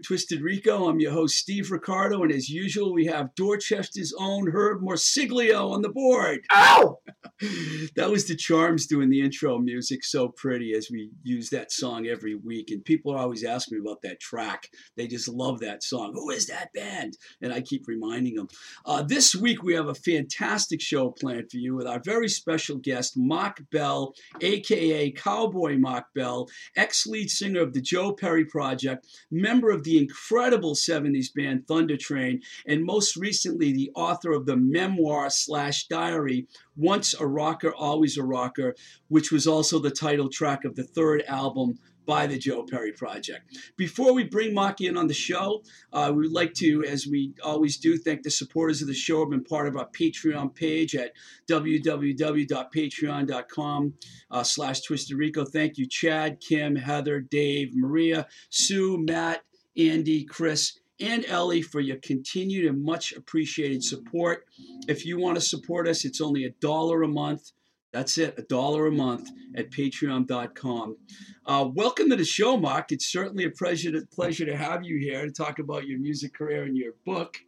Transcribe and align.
With 0.00 0.06
Twisted 0.06 0.40
Rico. 0.40 0.88
I'm 0.88 0.98
your 0.98 1.12
host, 1.12 1.36
Steve 1.36 1.70
Ricardo, 1.70 2.22
and 2.22 2.32
as 2.32 2.48
usual, 2.48 2.94
we 2.94 3.04
have 3.04 3.34
Dorchester's 3.34 4.14
own 4.18 4.50
Herb 4.50 4.80
Morsiglio 4.80 5.72
on 5.72 5.82
the 5.82 5.90
board. 5.90 6.40
Ow! 6.54 6.99
that 7.96 8.10
was 8.10 8.26
the 8.26 8.36
Charms 8.36 8.86
doing 8.86 9.10
the 9.10 9.20
intro 9.20 9.58
music 9.58 10.04
so 10.04 10.28
pretty 10.28 10.72
as 10.74 10.88
we 10.90 11.10
use 11.22 11.50
that 11.50 11.72
song 11.72 12.06
every 12.06 12.34
week. 12.34 12.70
And 12.70 12.84
people 12.84 13.12
are 13.12 13.18
always 13.18 13.44
ask 13.44 13.70
me 13.70 13.78
about 13.78 14.02
that 14.02 14.20
track. 14.20 14.68
They 14.96 15.06
just 15.06 15.28
love 15.28 15.60
that 15.60 15.82
song. 15.82 16.12
Who 16.14 16.30
is 16.30 16.46
that 16.46 16.72
band? 16.72 17.16
And 17.40 17.52
I 17.52 17.60
keep 17.60 17.86
reminding 17.86 18.34
them. 18.34 18.48
Uh, 18.84 19.02
this 19.02 19.34
week, 19.34 19.62
we 19.62 19.74
have 19.74 19.88
a 19.88 19.94
fantastic 19.94 20.80
show 20.80 21.10
planned 21.10 21.50
for 21.50 21.56
you 21.56 21.74
with 21.74 21.86
our 21.86 22.00
very 22.04 22.28
special 22.28 22.76
guest, 22.76 23.14
Mark 23.16 23.62
Bell, 23.70 24.14
aka 24.40 25.10
Cowboy 25.12 25.78
Mark 25.78 26.06
Bell, 26.14 26.48
ex 26.76 27.06
lead 27.06 27.30
singer 27.30 27.60
of 27.60 27.72
the 27.72 27.80
Joe 27.80 28.12
Perry 28.12 28.44
Project 28.44 29.06
member 29.30 29.70
of 29.70 29.84
the 29.84 29.98
incredible 29.98 30.74
70s 30.74 31.32
band 31.34 31.66
Thunder 31.66 31.96
Train, 31.96 32.40
and 32.66 32.84
most 32.84 33.16
recently 33.16 33.72
the 33.72 33.90
author 33.94 34.32
of 34.32 34.46
the 34.46 34.56
memoir 34.56 35.30
slash 35.30 35.86
diary, 35.86 36.46
Once 36.76 37.14
a 37.20 37.26
Rocker, 37.26 37.74
Always 37.74 38.16
a 38.16 38.22
Rocker, 38.22 38.74
which 39.08 39.32
was 39.32 39.46
also 39.46 39.78
the 39.78 39.90
title 39.90 40.28
track 40.28 40.64
of 40.64 40.76
the 40.76 40.84
third 40.84 41.24
album 41.26 41.78
by 42.10 42.26
the 42.26 42.38
Joe 42.38 42.66
Perry 42.68 42.92
Project. 42.92 43.56
Before 43.76 44.12
we 44.12 44.24
bring 44.24 44.52
Maki 44.52 44.88
in 44.88 44.96
on 44.96 45.06
the 45.06 45.14
show, 45.14 45.62
uh, 45.92 46.10
we 46.12 46.22
would 46.22 46.32
like 46.32 46.54
to, 46.54 46.84
as 46.84 47.06
we 47.06 47.32
always 47.44 47.76
do, 47.76 47.96
thank 47.96 48.24
the 48.24 48.30
supporters 48.30 48.82
of 48.82 48.88
the 48.88 48.94
show 48.94 49.14
who 49.16 49.20
have 49.20 49.30
been 49.30 49.44
part 49.44 49.68
of 49.68 49.76
our 49.76 49.88
Patreon 49.88 50.52
page 50.52 50.96
at 50.96 51.12
www.patreon.com 51.48 53.94
uh, 54.32 54.42
slash 54.42 54.80
Twisted 54.80 55.16
Rico. 55.16 55.44
Thank 55.44 55.78
you, 55.78 55.86
Chad, 55.86 56.40
Kim, 56.40 56.74
Heather, 56.74 57.20
Dave, 57.20 57.76
Maria, 57.76 58.26
Sue, 58.48 58.98
Matt, 58.98 59.44
Andy, 59.76 60.24
Chris, 60.24 60.79
and 61.00 61.24
Ellie 61.26 61.62
for 61.62 61.80
your 61.80 61.96
continued 61.98 62.66
and 62.66 62.82
much 62.82 63.12
appreciated 63.12 63.82
support. 63.82 64.44
If 64.88 65.06
you 65.06 65.18
want 65.18 65.36
to 65.36 65.40
support 65.40 65.88
us, 65.88 66.04
it's 66.04 66.20
only 66.20 66.44
a 66.44 66.50
dollar 66.60 67.02
a 67.02 67.08
month. 67.08 67.52
That's 67.92 68.18
it, 68.18 68.38
a 68.38 68.42
dollar 68.42 68.86
a 68.86 68.92
month 68.92 69.28
at 69.56 69.70
patreon.com. 69.70 70.96
Uh, 71.44 71.68
welcome 71.74 72.08
to 72.10 72.16
the 72.16 72.24
show, 72.24 72.56
Mark. 72.56 72.92
It's 72.92 73.10
certainly 73.10 73.44
a 73.44 73.50
pleasure 73.50 73.90
to, 73.92 74.06
pleasure 74.12 74.46
to 74.46 74.56
have 74.56 74.84
you 74.84 74.98
here 74.98 75.26
to 75.26 75.32
talk 75.32 75.58
about 75.58 75.86
your 75.86 75.98
music 75.98 76.34
career 76.34 76.64
and 76.64 76.76
your 76.76 76.92
book. 77.04 77.38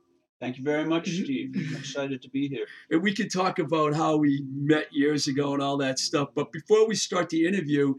Thank 0.41 0.59
you 0.59 0.64
very 0.64 0.84
much, 0.84 1.09
Steve. 1.09 1.55
I'm 1.55 1.77
excited 1.77 2.20
to 2.22 2.28
be 2.28 2.48
here. 2.48 2.66
And 2.91 3.00
we 3.00 3.14
could 3.14 3.33
talk 3.33 3.61
about 3.61 3.94
how 3.94 4.16
we 4.16 4.44
met 4.53 4.89
years 4.91 5.28
ago 5.28 5.55
and 5.55 5.62
all 5.62 5.77
that 5.77 6.00
stuff. 6.00 6.31
But 6.34 6.50
before 6.50 6.89
we 6.89 6.97
start 6.97 7.28
the 7.28 7.47
interview, 7.47 7.94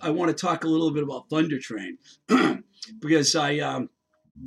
I 0.00 0.10
want 0.10 0.28
to 0.28 0.40
talk 0.40 0.62
a 0.62 0.68
little 0.68 0.92
bit 0.92 1.02
about 1.02 1.28
Thunder 1.28 1.58
Train 1.58 1.98
because 3.00 3.34
I 3.34 3.58
um, 3.58 3.90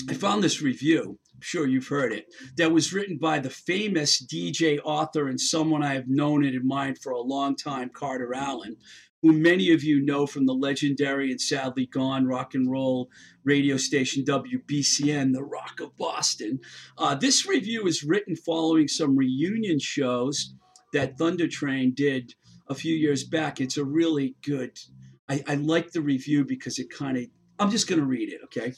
I 0.09 0.13
found 0.13 0.43
this 0.43 0.61
review 0.61 1.17
I'm 1.37 1.41
sure 1.41 1.67
you've 1.67 1.87
heard 1.87 2.13
it, 2.13 2.33
that 2.55 2.71
was 2.71 2.91
written 2.91 3.19
by 3.19 3.37
the 3.37 3.51
famous 3.51 4.19
DJ, 4.25 4.79
author, 4.83 5.27
and 5.27 5.39
someone 5.39 5.83
I 5.83 5.93
have 5.93 6.07
known 6.07 6.43
and 6.43 6.55
admired 6.55 6.97
for 6.97 7.11
a 7.11 7.21
long 7.21 7.55
time, 7.55 7.91
Carter 7.93 8.33
Alan, 8.33 8.75
who 9.21 9.33
many 9.33 9.71
of 9.71 9.83
you 9.83 10.03
know 10.03 10.25
from 10.25 10.47
the 10.47 10.55
legendary 10.55 11.29
and 11.29 11.39
sadly 11.39 11.85
gone 11.85 12.25
rock 12.25 12.55
and 12.55 12.71
roll 12.71 13.09
radio 13.43 13.77
station 13.77 14.23
WBCN, 14.25 15.31
the 15.31 15.43
Rock 15.43 15.79
of 15.79 15.95
Boston. 15.95 16.59
Uh, 16.97 17.13
this 17.13 17.45
review 17.45 17.85
is 17.85 18.03
written 18.03 18.35
following 18.35 18.87
some 18.87 19.15
reunion 19.15 19.77
shows 19.77 20.55
that 20.91 21.19
Thunder 21.19 21.47
Train 21.47 21.93
did 21.93 22.33
a 22.67 22.73
few 22.73 22.95
years 22.95 23.23
back. 23.23 23.61
It's 23.61 23.77
a 23.77 23.85
really 23.85 24.35
good, 24.43 24.75
I, 25.29 25.43
I 25.47 25.53
like 25.53 25.91
the 25.91 26.01
review 26.01 26.45
because 26.45 26.79
it 26.79 26.89
kind 26.89 27.15
of, 27.15 27.25
I'm 27.59 27.69
just 27.69 27.87
going 27.87 28.01
to 28.01 28.07
read 28.07 28.33
it, 28.33 28.41
okay? 28.45 28.73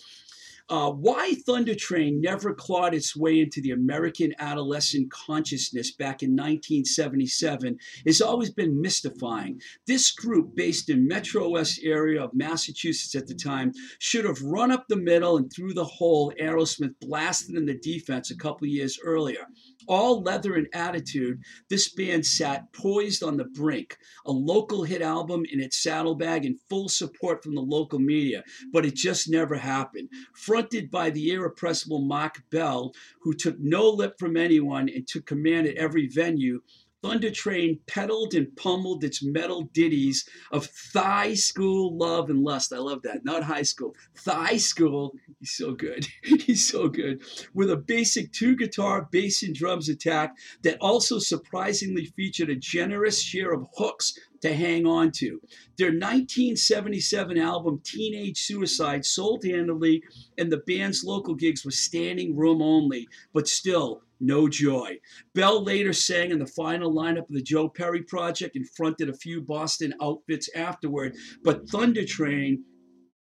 Uh, 0.70 0.92
why 0.92 1.34
Thunder 1.48 1.74
Train 1.74 2.22
never 2.22 2.54
clawed 2.54 2.94
its 2.94 3.16
way 3.16 3.40
into 3.40 3.60
the 3.60 3.72
American 3.72 4.36
adolescent 4.38 5.10
consciousness 5.10 5.92
back 5.92 6.22
in 6.22 6.32
1977 6.32 7.78
has 8.06 8.22
always 8.22 8.52
been 8.52 8.80
mystifying. 8.80 9.60
This 9.88 10.12
group, 10.12 10.56
based 10.56 10.90
in 10.90 11.08
Metro 11.08 11.50
West 11.50 11.80
area 11.84 12.24
of 12.24 12.36
Massachusetts 12.36 13.16
at 13.16 13.26
the 13.26 13.34
time, 13.34 13.72
should 13.98 14.26
have 14.26 14.42
run 14.44 14.72
up 14.72 14.86
the 14.88 14.96
middle 14.96 15.38
and 15.38 15.52
through 15.52 15.74
the 15.74 15.84
hole 15.84 16.32
Aerosmith 16.40 16.94
blasted 17.02 17.56
in 17.56 17.66
the 17.66 17.80
defense 17.80 18.30
a 18.30 18.38
couple 18.38 18.68
years 18.68 19.00
earlier 19.04 19.48
all 19.90 20.22
leather 20.22 20.56
and 20.56 20.68
attitude, 20.72 21.42
this 21.70 21.90
band 21.90 22.26
sat 22.26 22.72
poised 22.74 23.24
on 23.24 23.36
the 23.36 23.46
brink. 23.46 23.98
A 24.28 24.32
local 24.32 24.84
hit 24.84 25.02
album 25.02 25.44
in 25.52 25.60
its 25.60 25.82
saddlebag 25.82 26.46
and 26.46 26.60
full 26.70 26.88
support 26.88 27.44
from 27.44 27.56
the 27.56 27.62
local 27.62 27.98
media, 27.98 28.44
but 28.72 28.86
it 28.86 28.94
just 28.94 29.30
never 29.30 29.56
happened. 29.56 30.10
Fronted 30.60 30.92
by 30.92 31.10
the 31.10 31.32
irrepressible 31.32 32.02
Mark 32.02 32.44
Bell, 32.50 32.94
who 33.22 33.34
took 33.34 33.58
no 33.60 33.90
lip 33.90 34.16
from 34.20 34.36
anyone 34.36 34.90
and 34.90 35.08
took 35.08 35.26
command 35.26 35.68
at 35.68 35.78
every 35.78 36.06
venue, 36.06 36.60
Thunder 37.02 37.32
Train 37.32 37.80
pedaled 37.88 38.34
and 38.34 38.54
pummeled 38.58 39.06
its 39.06 39.24
metal 39.24 39.70
ditties 39.74 40.28
of 40.52 40.66
thigh 40.66 41.34
school 41.34 41.98
love 41.98 42.30
and 42.30 42.44
lust. 42.44 42.74
I 42.74 42.78
love 42.78 43.02
that. 43.04 43.24
Not 43.24 43.44
high 43.44 43.62
school. 43.62 43.96
Thigh 44.18 44.58
school. 44.58 45.16
He's 45.40 45.52
so 45.52 45.74
good. 45.74 46.06
He's 46.24 46.68
so 46.68 46.90
good. 46.90 47.22
With 47.54 47.72
a 47.72 47.78
basic 47.78 48.34
two 48.34 48.56
guitar, 48.58 49.08
bass, 49.12 49.44
and 49.44 49.56
drums 49.56 49.88
attack 49.88 50.36
that 50.64 50.78
also 50.82 51.20
surprisingly 51.20 52.06
featured 52.06 52.50
a 52.50 52.56
generous 52.56 53.22
share 53.22 53.54
of 53.54 53.68
hooks 53.78 54.14
to 54.42 54.54
hang 54.54 54.86
on 54.86 55.12
to. 55.12 55.42
Their 55.78 55.92
1977 55.92 57.38
album 57.38 57.82
Teenage 57.84 58.42
Suicide 58.42 59.06
sold 59.06 59.44
handily, 59.46 60.04
and 60.38 60.52
the 60.52 60.64
band's 60.66 61.04
local 61.04 61.36
gigs 61.36 61.64
were 61.64 61.72
standing 61.72 62.36
room 62.36 62.62
only, 62.62 63.08
but 63.34 63.48
still 63.48 64.02
no 64.20 64.48
joy. 64.48 64.98
Bell 65.34 65.64
later 65.64 65.94
sang 65.94 66.32
in 66.32 66.40
the 66.40 66.48
final 66.48 66.94
lineup 66.94 67.30
of 67.30 67.36
the 67.36 67.42
Joe 67.42 67.70
Perry 67.70 68.04
Project 68.04 68.56
and 68.56 68.70
fronted 68.70 69.10
a 69.10 69.14
few 69.14 69.42
Boston 69.42 69.94
outfits 70.02 70.50
afterward, 70.56 71.16
but 71.44 71.70
Thunder 71.70 72.06
Train 72.06 72.64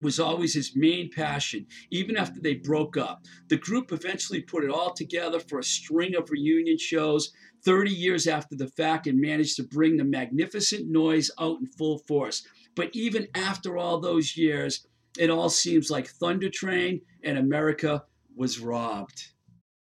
was 0.03 0.19
always 0.19 0.53
his 0.53 0.75
main 0.75 1.09
passion, 1.11 1.67
even 1.91 2.17
after 2.17 2.41
they 2.41 2.55
broke 2.55 2.97
up. 2.97 3.25
The 3.49 3.57
group 3.57 3.93
eventually 3.93 4.43
put 4.43 4.65
it 4.65 4.71
all 4.71 4.93
together 4.93 5.39
for 5.39 5.61
a 5.61 5.65
string 5.65 6.17
of 6.17 6.31
reunion 6.31 6.77
shows 6.77 7.33
30 7.65 7.91
years 7.91 8.27
after 8.27 8.57
the 8.57 8.67
fact 8.67 9.07
and 9.07 9.21
managed 9.21 9.57
to 9.57 9.63
bring 9.63 9.97
the 9.97 10.05
magnificent 10.05 10.89
noise 10.91 11.31
out 11.39 11.61
in 11.61 11.67
full 11.67 11.99
force. 11.99 12.43
But 12.75 12.91
even 12.93 13.29
after 13.35 13.79
all 13.79 14.01
those 14.01 14.37
years, 14.37 14.87
it 15.19 15.31
all 15.31 15.49
seems 15.49 15.91
like 15.91 16.09
Thunder 16.09 16.49
Train 16.49 17.03
and 17.23 17.39
America 17.39 18.03
was 18.37 18.59
robbed. 18.59 19.31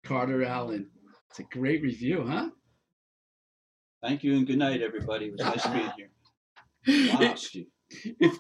Carter 0.06 0.44
Alan. 0.44 0.88
It's 1.30 1.40
a 1.40 1.42
great 1.42 1.82
review, 1.82 2.24
huh? 2.26 2.50
Thank 4.02 4.22
you 4.22 4.36
and 4.36 4.46
good 4.46 4.58
night, 4.58 4.82
everybody. 4.82 5.26
It 5.26 5.32
was 5.32 5.40
nice 5.40 5.66
being 5.66 5.92
here. 5.96 6.10
Wow, 7.20 7.34
Steve. 7.34 7.66
If, 8.20 8.38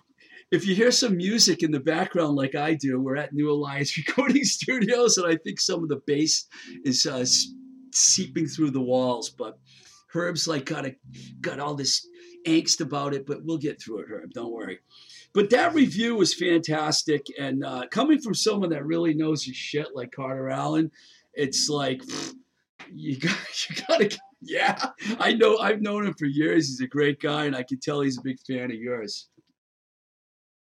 if 0.52 0.64
you 0.64 0.76
hear 0.76 0.92
some 0.92 1.16
music 1.16 1.64
in 1.64 1.72
the 1.72 1.80
background 1.80 2.36
like 2.36 2.54
I 2.54 2.74
do, 2.74 3.00
we're 3.00 3.16
at 3.16 3.32
New 3.32 3.50
Alliance 3.50 3.96
Recording 4.06 4.44
Studios, 4.44 5.18
and 5.18 5.26
I 5.26 5.36
think 5.36 5.60
some 5.60 5.82
of 5.82 5.88
the 5.88 6.00
bass 6.06 6.46
is 6.84 7.04
uh, 7.04 7.26
seeping 7.92 8.46
through 8.46 8.70
the 8.70 8.80
walls. 8.80 9.30
But 9.30 9.58
Herb's 10.12 10.46
like 10.46 10.66
got 10.66 10.86
a, 10.86 10.94
got 11.40 11.58
all 11.58 11.74
this 11.74 12.06
angst 12.46 12.80
about 12.80 13.12
it, 13.12 13.26
but 13.26 13.44
we'll 13.44 13.58
get 13.58 13.82
through 13.82 14.00
it, 14.00 14.06
Herb. 14.08 14.30
Don't 14.32 14.52
worry. 14.52 14.78
But 15.34 15.50
that 15.50 15.74
review 15.74 16.14
was 16.14 16.32
fantastic, 16.32 17.26
and 17.36 17.64
uh, 17.64 17.88
coming 17.90 18.20
from 18.20 18.34
someone 18.34 18.70
that 18.70 18.86
really 18.86 19.14
knows 19.14 19.42
his 19.42 19.56
shit 19.56 19.88
like 19.94 20.12
Carter 20.12 20.48
Alan, 20.48 20.92
it's 21.36 21.68
like 21.68 22.02
you 22.92 23.16
got 23.20 23.68
you 23.68 23.76
gotta 23.88 24.18
yeah 24.40 24.90
i 25.20 25.32
know 25.32 25.58
i've 25.58 25.80
known 25.80 26.06
him 26.06 26.14
for 26.14 26.26
years 26.26 26.68
he's 26.68 26.80
a 26.80 26.86
great 26.86 27.20
guy 27.20 27.44
and 27.44 27.54
i 27.54 27.62
can 27.62 27.78
tell 27.78 28.00
he's 28.00 28.18
a 28.18 28.22
big 28.22 28.38
fan 28.46 28.70
of 28.70 28.76
yours. 28.76 29.28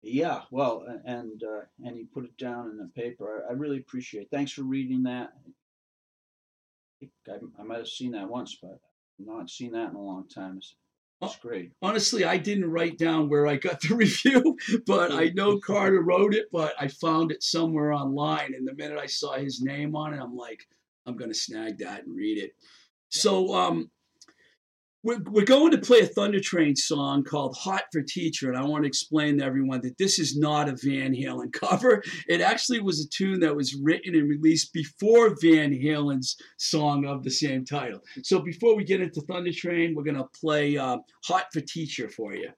Yeah 0.03 0.41
well 0.49 0.83
and 1.05 1.43
uh, 1.43 1.61
and 1.85 1.95
he 1.95 2.05
put 2.05 2.25
it 2.25 2.35
down 2.37 2.71
in 2.71 2.77
the 2.77 2.89
paper 2.95 3.45
I, 3.47 3.51
I 3.51 3.53
really 3.53 3.77
appreciate 3.77 4.23
it. 4.23 4.29
thanks 4.31 4.51
for 4.51 4.63
reading 4.63 5.03
that. 5.03 5.33
I, 7.29 7.33
I 7.59 7.63
might 7.63 7.77
have 7.77 7.87
seen 7.87 8.11
that 8.13 8.27
once 8.27 8.57
but 8.61 8.79
not 9.19 9.49
seen 9.49 9.73
that 9.73 9.89
in 9.89 9.95
a 9.95 10.01
long 10.01 10.27
time. 10.27 10.57
It's, 10.57 10.75
it's 11.21 11.35
great. 11.37 11.71
Honestly 11.81 12.23
i 12.23 12.37
didn't 12.37 12.69
write 12.69 12.97
down 12.97 13.29
where 13.29 13.47
i 13.47 13.55
got 13.55 13.81
the 13.87 13.95
review 13.95 14.57
but 14.85 15.11
i 15.11 15.29
know 15.35 15.59
carter 15.59 16.01
wrote 16.01 16.33
it 16.33 16.47
but 16.51 16.73
i 16.79 16.87
found 16.87 17.31
it 17.31 17.43
somewhere 17.43 17.91
online 17.93 18.53
and 18.53 18.67
the 18.67 18.75
minute 18.75 18.97
i 18.97 19.05
saw 19.05 19.37
his 19.37 19.61
name 19.61 19.95
on 19.95 20.13
it 20.13 20.19
i'm 20.19 20.35
like 20.35 20.67
I'm 21.05 21.17
going 21.17 21.31
to 21.31 21.37
snag 21.37 21.79
that 21.79 22.05
and 22.05 22.15
read 22.15 22.37
it. 22.37 22.53
So 23.09 23.53
um, 23.53 23.89
we're, 25.03 25.19
we're 25.25 25.45
going 25.45 25.71
to 25.71 25.77
play 25.77 26.01
a 26.01 26.05
Thunder 26.05 26.39
Train 26.39 26.75
song 26.75 27.23
called 27.23 27.55
Hot 27.57 27.83
for 27.91 28.01
Teacher. 28.01 28.49
And 28.49 28.57
I 28.57 28.63
want 28.63 28.83
to 28.83 28.87
explain 28.87 29.37
to 29.37 29.45
everyone 29.45 29.81
that 29.81 29.97
this 29.97 30.19
is 30.19 30.37
not 30.37 30.69
a 30.69 30.77
Van 30.83 31.13
Halen 31.13 31.51
cover. 31.53 32.03
It 32.27 32.41
actually 32.41 32.79
was 32.81 33.03
a 33.03 33.09
tune 33.09 33.39
that 33.41 33.55
was 33.55 33.75
written 33.75 34.15
and 34.15 34.29
released 34.29 34.73
before 34.73 35.35
Van 35.41 35.73
Halen's 35.73 36.37
song 36.57 37.05
of 37.05 37.23
the 37.23 37.31
same 37.31 37.65
title. 37.65 38.01
So 38.23 38.39
before 38.39 38.75
we 38.75 38.83
get 38.83 39.01
into 39.01 39.21
Thunder 39.21 39.53
Train, 39.53 39.95
we're 39.95 40.03
going 40.03 40.17
to 40.17 40.27
play 40.39 40.77
uh, 40.77 40.97
Hot 41.25 41.45
for 41.51 41.61
Teacher 41.61 42.09
for 42.09 42.35
you. 42.35 42.49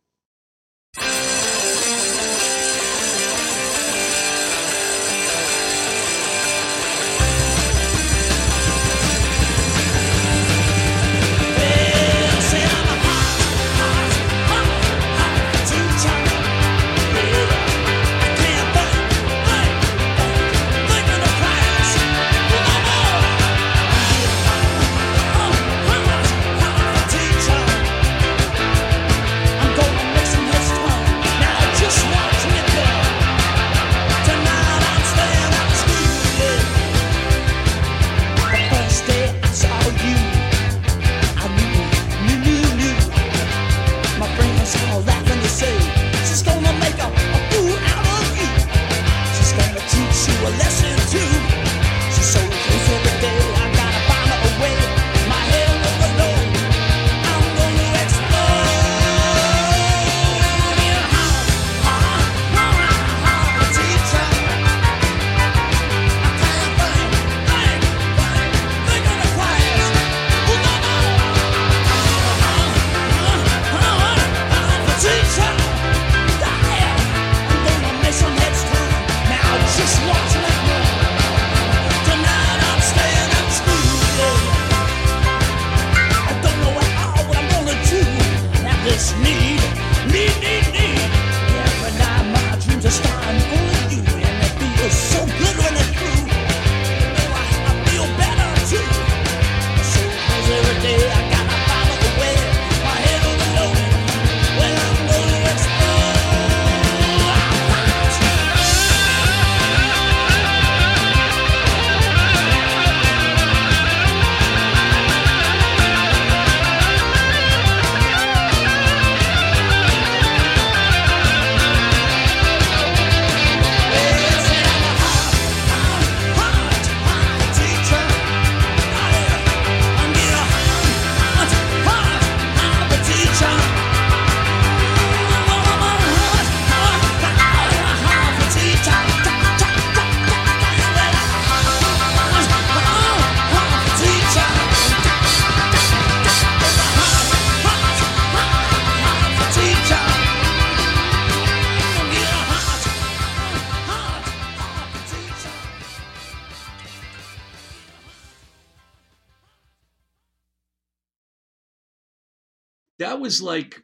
Was 163.23 163.41
like 163.41 163.81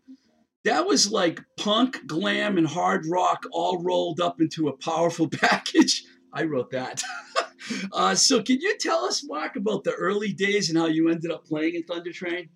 that 0.66 0.86
was 0.86 1.10
like 1.10 1.40
punk, 1.58 2.06
glam, 2.06 2.58
and 2.58 2.68
hard 2.68 3.06
rock 3.08 3.46
all 3.54 3.82
rolled 3.82 4.20
up 4.20 4.42
into 4.42 4.68
a 4.68 4.78
powerful 4.78 5.30
package. 5.46 6.04
I 6.34 6.44
wrote 6.44 6.72
that. 6.72 7.02
uh, 7.94 8.14
so, 8.14 8.44
can 8.44 8.60
you 8.60 8.78
tell 8.78 9.06
us, 9.06 9.24
Mark, 9.26 9.56
about 9.56 9.86
the 9.86 9.94
early 9.94 10.34
days 10.34 10.70
and 10.70 10.78
how 10.78 10.88
you 10.88 11.10
ended 11.10 11.32
up 11.32 11.46
playing 11.46 11.76
in 11.76 11.84
Thunder 11.84 12.12
Train? 12.12 12.50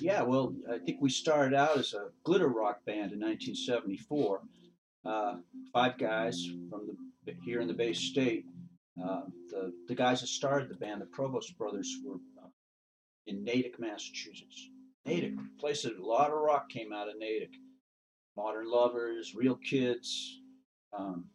Yeah, 0.00 0.22
well, 0.22 0.54
I 0.70 0.78
think 0.78 0.98
we 1.00 1.10
started 1.10 1.54
out 1.54 1.78
as 1.78 1.94
a 1.94 2.08
glitter 2.24 2.48
rock 2.48 2.84
band 2.84 3.12
in 3.12 3.20
1974. 3.20 4.40
Uh, 5.04 5.36
five 5.72 5.98
guys 5.98 6.46
from 6.70 6.86
the 7.24 7.34
here 7.44 7.60
in 7.60 7.68
the 7.68 7.74
Bay 7.74 7.94
State. 7.94 8.44
Uh, 9.02 9.22
the 9.48 9.72
the 9.88 9.94
guys 9.94 10.20
that 10.20 10.26
started 10.26 10.68
the 10.68 10.74
band, 10.74 11.00
the 11.00 11.06
Provost 11.06 11.56
brothers, 11.56 11.90
were 12.04 12.16
uh, 12.42 12.48
in 13.26 13.42
Natick, 13.42 13.80
Massachusetts. 13.80 14.68
Natick, 15.04 15.34
place 15.58 15.82
that 15.82 15.98
a 15.98 16.04
lot 16.04 16.30
of 16.30 16.38
rock 16.38 16.68
came 16.70 16.92
out 16.92 17.08
of 17.08 17.18
Natick. 17.18 17.50
Modern 18.36 18.70
Lovers, 18.70 19.34
Real 19.34 19.56
Kids. 19.56 20.40
Um, 20.96 21.26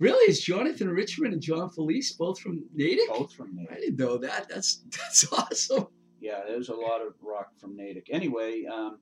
really, 0.00 0.30
is 0.30 0.40
Jonathan 0.40 0.88
Richman 0.88 1.32
and 1.32 1.42
John 1.42 1.70
Felice 1.70 2.12
both 2.12 2.40
from 2.40 2.64
Natick? 2.74 3.08
Both 3.08 3.34
from 3.34 3.54
Natick. 3.54 3.76
I 3.76 3.80
didn't 3.80 3.98
know 3.98 4.18
that. 4.18 4.48
That's 4.48 4.82
that's 4.90 5.32
awesome. 5.32 5.86
Yeah, 6.20 6.40
there's 6.46 6.70
a 6.70 6.74
lot 6.74 7.02
of 7.02 7.14
rock 7.22 7.50
from 7.60 7.76
Natick. 7.76 8.08
Anyway, 8.10 8.64
um, 8.72 8.98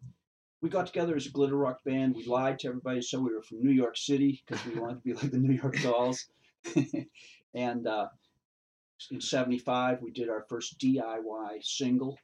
we 0.60 0.68
got 0.68 0.86
together 0.86 1.16
as 1.16 1.26
a 1.26 1.30
glitter 1.30 1.56
rock 1.56 1.78
band. 1.84 2.14
We 2.14 2.26
lied 2.26 2.58
to 2.60 2.68
everybody, 2.68 3.00
so 3.00 3.20
we 3.20 3.32
were 3.32 3.42
from 3.42 3.62
New 3.62 3.72
York 3.72 3.96
City 3.96 4.42
because 4.46 4.64
we 4.66 4.78
wanted 4.78 4.96
to 4.96 5.00
be 5.02 5.14
like 5.14 5.30
the 5.30 5.38
New 5.38 5.54
York 5.54 5.78
Dolls. 5.82 6.26
and 7.54 7.86
uh, 7.86 8.08
in 9.10 9.20
'75, 9.20 10.02
we 10.02 10.10
did 10.10 10.28
our 10.28 10.44
first 10.48 10.78
DIY 10.78 11.62
single 11.62 12.18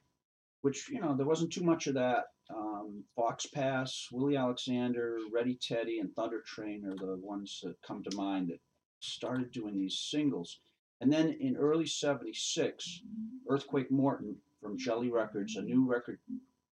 which 0.61 0.89
you 0.89 1.01
know 1.01 1.15
there 1.15 1.25
wasn't 1.25 1.51
too 1.51 1.63
much 1.63 1.87
of 1.87 1.95
that. 1.95 2.25
Um, 2.49 3.03
Fox 3.15 3.45
Pass, 3.45 4.07
Willie 4.11 4.35
Alexander, 4.35 5.17
Ready 5.33 5.57
Teddy, 5.61 5.99
and 5.99 6.13
Thunder 6.13 6.41
Train 6.45 6.85
are 6.85 6.95
the 6.95 7.17
ones 7.17 7.61
that 7.63 7.81
come 7.81 8.03
to 8.03 8.15
mind 8.15 8.49
that 8.49 8.59
started 8.99 9.51
doing 9.51 9.79
these 9.79 9.97
singles. 9.97 10.59
And 10.99 11.11
then 11.11 11.35
in 11.39 11.57
early 11.57 11.87
'76, 11.87 13.01
Earthquake 13.49 13.91
Morton 13.91 14.35
from 14.61 14.77
Jelly 14.77 15.09
Records, 15.09 15.55
a 15.55 15.61
new 15.61 15.87
record. 15.87 16.19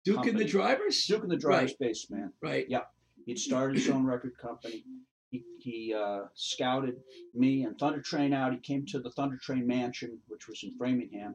Duke 0.04 0.16
company, 0.16 0.30
and 0.30 0.40
the 0.40 0.44
Drivers. 0.44 1.06
Duke 1.06 1.22
and 1.22 1.30
the 1.30 1.36
Drivers, 1.36 1.70
right. 1.70 1.78
bass 1.78 2.10
man. 2.10 2.32
Right. 2.42 2.66
Yeah, 2.68 2.84
he'd 3.24 3.38
started 3.38 3.76
his 3.76 3.88
own 3.88 4.04
record 4.04 4.36
company. 4.38 4.84
He, 5.30 5.44
he 5.58 5.94
uh, 5.94 6.22
scouted 6.34 6.96
me 7.34 7.64
and 7.64 7.76
Thunder 7.78 8.00
Train 8.00 8.32
out. 8.32 8.52
He 8.52 8.58
came 8.58 8.86
to 8.86 9.00
the 9.00 9.10
Thunder 9.10 9.36
Train 9.36 9.66
Mansion, 9.66 10.18
which 10.28 10.48
was 10.48 10.62
in 10.62 10.76
Framingham 10.78 11.34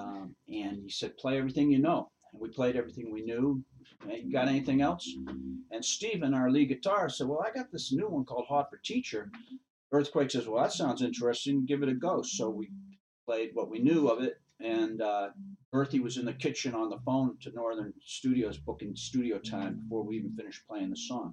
um, 0.00 0.34
and 0.48 0.82
he 0.82 0.90
said, 0.90 1.16
play 1.16 1.38
everything 1.38 1.70
you 1.70 1.78
know. 1.78 2.08
And 2.32 2.40
we 2.40 2.48
played 2.48 2.76
everything 2.76 3.12
we 3.12 3.22
knew. 3.22 3.62
You 4.08 4.32
got 4.32 4.48
anything 4.48 4.80
else? 4.80 5.08
And 5.70 5.84
Steven, 5.84 6.32
our 6.34 6.50
lead 6.50 6.70
guitarist, 6.70 7.12
said, 7.12 7.26
well, 7.26 7.44
I 7.46 7.52
got 7.52 7.70
this 7.70 7.92
new 7.92 8.08
one 8.08 8.24
called 8.24 8.46
Hot 8.48 8.70
for 8.70 8.78
Teacher. 8.78 9.30
Earthquake 9.92 10.30
says, 10.30 10.46
well, 10.46 10.62
that 10.62 10.72
sounds 10.72 11.02
interesting. 11.02 11.66
Give 11.66 11.82
it 11.82 11.88
a 11.88 11.94
go. 11.94 12.22
So 12.22 12.48
we 12.48 12.70
played 13.26 13.50
what 13.54 13.70
we 13.70 13.78
knew 13.78 14.08
of 14.08 14.22
it. 14.22 14.40
And 14.60 15.00
uh, 15.02 15.30
Earthy 15.72 16.00
was 16.00 16.16
in 16.16 16.24
the 16.24 16.32
kitchen 16.32 16.74
on 16.74 16.90
the 16.90 16.98
phone 17.04 17.36
to 17.42 17.52
Northern 17.52 17.92
Studios 18.04 18.58
booking 18.58 18.94
studio 18.94 19.38
time 19.38 19.80
before 19.82 20.04
we 20.04 20.16
even 20.16 20.34
finished 20.36 20.66
playing 20.68 20.90
the 20.90 20.96
song. 20.96 21.32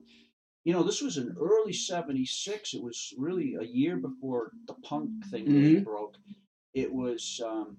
You 0.64 0.74
know, 0.74 0.84
this 0.84 1.02
was 1.02 1.18
in 1.18 1.36
early 1.40 1.74
76. 1.74 2.74
It 2.74 2.84
was 2.84 3.14
really 3.18 3.56
a 3.60 3.64
year 3.64 3.98
before 3.98 4.52
the 4.68 4.74
punk 4.84 5.10
thing 5.30 5.46
really 5.46 5.76
mm-hmm. 5.76 5.84
broke. 5.84 6.16
It 6.74 6.94
was 6.94 7.42
um, 7.46 7.78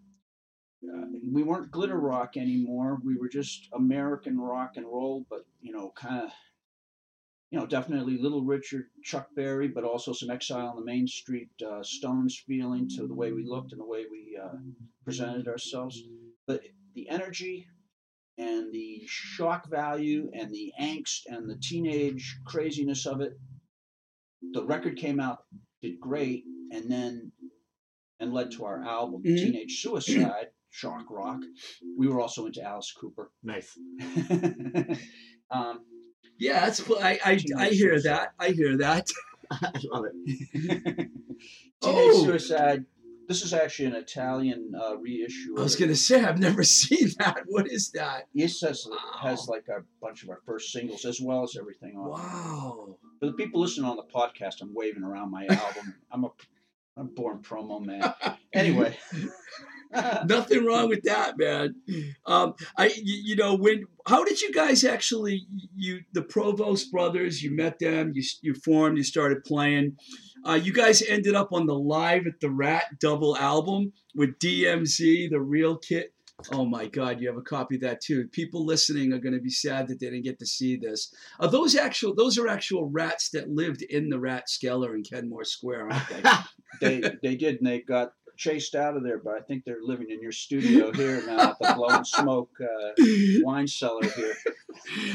uh, 0.85 1.07
we 1.33 1.43
weren't 1.43 1.71
glitter 1.71 1.99
rock 1.99 2.37
anymore. 2.37 2.99
We 3.05 3.17
were 3.17 3.29
just 3.29 3.69
American 3.73 4.39
rock 4.39 4.73
and 4.77 4.87
roll, 4.87 5.27
but 5.29 5.45
you 5.61 5.73
know, 5.73 5.93
kind 5.97 6.25
of, 6.25 6.31
you 7.51 7.59
know, 7.59 7.67
definitely 7.67 8.19
Little 8.19 8.45
Richard, 8.45 8.87
Chuck 9.03 9.29
Berry, 9.35 9.69
but 9.69 9.85
also 9.85 10.13
some 10.13 10.31
Exile 10.31 10.69
on 10.69 10.77
the 10.77 10.85
Main 10.85 11.07
Street, 11.09 11.49
uh, 11.67 11.83
Stones 11.83 12.43
feeling 12.47 12.89
to 12.91 13.07
the 13.07 13.15
way 13.15 13.33
we 13.33 13.45
looked 13.45 13.73
and 13.73 13.81
the 13.81 13.87
way 13.87 14.05
we 14.11 14.39
uh, 14.41 14.57
presented 15.05 15.49
ourselves. 15.49 16.01
But 16.47 16.63
the 16.95 17.09
energy 17.09 17.67
and 18.37 18.73
the 18.73 19.03
shock 19.07 19.69
value 19.69 20.31
and 20.33 20.53
the 20.53 20.73
angst 20.81 21.23
and 21.27 21.51
the 21.51 21.59
teenage 21.61 22.39
craziness 22.45 23.05
of 23.05 23.21
it, 23.21 23.33
the 24.53 24.65
record 24.65 24.97
came 24.97 25.19
out, 25.19 25.39
did 25.83 25.99
great, 25.99 26.45
and 26.71 26.89
then 26.89 27.33
and 28.21 28.33
led 28.33 28.53
to 28.53 28.65
our 28.65 28.83
album, 28.83 29.23
mm-hmm. 29.23 29.37
Teenage 29.37 29.81
Suicide 29.81 30.49
shock 30.71 31.07
rock. 31.11 31.41
We 31.97 32.09
were 32.09 32.21
also 32.21 32.47
into 32.47 32.63
Alice 32.63 32.93
Cooper. 32.93 33.31
Nice. 33.43 33.79
um, 35.51 35.81
yeah, 36.39 36.61
that's 36.61 36.89
I 36.91 37.19
I, 37.25 37.41
I 37.57 37.69
hear 37.69 37.93
suicide. 37.93 38.11
that. 38.11 38.33
I 38.39 38.49
hear 38.51 38.77
that. 38.79 39.07
I 39.51 39.71
love 39.85 40.05
it. 40.07 40.15
Teenage 41.81 42.11
oh. 42.15 42.25
Suicide. 42.25 42.85
This 43.29 43.43
is 43.43 43.53
actually 43.53 43.87
an 43.87 43.95
Italian 43.95 44.73
uh, 44.75 44.97
reissue. 44.97 45.55
I 45.59 45.63
was 45.63 45.77
going 45.77 45.91
to 45.91 45.97
say 45.97 46.25
I've 46.25 46.39
never 46.39 46.63
seen 46.63 47.11
that. 47.19 47.43
What 47.47 47.71
is 47.71 47.91
that? 47.91 48.27
Yes, 48.33 48.63
has, 48.63 48.87
wow. 48.91 48.97
has 49.21 49.49
like 49.49 49.67
a 49.69 49.83
bunch 50.01 50.23
of 50.23 50.31
our 50.31 50.41
first 50.47 50.73
singles 50.73 51.05
as 51.05 51.21
well 51.21 51.43
as 51.43 51.55
everything 51.59 51.95
on. 51.99 52.09
Wow. 52.09 52.97
For 53.21 53.27
the 53.27 53.33
people 53.33 53.61
listening 53.61 53.85
on 53.85 53.97
the 53.97 54.05
podcast, 54.05 54.63
I'm 54.63 54.75
waving 54.75 55.03
around 55.03 55.31
my 55.31 55.45
album. 55.45 55.95
I'm 56.11 56.25
a 56.25 56.29
I'm 56.97 57.15
born 57.15 57.39
promo 57.43 57.85
man. 57.85 58.13
Anyway. 58.53 58.97
Nothing 60.27 60.67
wrong 60.67 60.89
with 60.89 61.03
that, 61.05 61.39
man. 61.39 61.75
Um, 62.27 62.55
I, 62.77 62.87
you, 62.89 63.21
you, 63.25 63.37
know, 63.37 63.55
when 63.55 63.85
how 64.07 64.25
did 64.25 64.41
you 64.41 64.53
guys 64.53 64.85
actually 64.85 65.47
you 65.75 66.01
the 66.13 66.23
Provost 66.23 66.91
brothers? 66.93 67.43
You 67.43 67.55
met 67.55 67.79
them, 67.79 68.13
you 68.15 68.23
you 68.43 68.55
formed, 68.55 68.99
you 68.99 69.05
started 69.05 69.45
playing. 69.45 69.97
Uh, 70.47 70.55
you 70.55 70.73
guys 70.73 71.03
ended 71.03 71.35
up 71.35 71.53
on 71.53 71.67
the 71.67 71.75
Live 71.75 72.27
at 72.27 72.41
the 72.41 72.51
Rat 72.51 72.85
double 73.01 73.37
album 73.37 73.93
with 74.15 74.39
DMZ, 74.39 75.31
the 75.31 75.41
real 75.41 75.77
kit. 75.77 76.13
Oh 76.53 76.65
my 76.65 76.87
God, 76.87 77.21
you 77.21 77.27
have 77.27 77.37
a 77.37 77.43
copy 77.43 77.77
of 77.77 77.81
that 77.81 78.01
too. 78.01 78.29
People 78.29 78.65
listening 78.65 79.13
are 79.13 79.19
going 79.19 79.35
to 79.35 79.41
be 79.41 79.51
sad 79.51 79.89
that 79.89 79.99
they 79.99 80.07
didn't 80.07 80.23
get 80.23 80.39
to 80.39 80.47
see 80.47 80.77
this. 80.77 81.13
Are 81.41 81.51
those 81.51 81.75
actual? 81.75 82.15
Those 82.15 82.39
are 82.39 82.47
actual 82.47 82.89
rats 82.89 83.31
that 83.31 83.51
lived 83.51 83.83
in 83.83 84.09
the 84.09 84.19
Rathskeller 84.19 84.95
in 84.95 85.03
Kenmore 85.03 85.45
Square, 85.45 85.91
aren't 85.91 86.09
they? 86.09 86.23
they 87.01 87.11
they 87.23 87.37
did, 87.37 87.57
and 87.57 87.67
they 87.67 87.81
got 87.81 88.13
chased 88.39 88.77
out 88.77 88.97
of 88.97 89.03
there, 89.03 89.19
but 89.19 89.35
I 89.35 89.41
think 89.41 89.65
they're 89.65 89.83
living 89.83 90.11
in 90.11 90.23
your 90.23 90.33
studio 90.33 90.93
here 90.93 91.23
now 91.27 91.51
at 91.51 91.59
the 91.59 91.75
Blow 91.75 92.03
Smoke 92.05 92.51
uh, 92.63 92.93
wine 93.43 93.67
cellar 93.67 94.05
here. 94.05 94.37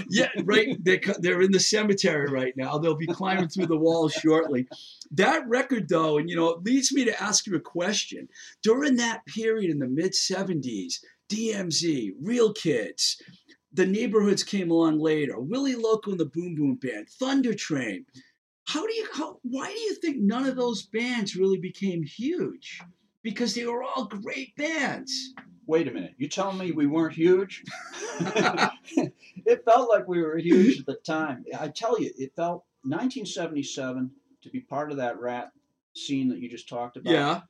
Yeah, 0.10 0.28
right. 0.44 0.78
They're, 0.84 1.00
they're 1.20 1.42
in 1.42 1.54
the 1.54 1.60
cemetery 1.60 2.28
right 2.30 2.54
now. 2.58 2.78
They'll 2.78 2.96
be 2.96 3.08
climbing 3.08 3.48
through 3.48 3.68
the 3.68 3.78
walls 3.78 4.14
shortly. 4.14 4.68
That 5.12 5.48
record, 5.48 5.88
though, 5.88 6.18
and 6.18 6.30
you 6.30 6.36
know, 6.36 6.50
it 6.50 6.64
leads 6.64 6.94
me 6.94 7.06
to 7.06 7.24
ask 7.24 7.48
you 7.48 7.56
a 7.56 7.62
question. 7.62 8.28
During 8.62 8.98
that 8.98 9.26
period 9.26 9.72
in 9.72 9.80
the 9.80 9.88
mid 9.88 10.12
70s, 10.12 10.96
DMZ, 11.30 12.12
Real 12.22 12.52
Kids, 12.52 13.22
the 13.72 13.86
neighborhoods 13.86 14.44
came 14.44 14.70
along 14.70 15.00
later. 15.00 15.40
Willie 15.40 15.76
Loco 15.76 16.12
and 16.12 16.20
the 16.20 16.26
Boom 16.26 16.56
Boom 16.56 16.76
Band, 16.76 17.08
Thunder 17.10 17.54
Train. 17.54 18.06
How 18.66 18.86
do 18.86 18.94
you 18.94 19.08
how, 19.14 19.40
why 19.44 19.68
do 19.68 19.80
you 19.80 19.96
think 19.96 20.18
none 20.20 20.46
of 20.46 20.56
those 20.56 20.84
bands 20.84 21.36
really 21.36 21.58
became 21.58 22.04
huge? 22.04 22.82
Because 23.24 23.56
they 23.56 23.66
were 23.66 23.84
all 23.84 24.06
great 24.06 24.56
bands. 24.56 25.34
Wait 25.66 25.88
a 25.88 25.92
minute, 25.92 26.14
you 26.18 26.28
telling 26.28 26.58
me 26.58 26.72
we 26.72 26.86
weren't 26.86 27.16
huge? 27.16 27.64
it 28.20 29.64
felt 29.66 29.90
like 29.90 30.08
we 30.08 30.22
were 30.22 30.38
huge 30.38 30.80
at 30.82 30.86
the 30.86 30.96
time. 30.96 31.46
I 31.58 31.70
tell 31.70 32.00
you, 32.00 32.12
it 32.18 32.36
felt 32.36 32.66
1977 32.84 34.12
to 34.42 34.50
be 34.50 34.60
part 34.60 34.92
of 34.92 34.98
that 34.98 35.20
rat 35.20 35.52
scene 35.96 36.30
that 36.30 36.40
you 36.40 36.50
just 36.50 36.68
talked 36.68 36.98
about. 36.98 37.14
Yeah. 37.14 37.42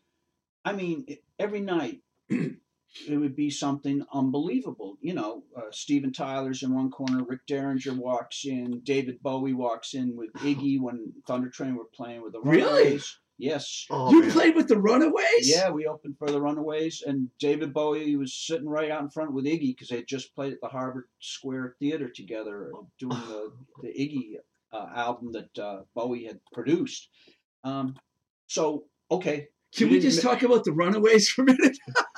I 0.64 0.74
mean, 0.74 1.06
every 1.40 1.60
night 1.60 2.02
it 2.30 3.18
would 3.18 3.36
be 3.36 3.50
something 3.50 4.06
unbelievable. 4.14 4.98
You 5.02 5.14
know, 5.14 5.44
uh, 5.58 5.72
Steven 5.72 6.14
Tyler's 6.14 6.64
in 6.64 6.74
one 6.74 6.92
corner, 6.92 7.24
Rick 7.24 7.48
Derringer 7.48 7.96
walks 7.96 8.46
in, 8.46 8.82
David 8.84 9.22
Bowie 9.22 9.54
walks 9.54 9.94
in 9.96 10.16
with 10.16 10.32
Iggy 10.34 10.80
when 10.80 11.14
Thunder 11.28 11.50
Train 11.50 11.76
were 11.76 11.86
playing 11.86 12.22
with 12.22 12.34
the 12.34 12.42
Runaways. 12.42 12.86
Really? 12.86 13.02
Yes. 13.44 13.86
Oh, 13.90 14.10
you 14.10 14.22
man. 14.22 14.32
played 14.32 14.56
with 14.56 14.70
the 14.70 14.80
Runaways? 14.80 15.50
Yeah, 15.50 15.70
we 15.70 15.86
opened 15.86 16.18
for 16.18 16.32
the 16.32 16.40
Runaways, 16.40 17.04
and 17.06 17.28
David 17.40 17.74
Bowie 17.74 18.16
was 18.16 18.34
sitting 18.34 18.70
right 18.70 18.90
out 18.90 19.02
in 19.02 19.10
front 19.10 19.34
with 19.34 19.44
Iggy 19.44 19.76
because 19.76 19.90
they 19.90 19.98
had 19.98 20.08
just 20.08 20.34
played 20.34 20.54
at 20.54 20.62
the 20.62 20.70
Harvard 20.70 21.10
Square 21.20 21.76
Theater 21.78 22.08
together 22.08 22.72
doing 22.98 23.18
the, 23.28 23.52
the 23.82 23.90
Iggy 23.90 24.36
uh, 24.72 24.88
album 24.96 25.34
that 25.34 25.60
uh, 25.62 25.82
Bowie 25.94 26.24
had 26.24 26.40
produced. 26.54 27.10
Um, 27.66 27.98
so, 28.48 28.86
okay. 29.12 29.50
Can 29.76 29.90
we, 29.90 29.96
we 29.96 30.00
just 30.00 30.22
talk 30.22 30.44
about 30.44 30.64
the 30.64 30.72
Runaways 30.72 31.28
for 31.34 31.42
a 31.42 31.46
minute? 31.46 31.78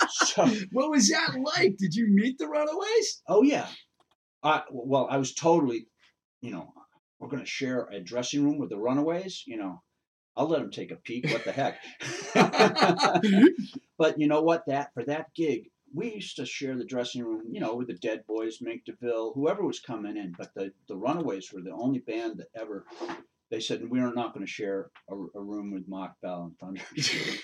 so, 0.09 0.45
what 0.73 0.91
was 0.91 1.09
that 1.09 1.39
like? 1.57 1.75
Did 1.77 1.95
you 1.95 2.05
meet 2.07 2.37
the 2.37 2.47
Runaways? 2.47 3.23
Oh, 3.27 3.41
yeah. 3.41 3.65
I, 4.43 4.61
well, 4.69 5.07
I 5.09 5.17
was 5.17 5.33
totally, 5.33 5.87
you 6.41 6.51
know, 6.51 6.71
we're 7.17 7.29
going 7.29 7.43
to 7.43 7.49
share 7.49 7.87
a 7.91 7.99
dressing 7.99 8.43
room 8.43 8.59
with 8.59 8.69
the 8.69 8.77
Runaways, 8.77 9.41
you 9.47 9.57
know 9.57 9.81
I'll 10.37 10.47
let 10.47 10.59
them 10.61 10.71
take 10.71 10.91
a 10.91 10.95
peek. 10.95 11.31
What 11.31 11.45
the 11.45 11.51
heck? 11.51 11.79
but 13.97 14.19
you 14.19 14.27
know 14.27 14.41
what? 14.41 14.65
That 14.67 14.93
for 14.93 15.03
that 15.05 15.33
gig, 15.33 15.69
we 15.93 16.13
used 16.13 16.35
to 16.37 16.45
share 16.45 16.75
the 16.75 16.83
dressing 16.85 17.23
room, 17.23 17.43
you 17.49 17.61
know, 17.61 17.75
with 17.75 17.87
the 17.87 17.93
Dead 17.93 18.25
Boys, 18.27 18.59
Mink 18.61 18.83
DeVille, 18.85 19.33
whoever 19.33 19.65
was 19.65 19.79
coming 19.79 20.17
in. 20.17 20.33
But 20.37 20.53
the 20.53 20.73
the 20.87 20.95
Runaways 20.95 21.51
were 21.53 21.61
the 21.61 21.71
only 21.71 21.99
band 21.99 22.37
that 22.37 22.49
ever. 22.59 22.85
They 23.51 23.59
said 23.59 23.87
we 23.89 23.99
are 23.99 24.13
not 24.13 24.33
going 24.33 24.45
to 24.45 24.51
share 24.51 24.89
a, 25.09 25.15
a 25.15 25.41
room 25.41 25.71
with 25.71 25.87
Mark 25.87 26.13
Bell 26.21 26.43
and 26.43 26.57
Thunder. 26.59 26.81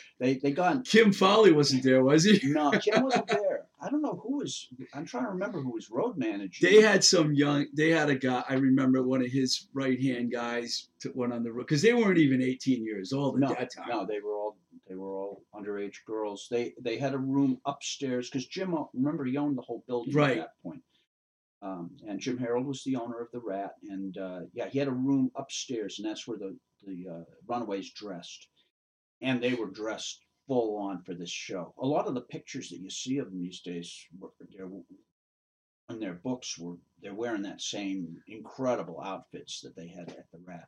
they 0.20 0.36
they 0.36 0.52
got 0.52 0.84
Kim 0.86 1.14
Fowley 1.14 1.54
wasn't 1.54 1.84
there, 1.84 2.04
was 2.04 2.26
he? 2.26 2.40
no. 2.44 2.72
Kim 2.72 3.04
wasn't 3.04 3.28
there. 3.28 3.68
I 3.84 3.90
don't 3.90 4.02
know 4.04 4.20
who 4.24 4.38
was. 4.38 4.68
I'm 4.94 5.06
trying 5.06 5.24
to 5.26 5.32
remember 5.32 5.60
who 5.60 5.74
was 5.74 5.90
road 5.90 6.16
manager. 6.18 6.68
They 6.68 6.82
had 6.82 7.04
some 7.04 7.34
young. 7.34 7.66
They 7.76 7.90
had 7.90 8.10
a 8.10 8.16
guy. 8.16 8.44
I 8.48 8.54
remember 8.54 9.02
one 9.02 9.22
of 9.22 9.32
his 9.32 9.68
right 9.74 10.00
hand 10.00 10.32
guys 10.32 10.90
took 11.00 11.16
one 11.16 11.32
on 11.32 11.44
the 11.44 11.52
road 11.52 11.66
because 11.68 11.82
they 11.82 11.94
weren't 11.94 12.20
even 12.20 12.42
18 12.44 12.86
years 12.86 13.12
old 13.12 13.36
at 13.36 13.42
no, 13.42 13.56
that 13.56 13.74
time. 13.74 13.88
no, 13.90 14.06
they 14.06 14.20
were 14.20 14.36
all 14.36 14.58
they 14.88 14.96
were 14.96 15.16
all 15.18 15.44
underage 15.56 15.98
girls. 16.06 16.48
They 16.52 16.74
they 16.80 16.98
had 16.98 17.14
a 17.14 17.18
room 17.18 17.60
upstairs 17.66 18.30
because 18.30 18.46
Jim. 18.48 18.76
Remember, 18.94 19.26
he 19.26 19.38
owned 19.38 19.58
the 19.58 19.64
whole 19.64 19.84
building 19.88 20.14
Right. 20.14 20.38
at 20.38 20.44
that 20.44 20.62
point. 20.64 20.84
Um, 21.64 21.92
and 22.08 22.20
Jim 22.20 22.38
Harold 22.38 22.66
was 22.66 22.84
the 22.84 22.96
owner 22.96 23.20
of 23.20 23.28
the 23.32 23.40
Rat, 23.40 23.74
and 23.88 24.18
uh, 24.18 24.40
yeah, 24.54 24.68
he 24.68 24.80
had 24.80 24.88
a 24.88 24.92
room 24.92 25.30
upstairs, 25.36 26.00
and 26.00 26.08
that's 26.08 26.28
where 26.28 26.38
the 26.38 26.58
the 26.86 27.06
uh, 27.08 27.24
Runaways 27.48 27.92
dressed, 27.94 28.48
and 29.22 29.42
they 29.42 29.54
were 29.54 29.70
dressed 29.70 30.22
full 30.52 30.76
on 30.78 31.02
for 31.04 31.14
this 31.14 31.30
show. 31.32 31.74
A 31.82 31.86
lot 31.88 32.08
of 32.08 32.14
the 32.14 32.20
pictures 32.36 32.70
that 32.70 32.80
you 32.82 32.90
see 32.90 33.20
of 33.20 33.28
them 33.28 33.42
these 33.42 33.62
days, 33.62 34.06
in 35.90 36.00
their 36.02 36.16
books, 36.16 36.58
were 36.60 36.76
they're 37.02 37.14
wearing 37.14 37.44
that 37.44 37.62
same 37.62 38.18
incredible 38.28 39.00
outfits 39.02 39.62
that 39.62 39.78
they 39.78 39.88
had 39.88 40.10
at 40.10 40.30
the 40.34 40.40
Rat. 40.46 40.68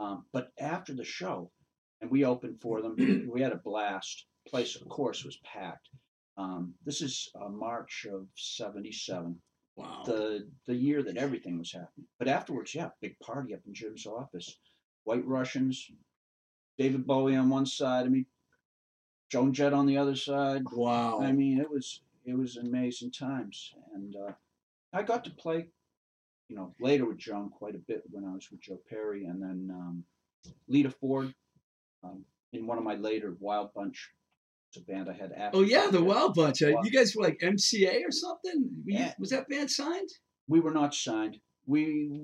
Um, 0.00 0.24
but 0.32 0.50
after 0.58 0.92
the 0.94 1.04
show, 1.04 1.52
and 2.00 2.10
we 2.10 2.24
opened 2.24 2.60
for 2.60 2.82
them, 2.82 2.96
we 3.32 3.40
had 3.40 3.52
a 3.52 3.56
blast. 3.64 4.26
Place, 4.48 4.74
of 4.74 4.88
course, 4.88 5.24
was 5.24 5.38
packed. 5.44 5.88
Um, 6.36 6.74
this 6.84 7.00
is 7.00 7.30
uh, 7.40 7.48
March 7.50 8.06
of 8.12 8.26
'77 8.34 9.40
Wow. 9.76 10.02
the 10.04 10.48
the 10.66 10.74
year 10.74 11.04
that 11.04 11.16
everything 11.16 11.56
was 11.56 11.72
happening. 11.72 12.08
But 12.18 12.26
afterwards, 12.26 12.74
yeah, 12.74 12.88
big 13.00 13.16
party 13.20 13.54
up 13.54 13.60
in 13.64 13.74
Jim's 13.74 14.06
office. 14.06 14.58
White 15.04 15.24
Russians, 15.24 15.86
David 16.78 17.06
Bowie 17.06 17.36
on 17.36 17.48
one 17.48 17.66
side 17.66 18.06
of 18.06 18.12
me, 18.12 18.26
Joan 19.30 19.52
Jett 19.52 19.72
on 19.72 19.86
the 19.86 19.96
other 19.96 20.16
side. 20.16 20.62
wow. 20.72 21.20
I 21.20 21.32
mean, 21.32 21.60
it 21.60 21.70
was 21.70 22.02
it 22.24 22.36
was 22.36 22.56
amazing 22.56 23.12
times, 23.12 23.72
and 23.94 24.14
uh, 24.16 24.32
I 24.92 25.02
got 25.02 25.24
to 25.24 25.30
play, 25.30 25.68
you 26.48 26.56
know, 26.56 26.74
later 26.80 27.06
with 27.06 27.18
Joan 27.18 27.48
quite 27.48 27.74
a 27.74 27.78
bit 27.78 28.02
when 28.10 28.24
I 28.24 28.32
was 28.32 28.48
with 28.50 28.60
Joe 28.60 28.78
Perry, 28.88 29.24
and 29.24 29.40
then 29.42 29.70
um, 29.72 30.04
Lita 30.68 30.90
Ford 30.90 31.32
um, 32.04 32.24
in 32.52 32.66
one 32.66 32.78
of 32.78 32.84
my 32.84 32.94
later 32.96 33.36
Wild 33.40 33.72
Bunch. 33.74 34.10
It's 34.72 34.76
a 34.76 34.84
band 34.84 35.08
I 35.08 35.14
had 35.14 35.32
after. 35.32 35.58
oh 35.58 35.62
yeah, 35.62 35.88
the 35.90 36.02
Wild 36.02 36.34
Bunch. 36.34 36.62
Uh, 36.62 36.70
Wild- 36.72 36.86
You 36.86 36.92
guys 36.92 37.16
were 37.16 37.24
like 37.24 37.40
MCA 37.40 38.06
or 38.06 38.12
something. 38.12 38.68
Were 38.84 38.90
you- 38.92 39.06
Was 39.18 39.30
that 39.30 39.48
band 39.48 39.70
signed? 39.70 40.10
we 40.48 40.60
were 40.60 40.70
not 40.72 40.94
signed. 40.94 41.38
We 41.66 42.22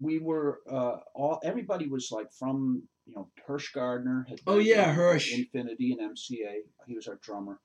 we 0.00 0.18
were 0.18 0.60
uh, 0.70 0.96
all 1.14 1.40
everybody 1.44 1.86
was 1.88 2.10
like 2.12 2.32
from 2.38 2.82
you 3.06 3.14
know 3.14 3.28
Hirsh 3.48 3.72
Gardner. 3.72 4.26
Had 4.28 4.40
Oh, 4.46 4.58
been 4.58 4.66
yeah, 4.66 4.94
Hirsh. 4.94 5.32
Infinity 5.36 5.96
and 5.98 6.12
MCA. 6.16 6.60
He 6.86 6.94
was 6.94 7.06
our 7.08 7.18
drummer. 7.22 7.60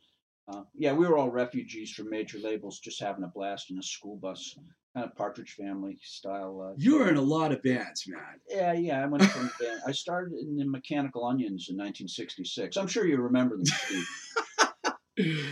Uh, 0.52 0.64
yeah, 0.74 0.94
we 0.94 1.06
were 1.08 1.18
all 1.18 1.30
refugees 1.30 1.92
from 1.92 2.10
major 2.10 2.40
labels, 2.40 2.80
just 2.80 3.00
having 3.00 3.24
a 3.24 3.28
blast 3.28 3.70
in 3.70 3.78
a 3.78 3.84
school 3.84 4.16
bus, 4.18 4.58
kind 4.96 5.06
of 5.08 5.16
Partridge 5.16 5.52
Family 5.52 6.00
style. 6.02 6.70
Uh, 6.72 6.74
You 6.76 6.98
were 6.98 7.08
in 7.10 7.18
a 7.18 7.22
lot 7.22 7.52
of 7.52 7.62
bands, 7.62 8.06
man. 8.08 8.40
yeah, 8.50 8.74
yeah. 8.74 9.04
I 9.04 9.06
went 9.06 9.24
from 9.26 9.52
band. 9.60 9.80
I 9.86 9.92
started 9.92 10.34
in 10.40 10.58
the 10.58 10.66
Mechanical 10.66 11.24
Onions 11.26 11.68
in 11.70 11.76
1966. 11.78 12.78
I'm 12.78 12.88
sure 12.88 13.06
you 13.06 13.18
remember 13.18 13.58
them, 13.58 13.66
Steve. 13.66 14.06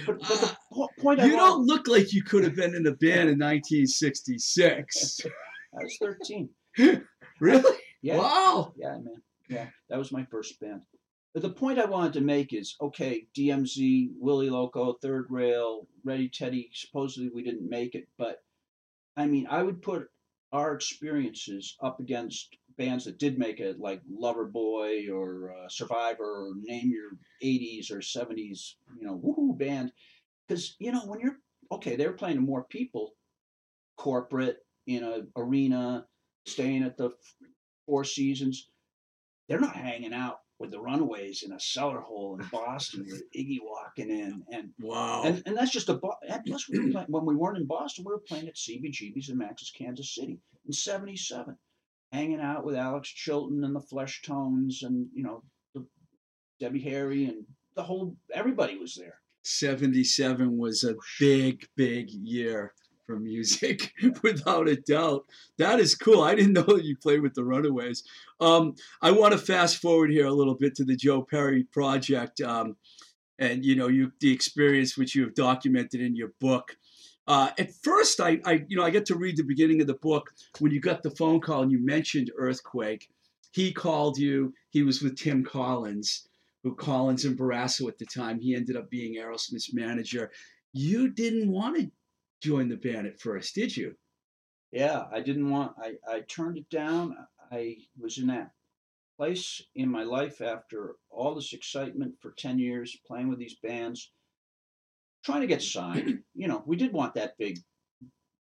But, 0.05 0.19
but 0.21 0.39
the 0.39 0.57
po- 0.71 0.87
point 0.97 1.19
I 1.19 1.25
you 1.25 1.35
don't 1.35 1.65
look 1.65 1.89
like 1.89 2.13
you 2.13 2.23
could 2.23 2.45
have 2.45 2.55
been 2.55 2.73
in 2.73 2.87
a 2.87 2.91
band 2.95 3.27
in 3.29 3.37
1966. 3.37 5.19
I 5.25 5.83
was 5.83 5.97
13. 6.01 6.49
really? 7.41 7.77
Yeah. 8.01 8.17
Wow. 8.17 8.73
Yeah, 8.77 8.91
man. 8.91 9.21
Yeah, 9.49 9.67
that 9.89 9.97
was 9.97 10.11
my 10.11 10.25
first 10.25 10.59
band. 10.59 10.81
But 11.33 11.43
the 11.43 11.49
point 11.49 11.79
I 11.79 11.85
wanted 11.85 12.13
to 12.13 12.21
make 12.21 12.53
is 12.53 12.75
okay, 12.81 13.27
DMZ, 13.37 14.09
Willie 14.17 14.49
Loco, 14.49 14.93
Third 14.93 15.27
Rail, 15.29 15.87
Ready 16.03 16.29
Teddy, 16.29 16.69
supposedly 16.73 17.29
we 17.29 17.43
didn't 17.43 17.69
make 17.69 17.95
it, 17.95 18.07
but 18.17 18.43
I 19.15 19.27
mean, 19.27 19.47
I 19.49 19.63
would 19.63 19.81
put 19.81 20.09
our 20.51 20.73
experiences 20.73 21.75
up 21.81 21.99
against 21.99 22.55
bands 22.77 23.05
that 23.05 23.19
did 23.19 23.37
make 23.37 23.59
it, 23.59 23.79
like 23.79 24.01
Loverboy 24.05 25.11
or 25.11 25.53
uh, 25.53 25.69
Survivor, 25.69 26.47
or 26.47 26.53
name 26.61 26.91
your 26.91 27.11
80s 27.43 27.91
or 27.91 27.99
70s, 27.99 28.75
you 28.99 29.05
know, 29.05 29.17
woohoo 29.17 29.57
band. 29.57 29.91
Because, 30.47 30.75
you 30.79 30.91
know, 30.91 31.05
when 31.05 31.19
you're, 31.19 31.37
okay, 31.71 31.95
they 31.95 32.07
were 32.07 32.13
playing 32.13 32.35
to 32.35 32.41
more 32.41 32.63
people, 32.63 33.13
corporate, 33.97 34.59
in 34.85 35.03
a 35.03 35.23
arena, 35.35 36.05
staying 36.45 36.83
at 36.83 36.95
the 36.95 37.09
Four 37.85 38.05
Seasons 38.05 38.69
they're 39.47 39.59
not 39.59 39.75
hanging 39.75 40.13
out 40.13 40.39
with 40.59 40.71
the 40.71 40.79
Runaways 40.79 41.43
in 41.43 41.51
a 41.51 41.59
cellar 41.59 41.99
hole 41.99 42.37
in 42.39 42.47
Boston 42.51 43.05
with 43.09 43.23
Iggy 43.37 43.59
walking 43.61 44.09
in, 44.09 44.43
and 44.51 44.69
Wow. 44.79 45.23
and, 45.23 45.43
and 45.45 45.55
that's 45.55 45.71
just 45.71 45.89
a. 45.89 45.99
Plus, 46.45 46.69
we 46.69 46.79
were 46.79 46.91
playing, 46.91 47.07
when 47.09 47.25
we 47.25 47.35
weren't 47.35 47.57
in 47.57 47.67
Boston, 47.67 48.05
we 48.05 48.13
were 48.13 48.23
playing 48.27 48.47
at 48.47 48.55
CBGB's 48.55 49.29
in 49.29 49.37
Max's, 49.37 49.71
Kansas 49.71 50.15
City 50.15 50.39
in 50.65 50.73
'77, 50.73 51.55
hanging 52.11 52.41
out 52.41 52.65
with 52.65 52.75
Alex 52.75 53.09
Chilton 53.09 53.63
and 53.63 53.75
the 53.75 53.81
Fleshtones, 53.81 54.81
and 54.81 55.07
you 55.13 55.23
know, 55.23 55.43
the, 55.75 55.85
Debbie 56.59 56.81
Harry 56.81 57.25
and 57.25 57.45
the 57.75 57.83
whole. 57.83 58.15
Everybody 58.33 58.77
was 58.77 58.95
there. 58.95 59.19
77 59.43 60.57
was 60.57 60.83
a 60.83 60.95
big, 61.19 61.65
big 61.77 62.09
year 62.09 62.73
for 63.07 63.19
music, 63.19 63.93
without 64.21 64.67
a 64.67 64.75
doubt. 64.75 65.25
That 65.57 65.79
is 65.79 65.95
cool. 65.95 66.21
I 66.21 66.35
didn't 66.35 66.53
know 66.53 66.75
you 66.75 66.95
played 66.95 67.21
with 67.21 67.33
the 67.33 67.43
Runaways. 67.43 68.03
Um, 68.39 68.75
I 69.01 69.09
want 69.11 69.31
to 69.31 69.39
fast 69.39 69.77
forward 69.77 70.11
here 70.11 70.27
a 70.27 70.33
little 70.33 70.53
bit 70.53 70.75
to 70.75 70.83
the 70.83 70.95
Joe 70.95 71.23
Perry 71.23 71.63
project, 71.63 72.41
um, 72.41 72.75
and 73.39 73.65
you 73.65 73.75
know, 73.75 73.87
you 73.87 74.11
the 74.19 74.31
experience 74.31 74.97
which 74.97 75.15
you 75.15 75.23
have 75.23 75.33
documented 75.33 76.01
in 76.01 76.15
your 76.15 76.33
book. 76.39 76.77
Uh, 77.25 77.49
at 77.57 77.73
first, 77.83 78.21
I, 78.21 78.39
I, 78.45 78.65
you 78.67 78.77
know, 78.77 78.83
I 78.83 78.89
get 78.91 79.07
to 79.07 79.15
read 79.15 79.37
the 79.37 79.43
beginning 79.43 79.81
of 79.81 79.87
the 79.87 79.95
book 79.95 80.31
when 80.59 80.71
you 80.71 80.79
got 80.79 81.03
the 81.03 81.11
phone 81.11 81.41
call 81.41 81.63
and 81.63 81.71
you 81.71 81.83
mentioned 81.83 82.31
earthquake. 82.37 83.09
He 83.51 83.73
called 83.73 84.17
you. 84.17 84.53
He 84.69 84.83
was 84.83 85.01
with 85.01 85.17
Tim 85.17 85.43
Collins 85.43 86.27
who 86.67 86.75
Collins 86.75 87.25
and 87.25 87.37
Barrasso 87.37 87.87
at 87.87 87.97
the 87.97 88.05
time. 88.05 88.39
He 88.39 88.55
ended 88.55 88.75
up 88.75 88.89
being 88.89 89.15
Aerosmith's 89.15 89.73
manager. 89.73 90.31
You 90.73 91.09
didn't 91.09 91.51
want 91.51 91.77
to 91.77 91.91
join 92.41 92.69
the 92.69 92.77
band 92.77 93.07
at 93.07 93.19
first, 93.19 93.55
did 93.55 93.75
you? 93.75 93.95
Yeah, 94.71 95.05
I 95.11 95.21
didn't 95.21 95.49
want. 95.49 95.73
I 95.81 95.93
I 96.07 96.21
turned 96.21 96.57
it 96.57 96.69
down. 96.69 97.15
I 97.51 97.77
was 97.99 98.17
in 98.17 98.27
that 98.27 98.51
place 99.17 99.61
in 99.75 99.89
my 99.89 100.03
life 100.03 100.41
after 100.41 100.95
all 101.09 101.35
this 101.35 101.53
excitement 101.53 102.15
for 102.21 102.31
ten 102.37 102.59
years 102.59 102.97
playing 103.07 103.29
with 103.29 103.39
these 103.39 103.55
bands, 103.63 104.11
trying 105.23 105.41
to 105.41 105.47
get 105.47 105.61
signed. 105.61 106.23
You 106.35 106.47
know, 106.47 106.61
we 106.67 106.75
did 106.75 106.93
want 106.93 107.15
that 107.15 107.37
big 107.39 107.57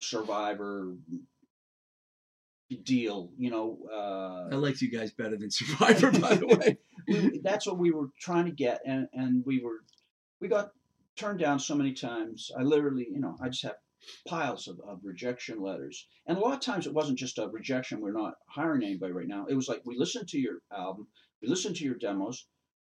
Survivor 0.02 0.98
deal. 2.84 3.32
You 3.38 3.50
know, 3.52 3.80
I 4.52 4.56
uh, 4.56 4.58
liked 4.58 4.82
you 4.82 4.92
guys 4.92 5.12
better 5.12 5.38
than 5.38 5.50
Survivor, 5.52 6.12
by 6.12 6.36
the 6.36 6.48
way. 6.48 6.78
we, 7.08 7.40
that's 7.44 7.66
what 7.66 7.78
we 7.78 7.92
were 7.92 8.10
trying 8.20 8.46
to 8.46 8.52
get, 8.52 8.82
and 8.86 9.08
and 9.14 9.44
we 9.46 9.62
were 9.64 9.84
we 10.42 10.48
got 10.48 10.72
turned 11.16 11.40
down 11.40 11.60
so 11.60 11.76
many 11.76 11.94
times. 11.94 12.52
I 12.58 12.64
literally, 12.64 13.08
you 13.10 13.20
know, 13.20 13.38
I 13.42 13.50
just 13.50 13.64
have 13.64 13.76
piles 14.28 14.68
of, 14.68 14.80
of 14.82 15.00
rejection 15.04 15.62
letters, 15.62 16.08
and 16.28 16.38
a 16.38 16.42
lot 16.42 16.54
of 16.54 16.60
times 16.60 16.88
it 16.88 16.94
wasn't 16.94 17.18
just 17.18 17.38
a 17.38 17.48
rejection. 17.48 18.02
We're 18.02 18.12
not 18.12 18.36
hiring 18.48 18.84
anybody 18.84 19.14
right 19.14 19.28
now. 19.28 19.46
It 19.48 19.56
was 19.56 19.68
like 19.68 19.82
we 19.86 19.98
listened 19.98 20.28
to 20.30 20.40
your 20.40 20.60
album, 20.72 21.08
we 21.42 21.48
listened 21.48 21.76
to 21.78 21.84
your 21.84 21.96
demos. 21.96 22.48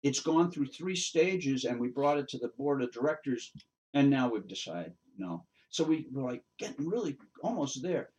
It's 0.02 0.20
gone 0.20 0.50
through 0.50 0.66
three 0.66 0.96
stages, 0.96 1.64
and 1.64 1.80
we 1.80 1.88
brought 1.88 2.18
it 2.18 2.28
to 2.28 2.38
the 2.38 2.52
board 2.56 2.82
of 2.82 2.92
directors, 2.92 3.52
and 3.94 4.10
now 4.10 4.30
we've 4.30 4.46
decided 4.46 4.92
no. 5.16 5.44
So 5.70 5.84
we 5.84 6.06
were 6.12 6.22
like 6.22 6.44
getting 6.58 6.86
really 6.86 7.16
almost 7.42 7.82
there. 7.82 8.10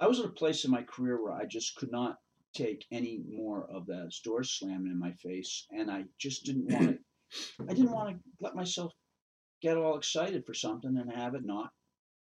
I 0.00 0.06
was 0.06 0.20
at 0.20 0.26
a 0.26 0.30
place 0.30 0.64
in 0.64 0.70
my 0.70 0.82
career 0.82 1.22
where 1.22 1.32
I 1.32 1.44
just 1.44 1.76
could 1.76 1.90
not 1.90 2.18
take 2.54 2.86
any 2.90 3.20
more 3.28 3.68
of 3.70 3.86
the 3.86 4.10
doors 4.24 4.56
slamming 4.58 4.92
in 4.92 4.98
my 4.98 5.12
face, 5.12 5.66
and 5.70 5.90
I 5.90 6.04
just 6.18 6.44
didn't 6.44 6.70
want 6.70 6.88
to. 6.88 6.98
I 7.68 7.74
didn't 7.74 7.90
want 7.90 8.16
to 8.16 8.22
let 8.40 8.54
myself 8.54 8.92
get 9.60 9.76
all 9.76 9.96
excited 9.98 10.46
for 10.46 10.54
something 10.54 10.96
and 10.96 11.12
have 11.12 11.34
it 11.34 11.44
not 11.44 11.70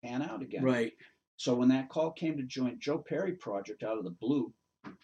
pan 0.05 0.23
out 0.23 0.43
again. 0.43 0.63
right. 0.65 0.93
So 1.37 1.55
when 1.55 1.69
that 1.71 1.89
call 1.89 2.13
came 2.13 2.37
to 2.37 2.45
join 2.45 2.79
Joe 2.79 2.99
Perry 2.99 3.33
Project 3.33 3.83
out 3.83 3.99
of 3.99 4.05
the 4.05 4.11
blue, 4.11 4.53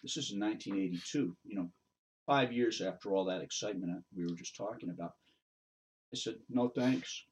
this 0.03 0.15
is 0.15 0.31
in 0.31 0.39
1982. 0.39 1.35
You 1.45 1.55
know, 1.55 1.69
five 2.25 2.53
years 2.53 2.81
after 2.81 3.13
all 3.13 3.25
that 3.25 3.41
excitement 3.41 4.03
we 4.15 4.23
were 4.23 4.35
just 4.35 4.55
talking 4.55 4.89
about, 4.89 5.13
I 6.13 6.17
said 6.17 6.35
no 6.49 6.69
thanks. 6.69 7.23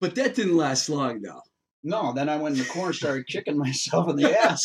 But 0.00 0.14
that 0.14 0.34
didn't 0.34 0.56
last 0.56 0.88
long, 0.88 1.20
though. 1.22 1.42
No, 1.88 2.12
then 2.12 2.28
I 2.28 2.36
went 2.36 2.56
in 2.56 2.62
the 2.62 2.68
corner, 2.68 2.92
started 2.92 3.26
kicking 3.28 3.56
myself 3.66 4.08
in 4.10 4.16
the 4.16 4.36
ass. 4.44 4.64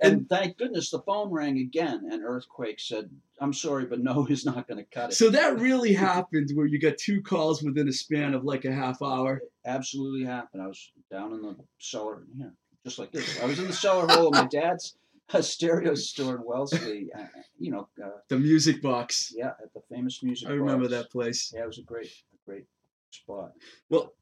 and 0.00 0.28
thank 0.28 0.58
goodness 0.58 0.90
the 0.90 1.00
phone 1.00 1.30
rang 1.30 1.58
again, 1.58 2.08
and 2.10 2.24
Earthquake 2.24 2.80
said, 2.80 3.08
I'm 3.40 3.52
sorry, 3.52 3.86
but 3.86 4.00
no, 4.00 4.24
he's 4.28 4.44
not 4.44 4.66
going 4.66 4.78
to 4.78 4.90
cut 4.90 5.10
it. 5.10 5.14
So 5.14 5.30
that 5.30 5.58
really 5.60 5.92
happened 5.94 6.50
where 6.54 6.66
you 6.66 6.80
got 6.80 6.98
two 6.98 7.22
calls 7.22 7.62
within 7.62 7.88
a 7.88 7.92
span 7.92 8.34
of 8.34 8.44
like 8.44 8.64
a 8.64 8.72
half 8.72 9.00
hour. 9.00 9.36
It 9.36 9.50
absolutely 9.64 10.24
happened. 10.26 10.62
I 10.62 10.66
was 10.66 10.90
down 11.10 11.32
in 11.32 11.42
the 11.42 11.56
cellar, 11.78 12.24
yeah, 12.36 12.46
just 12.84 12.98
like 12.98 13.12
this. 13.12 13.40
I 13.40 13.46
was 13.46 13.58
in 13.58 13.66
the 13.68 13.72
cellar 13.72 14.06
hole 14.08 14.28
of 14.28 14.34
my 14.34 14.46
dad's 14.46 14.96
a 15.34 15.42
stereo 15.42 15.94
store 15.94 16.34
in 16.36 16.42
Wellesley. 16.44 17.08
Uh, 17.16 17.24
you 17.58 17.70
know, 17.70 17.88
uh, 18.04 18.08
The 18.28 18.38
music 18.38 18.82
box. 18.82 19.32
yeah, 19.34 19.52
at 19.62 19.72
the 19.72 19.80
famous 19.88 20.22
music. 20.22 20.48
I 20.48 20.52
remember 20.52 20.84
box. 20.88 20.94
that 20.96 21.10
place. 21.10 21.52
Yeah, 21.54 21.62
it 21.62 21.66
was 21.68 21.78
a 21.78 21.82
great, 21.82 22.06
a 22.08 22.36
great 22.44 22.64
spot. 23.10 23.52
Well, 23.88 24.12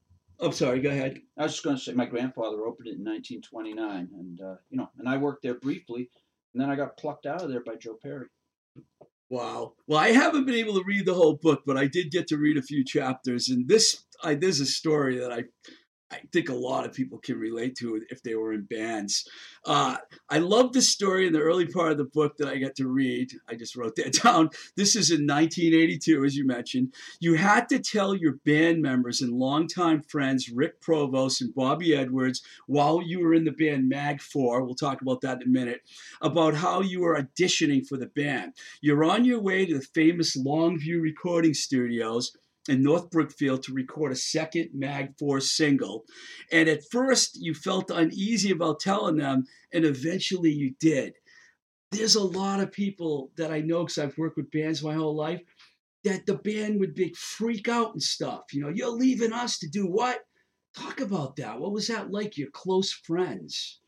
I'm 0.43 0.53
sorry, 0.53 0.81
go 0.81 0.91
ahead. 0.91 1.21
I 1.39 1.43
was 1.43 1.53
just 1.53 1.65
going 1.65 1.77
to 1.77 1.83
say 1.83 1.93
my 1.93 2.07
grandfather 2.07 2.65
opened 2.65 2.89
it 2.89 2.97
in 2.97 3.05
1929, 3.05 4.09
and 4.13 4.41
uh, 4.41 4.57
you 4.71 4.79
know, 4.79 4.89
and 4.99 5.09
I 5.09 5.17
worked 5.19 5.43
there 5.43 5.55
briefly, 5.55 6.09
and 6.55 6.63
then 6.63 6.71
I 6.71 6.77
got 6.77 6.97
plucked 6.97 7.27
out 7.27 7.43
of 7.43 7.51
there 7.51 7.63
by 7.63 7.77
Joe 7.77 7.99
Perry. 8.03 8.27
Wow. 9.29 9.75
Well, 9.87 9.99
I 9.99 10.09
haven't 10.09 10.47
been 10.47 10.57
able 10.57 10.75
to 10.75 10.85
read 10.85 11.07
the 11.07 11.15
whole 11.15 11.35
book, 11.35 11.63
but 11.67 11.77
I 11.77 11.87
did 11.87 12.11
get 12.11 12.27
to 12.29 12.37
read 12.37 12.57
a 12.57 12.63
few 12.63 12.85
chapters, 12.85 13.49
and 13.49 13.69
this 13.69 14.05
I, 14.23 14.35
there's 14.35 14.61
a 14.61 14.67
story 14.67 15.19
that 15.19 15.33
I 15.33 15.45
I 16.11 16.21
think 16.33 16.49
a 16.49 16.55
lot 16.55 16.85
of 16.85 16.93
people 16.93 17.19
can 17.19 17.39
relate 17.39 17.77
to 17.77 17.95
it 17.95 18.03
if 18.11 18.23
they 18.23 18.35
were 18.35 18.53
in 18.53 18.63
bands. 18.63 19.29
Uh, 19.65 19.97
I 20.29 20.39
love 20.39 20.73
the 20.73 20.83
story 20.83 21.27
in 21.27 21.33
the 21.33 21.41
early 21.41 21.67
part 21.67 21.93
of 21.93 21.99
the 21.99 22.05
book 22.05 22.37
that 22.39 22.49
I 22.49 22.59
got 22.59 22.75
to 22.77 22.89
read. 22.89 23.33
I 23.49 23.55
just 23.55 23.77
wrote 23.77 23.95
that 23.97 24.13
down. 24.25 24.51
This 24.77 24.97
is 24.97 25.11
in 25.11 25.27
1982, 25.27 26.25
as 26.25 26.35
you 26.35 26.47
mentioned. 26.47 26.95
You 27.21 27.35
had 27.35 27.69
to 27.69 27.79
tell 27.79 28.15
your 28.15 28.35
band 28.45 28.83
members 28.83 29.21
and 29.21 29.33
longtime 29.33 30.03
friends, 30.03 30.51
Rick 30.51 30.81
Provost 30.81 31.43
and 31.43 31.55
Bobby 31.55 31.95
Edwards, 31.95 32.43
while 32.67 33.01
you 33.03 33.21
were 33.21 33.35
in 33.35 33.45
the 33.45 33.53
band 33.53 33.89
Mag 33.89 34.21
4, 34.21 34.65
we'll 34.65 34.75
talk 34.75 35.03
about 35.03 35.21
that 35.21 35.43
in 35.43 35.49
a 35.49 35.51
minute, 35.51 35.83
about 36.23 36.55
how 36.55 36.81
you 36.81 37.01
were 37.01 37.21
auditioning 37.21 37.87
for 37.87 37.97
the 37.97 38.07
band. 38.07 38.53
You're 38.81 39.05
on 39.05 39.25
your 39.25 39.41
way 39.41 39.65
to 39.67 39.79
the 39.79 39.87
famous 39.95 40.37
Longview 40.37 41.01
recording 41.01 41.55
studios 41.55 42.37
in 42.69 42.83
North 42.83 43.11
Brookfield 43.11 43.63
to 43.65 43.73
record 43.73 44.13
a 44.13 44.17
second 44.17 44.71
Mag 44.75 45.15
4 45.19 45.41
single. 45.41 46.05
And 46.53 46.69
at 46.69 46.85
first, 46.91 47.39
you 47.41 47.55
felt 47.55 47.91
uneasy 47.91 48.51
about 48.51 48.81
telling 48.81 49.17
them, 49.17 49.45
and 49.73 49.85
eventually 49.85 50.53
you 50.53 50.75
did. 50.79 51.15
There's 51.91 52.15
a 52.15 52.23
lot 52.23 52.61
of 52.61 52.71
people 52.71 53.33
that 53.37 53.51
I 53.51 53.61
know 53.61 53.85
because 53.85 53.99
I've 53.99 54.19
worked 54.19 54.37
with 54.37 54.51
bands 54.51 54.83
my 54.83 54.95
whole 54.95 55.17
life 55.17 55.43
that 56.05 56.27
the 56.27 56.37
band 56.37 56.81
would 56.81 56.95
be 56.95 57.15
freak 57.17 57.69
out 57.69 57.93
and 57.93 58.03
stuff. 58.03 58.45
You 58.53 58.63
know, 58.63 58.69
you're 58.69 58.89
leaving 58.91 59.33
us 59.33 59.59
to 59.59 59.69
do 59.69 59.87
what? 59.87 60.21
Talk 60.77 61.01
about 61.01 61.37
that. 61.37 61.59
What 61.59 61.73
was 61.73 61.89
that 61.89 62.11
like? 62.11 62.37
Your 62.37 62.51
close 62.51 62.93
friends. 62.93 63.81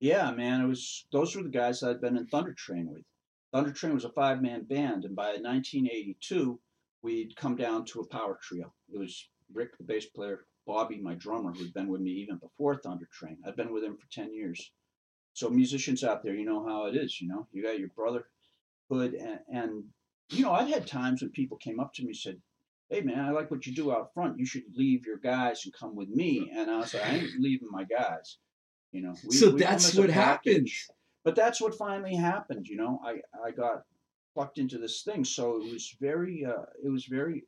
Yeah, 0.00 0.30
man, 0.30 0.60
it 0.60 0.66
was. 0.66 1.06
Those 1.10 1.34
were 1.34 1.42
the 1.42 1.48
guys 1.48 1.82
I'd 1.82 2.00
been 2.00 2.16
in 2.16 2.26
Thunder 2.26 2.54
Train 2.56 2.88
with. 2.90 3.02
Thunder 3.52 3.72
Train 3.72 3.94
was 3.94 4.04
a 4.04 4.12
five-man 4.12 4.64
band, 4.64 5.04
and 5.04 5.16
by 5.16 5.28
1982, 5.28 6.60
we'd 7.02 7.36
come 7.36 7.56
down 7.56 7.84
to 7.86 8.00
a 8.00 8.06
power 8.06 8.38
trio. 8.42 8.72
It 8.92 8.98
was 8.98 9.28
Rick, 9.52 9.76
the 9.78 9.84
bass 9.84 10.06
player, 10.06 10.46
Bobby, 10.66 11.00
my 11.00 11.14
drummer, 11.14 11.52
who'd 11.52 11.72
been 11.72 11.88
with 11.88 12.00
me 12.00 12.10
even 12.10 12.36
before 12.36 12.76
Thunder 12.76 13.08
Train. 13.12 13.38
I'd 13.46 13.56
been 13.56 13.72
with 13.72 13.84
him 13.84 13.96
for 13.96 14.06
10 14.12 14.34
years. 14.34 14.70
So 15.32 15.48
musicians 15.48 16.04
out 16.04 16.22
there, 16.22 16.34
you 16.34 16.44
know 16.44 16.66
how 16.66 16.86
it 16.86 16.96
is, 16.96 17.20
you 17.20 17.28
know, 17.28 17.46
you 17.52 17.62
got 17.62 17.78
your 17.78 17.88
brotherhood 17.88 19.14
and, 19.14 19.38
and 19.52 19.84
you 20.30 20.44
know, 20.44 20.52
I'd 20.52 20.68
had 20.68 20.86
times 20.86 21.22
when 21.22 21.30
people 21.30 21.56
came 21.56 21.80
up 21.80 21.94
to 21.94 22.02
me 22.02 22.08
and 22.08 22.16
said, 22.16 22.40
Hey 22.90 23.02
man, 23.02 23.20
I 23.20 23.30
like 23.30 23.50
what 23.50 23.66
you 23.66 23.74
do 23.74 23.92
out 23.92 24.12
front. 24.14 24.38
You 24.38 24.46
should 24.46 24.62
leave 24.74 25.06
your 25.06 25.18
guys 25.18 25.62
and 25.64 25.74
come 25.74 25.94
with 25.94 26.08
me. 26.08 26.50
And 26.54 26.70
I 26.70 26.78
was 26.78 26.94
like, 26.94 27.06
I 27.06 27.16
ain't 27.16 27.38
leaving 27.40 27.68
my 27.70 27.84
guys. 27.84 28.38
You 28.92 29.02
know, 29.02 29.14
we, 29.24 29.36
so 29.36 29.50
we 29.50 29.60
that's 29.60 29.94
what 29.94 30.08
happened. 30.08 30.68
But 31.24 31.34
that's 31.34 31.60
what 31.60 31.76
finally 31.76 32.14
happened. 32.14 32.66
You 32.66 32.76
know, 32.76 33.00
I 33.04 33.20
I 33.44 33.50
got 33.50 33.82
plucked 34.38 34.58
into 34.58 34.78
this 34.78 35.02
thing, 35.02 35.24
so 35.24 35.56
it 35.56 35.72
was 35.72 35.96
very 36.00 36.44
uh, 36.44 36.62
it 36.84 36.90
was 36.90 37.06
very 37.06 37.42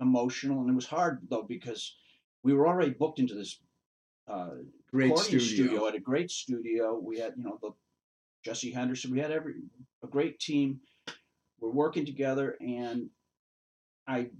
emotional, 0.00 0.60
and 0.60 0.68
it 0.68 0.74
was 0.74 0.86
hard 0.86 1.20
though 1.30 1.44
because 1.44 1.94
we 2.42 2.52
were 2.52 2.66
already 2.66 2.90
booked 2.90 3.20
into 3.20 3.34
this 3.34 3.60
uh, 4.26 4.50
Great 4.90 5.10
recording 5.10 5.38
studio. 5.38 5.86
at 5.86 5.94
a 5.94 6.00
great 6.00 6.32
studio. 6.32 6.98
We 7.00 7.20
had 7.20 7.34
you 7.36 7.44
know 7.44 7.58
the 7.62 7.70
Jesse 8.44 8.72
Henderson. 8.72 9.12
We 9.12 9.20
had 9.20 9.30
every 9.30 9.54
a 10.02 10.08
great 10.08 10.40
team. 10.40 10.80
We're 11.60 11.70
working 11.70 12.04
together, 12.04 12.56
and 12.60 13.08
I 14.08 14.30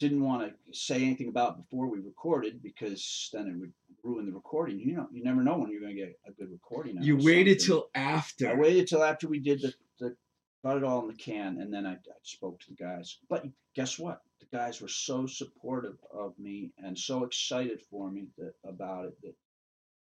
didn't 0.00 0.24
want 0.24 0.48
to 0.48 0.54
say 0.72 0.96
anything 0.96 1.28
about 1.28 1.50
it 1.52 1.56
before 1.58 1.90
we 1.90 1.98
recorded 1.98 2.62
because 2.62 3.28
then 3.34 3.48
it 3.48 3.60
would 3.60 3.74
ruin 4.02 4.24
the 4.24 4.32
recording. 4.32 4.80
You 4.80 4.96
know, 4.96 5.08
you 5.12 5.22
never 5.22 5.42
know 5.42 5.58
when 5.58 5.70
you're 5.70 5.82
going 5.82 5.94
to 5.94 6.00
get 6.00 6.18
a 6.26 6.32
good 6.32 6.50
recording. 6.50 7.02
You 7.02 7.18
waited 7.18 7.60
something. 7.60 7.82
till 7.82 8.02
after. 8.02 8.48
I 8.50 8.54
waited 8.54 8.86
till 8.86 9.02
after 9.02 9.28
we 9.28 9.40
did 9.40 9.60
the, 9.60 9.74
the 10.00 10.16
got 10.64 10.76
it 10.76 10.84
all 10.84 11.02
in 11.02 11.08
the 11.08 11.14
can, 11.14 11.58
and 11.60 11.72
then 11.72 11.86
I, 11.86 11.92
I 11.92 12.18
spoke 12.22 12.60
to 12.60 12.66
the 12.70 12.76
guys. 12.82 13.18
But 13.28 13.44
guess 13.74 13.98
what? 13.98 14.22
The 14.40 14.56
guys 14.56 14.80
were 14.80 14.88
so 14.88 15.26
supportive 15.26 15.96
of 16.12 16.38
me 16.38 16.72
and 16.78 16.98
so 16.98 17.24
excited 17.24 17.80
for 17.90 18.10
me 18.10 18.26
that 18.38 18.54
about 18.64 19.06
it 19.06 19.16
that 19.22 19.34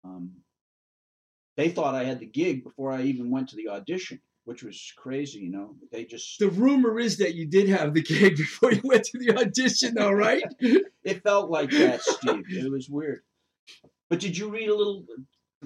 um, 0.04 0.30
they 1.56 1.70
thought 1.70 1.94
I 1.94 2.04
had 2.04 2.20
the 2.20 2.26
gig 2.26 2.64
before 2.64 2.92
I 2.92 3.02
even 3.02 3.30
went 3.30 3.48
to 3.50 3.56
the 3.56 3.68
audition, 3.68 4.20
which 4.44 4.62
was 4.62 4.92
crazy. 4.96 5.40
You 5.40 5.50
know, 5.50 5.76
they 5.90 6.04
just 6.04 6.38
The 6.38 6.48
rumor 6.48 6.98
is 7.00 7.18
that 7.18 7.34
you 7.34 7.46
did 7.46 7.68
have 7.68 7.94
the 7.94 8.02
gig 8.02 8.36
before 8.36 8.72
you 8.72 8.82
went 8.84 9.04
to 9.04 9.18
the 9.18 9.36
audition, 9.38 9.94
though, 9.94 10.12
right? 10.12 10.42
it 10.60 11.22
felt 11.22 11.50
like 11.50 11.70
that, 11.70 12.02
Steve. 12.02 12.44
It 12.50 12.70
was 12.70 12.88
weird. 12.88 13.22
But 14.08 14.20
did 14.20 14.38
you 14.38 14.48
read 14.50 14.68
a 14.68 14.74
little, 14.74 15.04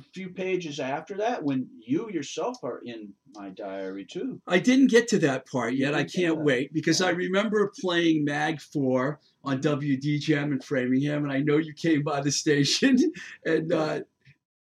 a 0.01 0.13
few 0.13 0.31
pages 0.31 0.81
after 0.81 1.17
that 1.17 1.43
when 1.43 1.69
you 1.87 2.11
yourself 2.11 2.59
are 2.63 2.81
in 2.85 3.13
my 3.35 3.51
diary 3.51 4.05
too? 4.05 4.41
I 4.47 4.59
didn't 4.59 4.91
get 4.91 5.09
to 5.09 5.19
that 5.21 5.47
part 5.47 5.75
yet. 5.75 5.95
I 5.95 6.05
can't 6.05 6.37
that. 6.37 6.45
wait 6.45 6.73
because 6.73 7.01
I 7.01 7.11
remember 7.11 7.73
playing 7.81 8.25
Mag 8.25 8.61
4 8.61 9.21
on 9.45 9.61
WDJM 9.61 10.53
in 10.53 10.61
Framingham, 10.61 11.25
and 11.25 11.33
I 11.33 11.41
know 11.41 11.59
you 11.59 11.73
came 11.75 12.03
by 12.03 12.21
the 12.21 12.33
station. 12.33 12.99
And 13.45 13.73
uh, 13.73 14.01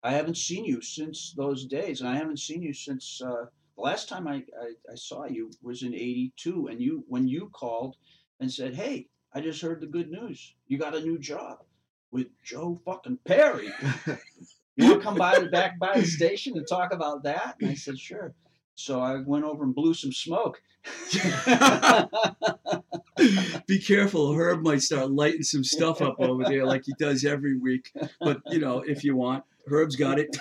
I 0.03 0.11
haven't 0.11 0.37
seen 0.37 0.65
you 0.65 0.81
since 0.81 1.33
those 1.35 1.65
days, 1.65 2.01
and 2.01 2.09
I 2.09 2.15
haven't 2.15 2.39
seen 2.39 2.61
you 2.61 2.73
since 2.73 3.21
uh, 3.21 3.45
the 3.75 3.81
last 3.81 4.09
time 4.09 4.27
I, 4.27 4.35
I, 4.35 4.73
I 4.91 4.95
saw 4.95 5.25
you 5.25 5.51
was 5.61 5.83
in 5.83 5.93
'82, 5.93 6.67
and 6.67 6.81
you 6.81 7.03
when 7.07 7.27
you 7.27 7.49
called 7.53 7.95
and 8.39 8.51
said, 8.51 8.75
"Hey, 8.75 9.07
I 9.33 9.41
just 9.41 9.61
heard 9.61 9.81
the 9.81 9.87
good 9.87 10.09
news. 10.09 10.55
You 10.67 10.77
got 10.77 10.95
a 10.95 11.01
new 11.01 11.17
job 11.19 11.59
with 12.11 12.27
Joe 12.43 12.79
fucking 12.85 13.19
Perry. 13.25 13.69
you 14.75 14.89
want 14.89 15.01
to 15.01 15.03
come 15.03 15.15
by 15.15 15.39
the 15.39 15.47
back 15.47 15.79
by 15.79 15.99
the 15.99 16.05
station 16.05 16.57
and 16.57 16.67
talk 16.67 16.93
about 16.93 17.23
that?" 17.23 17.55
And 17.59 17.69
I 17.69 17.75
said, 17.75 17.99
"Sure." 17.99 18.33
So 18.75 18.99
I 18.99 19.17
went 19.17 19.45
over 19.45 19.63
and 19.63 19.75
blew 19.75 19.93
some 19.93 20.11
smoke. 20.11 20.61
be 23.67 23.79
careful, 23.79 24.33
Herb 24.33 24.61
might 24.61 24.81
start 24.81 25.11
lighting 25.11 25.43
some 25.43 25.63
stuff 25.63 26.01
up 26.01 26.15
over 26.19 26.43
there 26.43 26.65
like 26.65 26.85
he 26.85 26.93
does 26.97 27.23
every 27.23 27.57
week. 27.57 27.91
But 28.19 28.41
you 28.49 28.59
know, 28.59 28.79
if 28.79 29.03
you 29.03 29.15
want, 29.15 29.43
Herb's 29.67 29.95
got 29.95 30.19
it. 30.19 30.35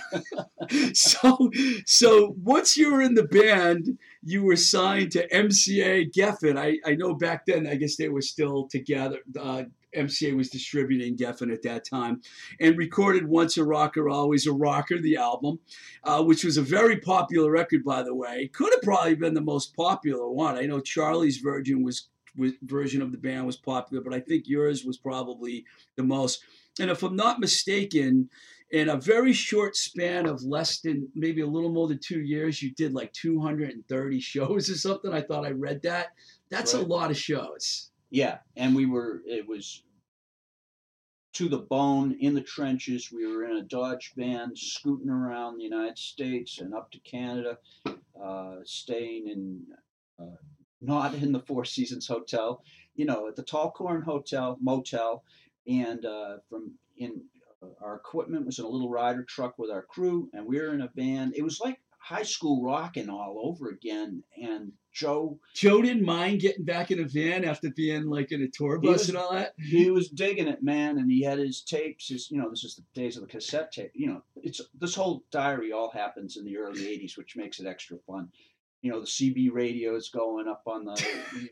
so, 0.96 1.50
so 1.86 2.34
once 2.42 2.76
you 2.76 2.92
were 2.92 3.02
in 3.02 3.14
the 3.14 3.24
band, 3.24 3.98
you 4.22 4.42
were 4.42 4.56
signed 4.56 5.12
to 5.12 5.28
MCA 5.28 6.12
Geffen. 6.12 6.58
I, 6.58 6.78
I 6.84 6.94
know 6.94 7.14
back 7.14 7.46
then, 7.46 7.66
I 7.66 7.76
guess 7.76 7.96
they 7.96 8.08
were 8.08 8.22
still 8.22 8.68
together. 8.68 9.18
Uh, 9.38 9.64
MCA 9.96 10.36
was 10.36 10.50
distributing 10.50 11.16
Geffen 11.16 11.52
at 11.52 11.62
that 11.62 11.84
time, 11.84 12.20
and 12.60 12.76
recorded 12.76 13.26
"Once 13.26 13.56
a 13.56 13.64
Rocker, 13.64 14.08
Always 14.08 14.46
a 14.46 14.52
Rocker," 14.52 14.98
the 14.98 15.16
album, 15.16 15.60
uh, 16.04 16.22
which 16.22 16.44
was 16.44 16.56
a 16.56 16.62
very 16.62 16.98
popular 16.98 17.50
record, 17.50 17.84
by 17.84 18.02
the 18.02 18.14
way. 18.14 18.48
Could 18.52 18.72
have 18.72 18.82
probably 18.82 19.14
been 19.14 19.34
the 19.34 19.40
most 19.40 19.74
popular 19.76 20.28
one. 20.28 20.56
I 20.56 20.66
know 20.66 20.80
Charlie's 20.80 21.38
version 21.38 21.82
was, 21.82 22.08
was 22.36 22.52
version 22.62 23.02
of 23.02 23.12
the 23.12 23.18
band 23.18 23.46
was 23.46 23.56
popular, 23.56 24.02
but 24.02 24.14
I 24.14 24.20
think 24.20 24.44
yours 24.46 24.84
was 24.84 24.98
probably 24.98 25.64
the 25.96 26.02
most. 26.02 26.44
And 26.80 26.90
if 26.90 27.02
I'm 27.02 27.16
not 27.16 27.40
mistaken, 27.40 28.30
in 28.72 28.88
a 28.88 28.96
very 28.96 29.34
short 29.34 29.76
span 29.76 30.26
of 30.26 30.42
less 30.42 30.80
than 30.80 31.06
maybe 31.14 31.42
a 31.42 31.46
little 31.46 31.70
more 31.70 31.88
than 31.88 31.98
two 31.98 32.20
years, 32.20 32.62
you 32.62 32.72
did 32.72 32.94
like 32.94 33.12
230 33.12 34.20
shows 34.20 34.70
or 34.70 34.74
something. 34.74 35.12
I 35.12 35.20
thought 35.20 35.44
I 35.44 35.50
read 35.50 35.82
that. 35.82 36.08
That's 36.48 36.74
a 36.74 36.80
lot 36.80 37.10
of 37.10 37.16
shows. 37.16 37.91
Yeah, 38.12 38.40
and 38.56 38.76
we 38.76 38.84
were 38.84 39.22
it 39.26 39.48
was 39.48 39.84
to 41.32 41.48
the 41.48 41.58
bone 41.58 42.12
in 42.20 42.34
the 42.34 42.42
trenches. 42.42 43.10
We 43.10 43.26
were 43.26 43.44
in 43.44 43.56
a 43.56 43.62
Dodge 43.62 44.12
van 44.14 44.54
scooting 44.54 45.08
around 45.08 45.56
the 45.56 45.64
United 45.64 45.96
States 45.96 46.58
and 46.58 46.74
up 46.74 46.90
to 46.90 46.98
Canada, 47.00 47.56
uh, 48.22 48.56
staying 48.64 49.28
in 49.28 49.62
uh, 50.20 50.36
not 50.82 51.14
in 51.14 51.32
the 51.32 51.40
Four 51.40 51.64
Seasons 51.64 52.06
Hotel, 52.06 52.62
you 52.94 53.06
know, 53.06 53.28
at 53.28 53.36
the 53.36 53.42
Tall 53.42 53.70
Corn 53.70 54.02
Hotel 54.02 54.58
motel, 54.60 55.24
and 55.66 56.04
uh, 56.04 56.36
from 56.50 56.72
in 56.98 57.22
uh, 57.62 57.68
our 57.80 57.96
equipment 57.96 58.44
was 58.44 58.58
in 58.58 58.66
a 58.66 58.68
little 58.68 58.90
Ryder 58.90 59.24
truck 59.24 59.58
with 59.58 59.70
our 59.70 59.84
crew, 59.84 60.28
and 60.34 60.44
we 60.44 60.60
were 60.60 60.74
in 60.74 60.82
a 60.82 60.90
van. 60.94 61.32
It 61.34 61.42
was 61.42 61.60
like 61.60 61.80
high 62.02 62.22
school 62.24 62.62
rocking 62.64 63.08
all 63.08 63.40
over 63.44 63.68
again. 63.68 64.24
And 64.42 64.72
Joe, 64.92 65.38
Joe 65.54 65.80
didn't 65.82 66.04
mind 66.04 66.40
getting 66.40 66.64
back 66.64 66.90
in 66.90 67.00
a 67.00 67.04
van 67.06 67.44
after 67.44 67.70
being 67.70 68.06
like 68.10 68.32
in 68.32 68.42
a 68.42 68.48
tour 68.48 68.78
bus 68.78 69.00
was- 69.00 69.08
and 69.08 69.18
all 69.18 69.32
that. 69.32 69.54
he 69.56 69.90
was 69.90 70.08
digging 70.08 70.48
it, 70.48 70.62
man, 70.62 70.98
and 70.98 71.10
he 71.10 71.22
had 71.22 71.38
his 71.38 71.62
tapes. 71.62 72.08
His, 72.08 72.30
you 72.30 72.38
know, 72.38 72.50
this 72.50 72.64
is 72.64 72.74
the 72.74 73.00
days 73.00 73.16
of 73.16 73.22
the 73.22 73.28
cassette 73.28 73.72
tape. 73.72 73.92
You 73.94 74.08
know, 74.08 74.22
it's 74.36 74.60
this 74.78 74.94
whole 74.94 75.24
diary 75.30 75.72
all 75.72 75.90
happens 75.90 76.36
in 76.36 76.44
the 76.44 76.58
early 76.58 76.80
'80s, 76.80 77.16
which 77.16 77.36
makes 77.36 77.60
it 77.60 77.66
extra 77.66 77.98
fun. 78.06 78.28
You 78.82 78.90
know, 78.90 79.00
the 79.00 79.06
CB 79.06 79.52
radios 79.52 80.10
going 80.10 80.48
up 80.48 80.64
on 80.66 80.84
the 80.84 81.00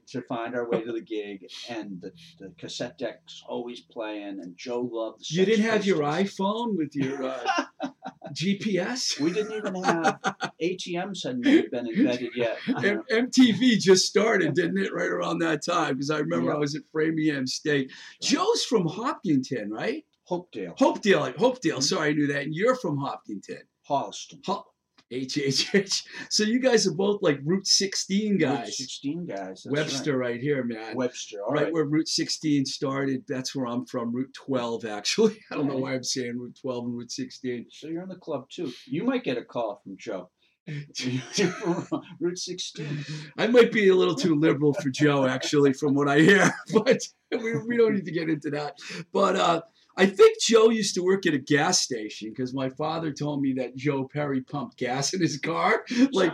to 0.09 0.21
find 0.23 0.57
our 0.57 0.69
way 0.69 0.83
to 0.83 0.93
the 0.93 1.01
gig, 1.01 1.47
and 1.69 2.01
the, 2.01 2.13
the 2.41 2.53
cassette 2.59 2.99
deck's 2.99 3.43
always 3.47 3.81
playing. 3.81 4.41
And 4.43 4.57
Joe 4.57 4.81
loved 4.93 5.21
the. 5.21 5.37
You 5.37 5.45
didn't 5.45 5.65
have 5.67 5.87
your 5.87 6.01
iPhone 6.01 6.77
with 6.77 6.95
your 6.97 7.23
uh, 7.23 7.65
GPS. 8.35 9.19
We 9.21 9.33
didn't 9.33 9.53
even 9.57 9.75
have 9.85 10.19
ATMs 10.63 11.25
hadn't 11.25 11.43
been 11.71 11.87
invented 11.89 12.31
yet. 12.35 12.59
M- 12.69 13.03
MTV 13.11 13.79
just 13.79 14.07
started, 14.07 14.55
didn't 14.55 14.79
it? 14.79 14.93
Right 14.93 15.09
around 15.11 15.39
that 15.41 15.65
time, 15.65 15.95
because 15.95 16.11
I 16.11 16.19
remember 16.19 16.51
Yeah. 16.51 16.57
I 16.57 16.59
was 16.59 16.75
at 16.75 16.83
Framingham 16.93 17.47
State. 17.47 17.91
Joe's 18.23 18.65
from 18.65 18.87
Hopkinton, 18.87 19.71
right? 19.71 20.05
Hopedale, 20.29 20.77
Hopedale, 20.79 21.35
Hopedale. 21.37 21.79
Mhm. 21.79 21.83
Sorry, 21.83 22.11
I 22.11 22.13
knew 22.13 22.27
that. 22.29 22.43
And 22.45 22.55
you're 22.55 22.77
from 22.77 22.97
Hopkinton. 22.99 23.63
Holliston, 23.89 24.41
Ho- 24.47 24.65
H 25.11 25.39
H 25.39 25.75
H. 25.75 26.05
So 26.29 26.45
you 26.45 26.61
guys 26.61 26.87
are 26.87 26.95
both 26.95 27.21
like 27.23 27.41
Route 27.45 27.67
16 27.67 28.33
Route 28.33 28.41
guys. 28.41 28.77
16 28.77 29.27
guys. 29.27 29.67
Webster, 29.69 30.17
right. 30.17 30.41
here, 30.41 30.63
man. 30.63 30.95
Webster. 30.97 31.43
All 31.43 31.53
right, 31.53 31.65
right. 31.65 31.73
where 31.73 31.85
Route 31.85 32.09
16 32.09 32.65
started. 32.67 33.25
That's 33.27 33.55
where 33.55 33.67
I'm 33.67 33.87
from. 33.87 34.15
Route 34.15 34.35
12, 34.35 34.85
actually. 34.85 35.39
I 35.51 35.57
don't 35.57 35.67
know 35.67 35.77
why 35.77 35.95
I'm 35.95 36.05
saying 36.05 36.39
Route 36.39 36.59
12 36.61 36.85
and 36.85 36.97
Route 36.97 37.11
16. 37.11 37.67
So 37.71 37.89
you're 37.89 38.03
in 38.03 38.09
the 38.09 38.17
club 38.17 38.49
too. 38.51 38.73
You 38.87 39.05
might 39.05 39.25
get 39.25 39.39
a 39.39 39.45
call 39.45 39.81
from 39.83 39.97
Joe. 39.99 40.31
Route 42.21 42.39
16. 42.39 43.05
I 43.37 43.47
might 43.49 43.73
be 43.73 43.89
a 43.89 43.95
little 43.95 44.15
too 44.15 44.37
liberal 44.37 44.75
for 44.75 44.91
Joe, 44.91 45.27
actually, 45.27 45.73
from 45.73 45.95
what 45.95 46.09
I 46.09 46.21
hear, 46.21 46.53
but 46.73 47.01
we, 47.33 47.59
we 47.67 47.77
don't 47.77 47.95
need 47.95 48.05
to 48.05 48.13
get 48.13 48.29
into 48.29 48.51
that. 48.51 48.79
But 49.13 49.37
uh, 49.37 49.63
I 50.01 50.07
think 50.07 50.41
Joe 50.41 50.71
used 50.71 50.95
to 50.95 51.03
work 51.03 51.27
at 51.27 51.35
a 51.35 51.39
gas 51.39 51.79
station 51.81 52.31
because 52.31 52.55
my 52.55 52.71
father 52.71 53.13
told 53.13 53.43
me 53.43 53.53
that 53.55 53.77
Joe 53.77 54.09
Perry 54.11 54.41
pumped 54.41 54.79
gas 54.79 55.13
in 55.13 55.21
his 55.21 55.37
car, 55.39 55.85
like 56.13 56.33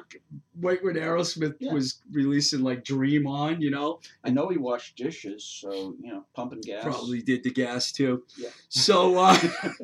right 0.60 0.82
when 0.84 0.94
Aerosmith 0.94 1.56
Yeah. 1.58 1.72
was 1.72 2.00
releasing 2.12 2.60
like 2.60 2.84
Dream 2.84 3.26
On, 3.26 3.60
you 3.60 3.70
know, 3.70 3.98
I 4.24 4.30
know 4.30 4.48
he 4.48 4.56
washed 4.58 4.96
dishes, 4.96 5.42
so 5.44 5.96
you 6.00 6.12
know, 6.12 6.24
pumping 6.34 6.60
gas. 6.60 6.84
probably 6.84 7.20
did 7.22 7.42
the 7.42 7.50
gas 7.50 7.90
too. 7.90 8.22
Yeah. 8.38 8.50
So 8.68 9.18
uh, 9.18 9.36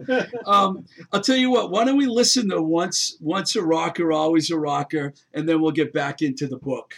um, 0.47 0.85
I'll 1.12 1.21
tell 1.21 1.37
you 1.37 1.51
what. 1.51 1.71
Why 1.73 1.85
don't 1.85 1.97
we 1.97 2.07
listen 2.07 2.49
to 2.51 2.62
once 2.62 3.16
once 3.21 3.57
a 3.57 3.62
rocker, 3.62 4.12
always 4.12 4.51
a 4.51 4.59
rocker, 4.59 5.12
and 5.35 5.49
then 5.49 5.61
we'll 5.61 5.73
get 5.73 5.92
back 5.92 6.23
into 6.23 6.47
the 6.47 6.59
book. 6.59 6.95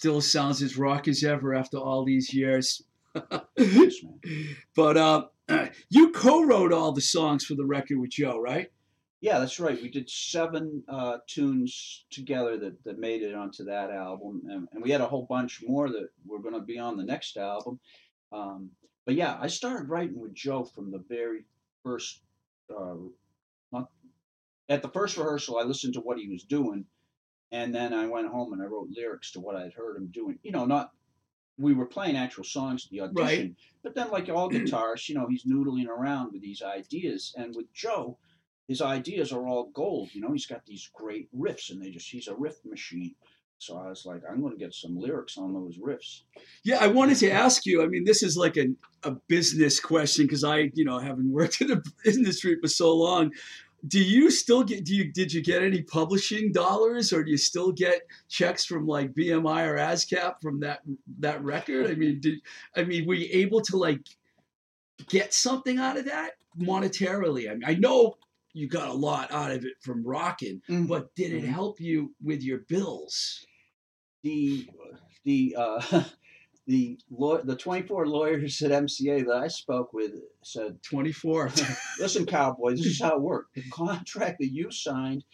Still 0.00 0.22
sounds 0.22 0.62
as 0.62 0.78
rock 0.78 1.08
as 1.08 1.22
ever 1.22 1.54
after 1.54 1.76
all 1.76 2.06
these 2.06 2.32
years. 2.32 2.80
Yes. 3.58 3.96
But 4.74 4.96
uh, 4.96 5.26
you 5.90 6.10
co-wrote 6.12 6.72
all 6.72 6.92
the 6.92 7.02
songs 7.02 7.44
for 7.44 7.54
the 7.54 7.66
record 7.66 7.98
with 7.98 8.08
Joe, 8.08 8.40
right? 8.40 8.72
Yeah, 9.20 9.38
that's 9.40 9.60
right. 9.60 9.78
We 9.78 9.90
did 9.90 10.08
seven 10.08 10.82
uh, 10.88 11.18
tunes 11.26 12.06
together 12.10 12.56
that, 12.56 12.82
that 12.84 12.98
made 12.98 13.20
it 13.20 13.34
onto 13.34 13.62
that 13.64 13.90
album, 13.90 14.40
and, 14.48 14.68
and 14.72 14.82
we 14.82 14.90
had 14.90 15.02
a 15.02 15.06
whole 15.06 15.26
bunch 15.28 15.62
more 15.66 15.90
that 15.90 16.08
were 16.24 16.38
going 16.38 16.54
to 16.54 16.60
be 16.62 16.78
on 16.78 16.96
the 16.96 17.04
next 17.04 17.36
album. 17.36 17.78
Um, 18.32 18.70
but 19.04 19.16
yeah, 19.16 19.36
I 19.38 19.48
started 19.48 19.90
writing 19.90 20.18
with 20.18 20.32
Joe 20.32 20.64
from 20.64 20.90
the 20.90 21.04
very 21.10 21.44
first. 21.82 22.22
Uh, 22.74 22.94
not, 23.70 23.90
at 24.70 24.80
the 24.80 24.88
first 24.88 25.18
rehearsal, 25.18 25.58
I 25.58 25.64
listened 25.64 25.92
to 25.92 26.00
what 26.00 26.16
he 26.16 26.26
was 26.26 26.44
doing, 26.44 26.86
and 27.52 27.74
then 27.74 27.92
I 27.92 28.06
went 28.06 28.28
home 28.28 28.52
and 28.52 28.62
I 28.62 28.66
wrote 28.66 28.88
lyrics 28.90 29.32
to 29.32 29.40
what 29.40 29.56
I'd 29.56 29.72
heard 29.72 29.96
him 29.96 30.08
doing. 30.12 30.38
You 30.42 30.52
know, 30.52 30.66
not 30.66 30.92
we 31.60 31.74
were 31.74 31.86
playing 31.86 32.16
actual 32.16 32.44
songs 32.44 32.86
at 32.86 32.90
the 32.90 33.00
audition. 33.02 33.24
Right. 33.24 33.54
But 33.82 33.94
then, 33.94 34.10
like 34.10 34.28
all 34.28 34.50
guitarists, 34.50 35.08
you 35.08 35.14
know, 35.14 35.26
he's 35.28 35.44
noodling 35.44 35.88
around 35.88 36.32
with 36.32 36.42
these 36.42 36.62
ideas. 36.62 37.34
And 37.36 37.54
with 37.54 37.72
Joe, 37.74 38.18
his 38.66 38.80
ideas 38.80 39.32
are 39.32 39.46
all 39.46 39.70
gold. 39.74 40.10
You 40.12 40.22
know, 40.22 40.32
he's 40.32 40.46
got 40.46 40.64
these 40.66 40.90
great 40.94 41.28
riffs, 41.36 41.70
and 41.70 41.82
they 41.82 41.90
just 41.90 42.08
he's 42.08 42.28
a 42.28 42.34
riff 42.34 42.56
machine. 42.64 43.14
So 43.58 43.76
I 43.76 43.88
was 43.88 44.06
like, 44.06 44.22
I'm 44.28 44.40
going 44.40 44.54
to 44.54 44.58
get 44.58 44.72
some 44.72 44.98
lyrics 44.98 45.36
on 45.36 45.52
those 45.52 45.76
riffs. 45.76 46.22
Yeah, 46.64 46.78
I 46.80 46.86
wanted 46.86 47.18
to 47.18 47.30
ask 47.30 47.66
you. 47.66 47.82
I 47.82 47.88
mean, 47.88 48.04
this 48.04 48.22
is 48.22 48.34
like 48.34 48.56
a, 48.56 48.68
a 49.02 49.16
business 49.28 49.78
question 49.78 50.24
because 50.24 50.44
I, 50.44 50.70
you 50.72 50.86
know, 50.86 50.98
haven't 50.98 51.30
worked 51.30 51.60
in 51.60 51.68
the 51.68 51.82
industry 52.06 52.56
for 52.58 52.68
so 52.68 52.96
long. 52.96 53.32
Do 53.86 53.98
you 53.98 54.30
still 54.30 54.62
get? 54.62 54.84
Do 54.84 54.94
you 54.94 55.12
did 55.12 55.32
you 55.32 55.42
get 55.42 55.62
any 55.62 55.82
publishing 55.82 56.52
dollars, 56.52 57.12
or 57.12 57.24
do 57.24 57.30
you 57.30 57.36
still 57.38 57.72
get 57.72 58.02
checks 58.28 58.64
from 58.64 58.86
like 58.86 59.14
BMI 59.14 59.66
or 59.66 59.76
ASCAP 59.76 60.34
from 60.42 60.60
that 60.60 60.80
that 61.18 61.42
record? 61.42 61.90
I 61.90 61.94
mean, 61.94 62.20
did 62.20 62.40
I 62.76 62.84
mean 62.84 63.06
were 63.06 63.14
you 63.14 63.28
able 63.32 63.60
to 63.62 63.76
like 63.76 64.06
get 65.08 65.32
something 65.32 65.78
out 65.78 65.96
of 65.96 66.04
that 66.06 66.32
monetarily? 66.58 67.50
I 67.50 67.54
mean, 67.54 67.64
I 67.66 67.74
know 67.74 68.16
you 68.52 68.68
got 68.68 68.88
a 68.88 68.92
lot 68.92 69.32
out 69.32 69.50
of 69.50 69.64
it 69.64 69.74
from 69.80 70.04
rocking, 70.04 70.60
but 70.68 71.14
did 71.14 71.32
it 71.32 71.44
Mhm. 71.44 71.48
help 71.48 71.80
you 71.80 72.14
with 72.22 72.42
your 72.42 72.58
bills? 72.58 73.46
the 74.22 74.68
the 75.24 75.54
uh, 75.58 75.80
the 76.70 76.96
law, 77.10 77.38
the 77.42 77.56
24 77.56 78.06
lawyers 78.06 78.62
at 78.62 78.70
MCA 78.70 79.26
that 79.26 79.36
I 79.36 79.48
spoke 79.48 79.92
with 79.92 80.12
said, 80.44 80.80
Twenty 80.84 81.10
four. 81.10 81.50
"Listen, 81.98 82.24
cowboy, 82.26 82.70
this 82.76 82.86
is 82.86 83.00
how 83.02 83.16
it 83.16 83.20
worked. 83.22 83.56
The 83.56 83.68
contract 83.70 84.38
that 84.38 84.52
you 84.52 84.70
signed 84.70 85.24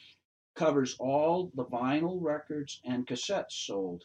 covers 0.54 0.96
all 0.98 1.52
the 1.54 1.66
vinyl 1.66 2.18
records 2.22 2.80
and 2.86 3.06
cassettes 3.06 3.52
sold, 3.66 4.04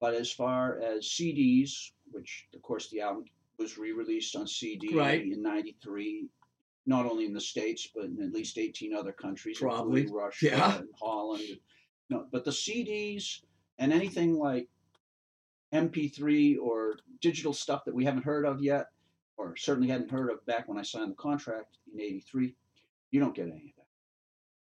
but 0.00 0.14
as 0.14 0.30
far 0.30 0.78
as 0.80 1.06
CDs, 1.08 1.90
which 2.12 2.46
of 2.54 2.62
course 2.62 2.88
the 2.90 3.00
album 3.00 3.24
was 3.58 3.76
re-released 3.76 4.36
on 4.36 4.46
CD 4.46 4.94
Right. 4.94 5.22
in 5.22 5.42
'93." 5.42 6.28
Not 6.86 7.04
only 7.04 7.26
in 7.26 7.32
the 7.34 7.40
states, 7.40 7.88
but 7.94 8.04
in 8.06 8.22
at 8.22 8.32
least 8.32 8.56
18 8.58 8.94
other 8.94 9.12
countries, 9.12 9.58
Probably. 9.58 10.00
including 10.02 10.14
Russia 10.14 10.46
Yeah. 10.46 10.78
and 10.78 10.88
Holland. 11.00 11.60
No, 12.08 12.26
but 12.32 12.44
the 12.44 12.52
CDs 12.52 13.42
and 13.78 13.92
anything 13.92 14.34
like 14.34 14.68
MP3 15.72 16.58
or 16.60 16.96
digital 17.20 17.52
stuff 17.52 17.84
that 17.84 17.94
we 17.94 18.04
haven't 18.04 18.24
heard 18.24 18.44
of 18.44 18.62
yet, 18.62 18.86
or 19.36 19.56
certainly 19.56 19.88
hadn't 19.88 20.10
heard 20.10 20.30
of 20.30 20.44
back 20.46 20.68
when 20.68 20.78
I 20.78 20.82
signed 20.82 21.10
the 21.10 21.16
contract 21.16 21.78
in 21.92 22.00
'83, 22.00 22.54
you 23.10 23.20
don't 23.20 23.34
get 23.34 23.46
any 23.46 23.70
of 23.70 23.76
that. 23.76 23.86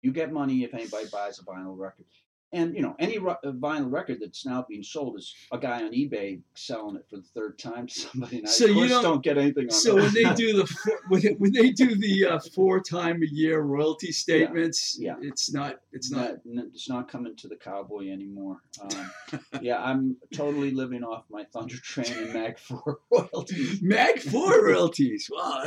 You 0.02 0.12
get 0.12 0.32
money 0.32 0.64
if 0.64 0.74
anybody 0.74 1.06
buys 1.10 1.38
a 1.38 1.44
vinyl 1.44 1.76
record. 1.76 2.06
And 2.54 2.74
you 2.74 2.82
know, 2.82 2.94
any 2.98 3.18
vinyl 3.18 3.90
record 3.92 4.18
that's 4.20 4.46
now 4.46 4.64
being 4.68 4.82
sold 4.82 5.18
is 5.18 5.34
a 5.52 5.58
guy 5.58 5.82
on 5.82 5.92
eBay 5.92 6.40
selling 6.54 6.96
it 6.96 7.04
for 7.10 7.16
the 7.16 7.22
third 7.34 7.58
time 7.58 7.86
to 7.88 7.94
somebody. 8.00 8.38
And 8.38 8.46
I, 8.46 8.50
So 8.50 8.64
of 8.66 8.76
you 8.76 8.88
don't- 8.88 9.02
don't, 9.02 9.22
get 9.22 9.36
anything 9.38 9.64
on 9.64 9.70
So 9.70 9.94
those. 9.96 10.12
when 10.12 10.22
they 10.22 10.34
do 10.34 10.56
the 10.56 10.66
four, 10.84 10.98
when, 11.08 11.20
they- 11.22 11.32
when 11.34 11.52
they 11.52 11.70
do 11.70 11.94
the 11.96 12.26
uh, 12.26 12.38
four 12.54 12.80
time 12.80 13.22
a 13.22 13.26
year 13.26 13.60
royalty 13.60 14.12
statements, 14.12 14.96
yeah. 14.98 15.16
it's 15.20 15.52
not 15.52 15.80
it's 15.92 16.10
not 16.10 16.36
it's 16.46 16.88
not 16.88 17.08
coming 17.08 17.34
to 17.36 17.48
the 17.48 17.56
cowboy 17.56 18.08
anymore. 18.10 18.58
Um, 18.82 19.10
yeah, 19.60 19.82
I'm 19.82 20.16
totally 20.32 20.70
living 20.70 21.02
off 21.04 21.24
my 21.30 21.44
Thunder 21.52 21.76
Train 21.76 22.12
and 22.12 22.32
Mag 22.32 22.58
Four 22.58 22.98
royalties. 23.10 23.82
Mag 23.82 24.20
Four 24.20 24.64
royalties. 24.66 25.30
Wow, 25.32 25.64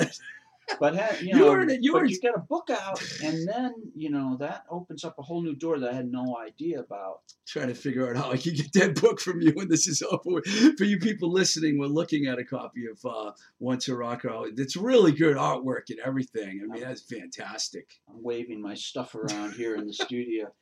But 0.79 1.21
you 1.21 1.29
You 1.29 1.33
know, 1.35 1.61
you 1.79 1.93
but 1.93 2.01
were 2.01 2.05
you 2.05 2.19
get 2.19 2.35
a 2.35 2.39
book 2.39 2.69
out, 2.69 3.01
and 3.23 3.47
then 3.47 3.73
you 3.95 4.09
know 4.09 4.37
that 4.39 4.65
opens 4.69 5.03
up 5.03 5.15
a 5.17 5.21
whole 5.21 5.41
new 5.41 5.55
door 5.55 5.79
that 5.79 5.91
I 5.91 5.93
had 5.93 6.11
no 6.11 6.37
idea 6.37 6.79
about. 6.79 7.21
trying 7.45 7.67
to 7.69 7.73
figure 7.73 8.09
out 8.09 8.17
how 8.17 8.31
I 8.31 8.37
can 8.37 8.53
get 8.53 8.73
that 8.73 9.01
book 9.01 9.19
from 9.19 9.41
you 9.41 9.51
when 9.53 9.69
this 9.69 9.87
is 9.87 10.03
over. 10.03 10.41
For 10.77 10.83
you 10.83 10.99
people 10.99 11.31
listening, 11.31 11.77
we're 11.79 11.87
looking 11.87 12.27
at 12.27 12.39
a 12.39 12.43
copy 12.43 12.85
of 12.87 13.05
uh, 13.05 13.31
One 13.59 13.79
to 13.79 13.95
Rock 13.95 14.23
It's 14.25 14.75
really 14.75 15.11
good 15.11 15.37
artwork 15.37 15.89
and 15.89 15.99
everything. 15.99 16.61
I 16.63 16.71
mean, 16.71 16.83
that's 16.83 17.01
fantastic. 17.01 17.99
I'm 18.09 18.21
waving 18.21 18.61
my 18.61 18.75
stuff 18.75 19.15
around 19.15 19.53
here 19.53 19.75
in 19.75 19.87
the 19.87 19.93
studio. 20.05 20.53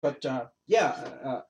But 0.00 0.24
uh, 0.24 0.46
yeah, 0.66 0.90
uh, 1.24 1.40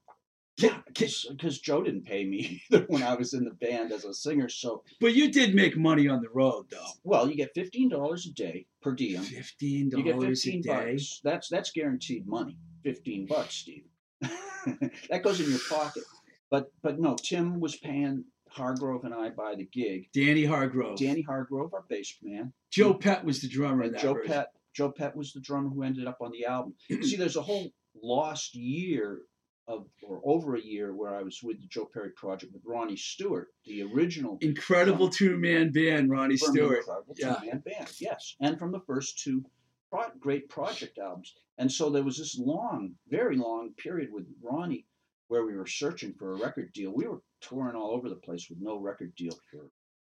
yeah, 0.58 0.78
because 0.86 1.60
Joe 1.60 1.82
didn't 1.82 2.04
pay 2.04 2.24
me 2.24 2.62
either 2.72 2.84
when 2.88 3.02
I 3.02 3.14
was 3.14 3.32
in 3.32 3.44
the 3.44 3.52
band 3.52 3.92
as 3.92 4.04
a 4.04 4.12
singer. 4.12 4.48
So, 4.48 4.82
But 5.00 5.14
you 5.14 5.30
did 5.30 5.54
make 5.54 5.76
money 5.76 6.08
on 6.08 6.20
the 6.20 6.28
road, 6.30 6.66
though. 6.70 6.86
well, 7.04 7.28
you 7.28 7.36
get 7.36 7.54
fifteen 7.54 7.88
dollars 7.88 8.26
a 8.26 8.32
day 8.32 8.66
per 8.82 8.92
diem. 8.92 9.22
Fifteen 9.22 9.88
dollars 9.88 10.44
a 10.46 10.60
day. 10.60 10.92
bucks. 10.92 11.20
That's 11.22 11.48
that's 11.48 11.70
guaranteed 11.70 12.26
money. 12.26 12.56
Fifteen 12.82 13.26
bucks, 13.26 13.54
Steve. 13.54 13.84
that 14.20 15.22
goes 15.22 15.40
in 15.40 15.48
your 15.48 15.60
pocket. 15.70 16.02
But 16.50 16.72
but 16.82 16.98
no, 16.98 17.14
Tim 17.14 17.60
was 17.60 17.76
paying 17.76 18.24
Hargrove 18.50 19.04
and 19.04 19.14
I 19.14 19.30
by 19.30 19.54
the 19.54 19.64
gig. 19.64 20.08
Danny 20.12 20.44
Hargrove. 20.44 20.98
Danny 20.98 21.22
Hargrove, 21.22 21.72
our 21.74 21.84
bass 21.88 22.16
man, 22.22 22.52
Joe 22.70 22.94
Pet 22.94 23.24
was 23.24 23.40
the 23.40 23.48
drummer 23.48 23.82
in 23.82 23.88
and 23.88 23.94
that 23.96 24.02
Joe 24.02 24.14
version. 24.14 24.32
Pet. 24.32 24.48
Joe 24.74 24.90
Pet 24.90 25.16
was 25.16 25.32
the 25.32 25.40
drummer 25.40 25.68
who 25.70 25.82
ended 25.82 26.06
up 26.06 26.18
on 26.20 26.30
the 26.32 26.46
album. 26.46 26.74
See, 27.02 27.16
there's 27.16 27.36
a 27.36 27.42
whole 27.42 27.70
lost 28.02 28.54
year 28.54 29.20
of, 29.68 29.86
or 30.02 30.20
over 30.24 30.56
a 30.56 30.60
year, 30.60 30.94
where 30.94 31.14
I 31.14 31.22
was 31.22 31.40
with 31.42 31.60
the 31.60 31.66
Joe 31.68 31.88
Perry 31.92 32.10
Project 32.16 32.52
with 32.52 32.62
Ronnie 32.64 32.96
Stewart, 32.96 33.48
the 33.66 33.82
original 33.82 34.38
Incredible 34.40 35.06
um, 35.06 35.12
two 35.12 35.36
man 35.36 35.70
band, 35.70 36.10
Ronnie 36.10 36.36
Stewart. 36.38 36.78
Incredible 36.78 37.14
Yeah. 37.16 37.34
two-man 37.34 37.58
band, 37.60 37.92
yes, 38.00 38.34
and 38.40 38.58
from 38.58 38.72
the 38.72 38.80
first 38.80 39.18
two 39.18 39.44
pro- 39.90 40.10
great 40.18 40.48
project 40.48 40.98
albums. 40.98 41.34
And 41.58 41.70
so 41.70 41.90
there 41.90 42.02
was 42.02 42.18
this 42.18 42.38
long, 42.38 42.94
very 43.08 43.36
long 43.36 43.74
period 43.74 44.08
with 44.12 44.26
Ronnie 44.42 44.86
where 45.28 45.44
we 45.44 45.54
were 45.54 45.66
searching 45.66 46.14
for 46.14 46.32
a 46.32 46.36
record 46.36 46.72
deal. 46.72 46.92
We 46.94 47.06
were 47.06 47.20
touring 47.42 47.76
all 47.76 47.90
over 47.90 48.08
the 48.08 48.16
place 48.16 48.48
with 48.48 48.58
no 48.60 48.78
record 48.78 49.14
deal 49.16 49.38
for 49.50 49.70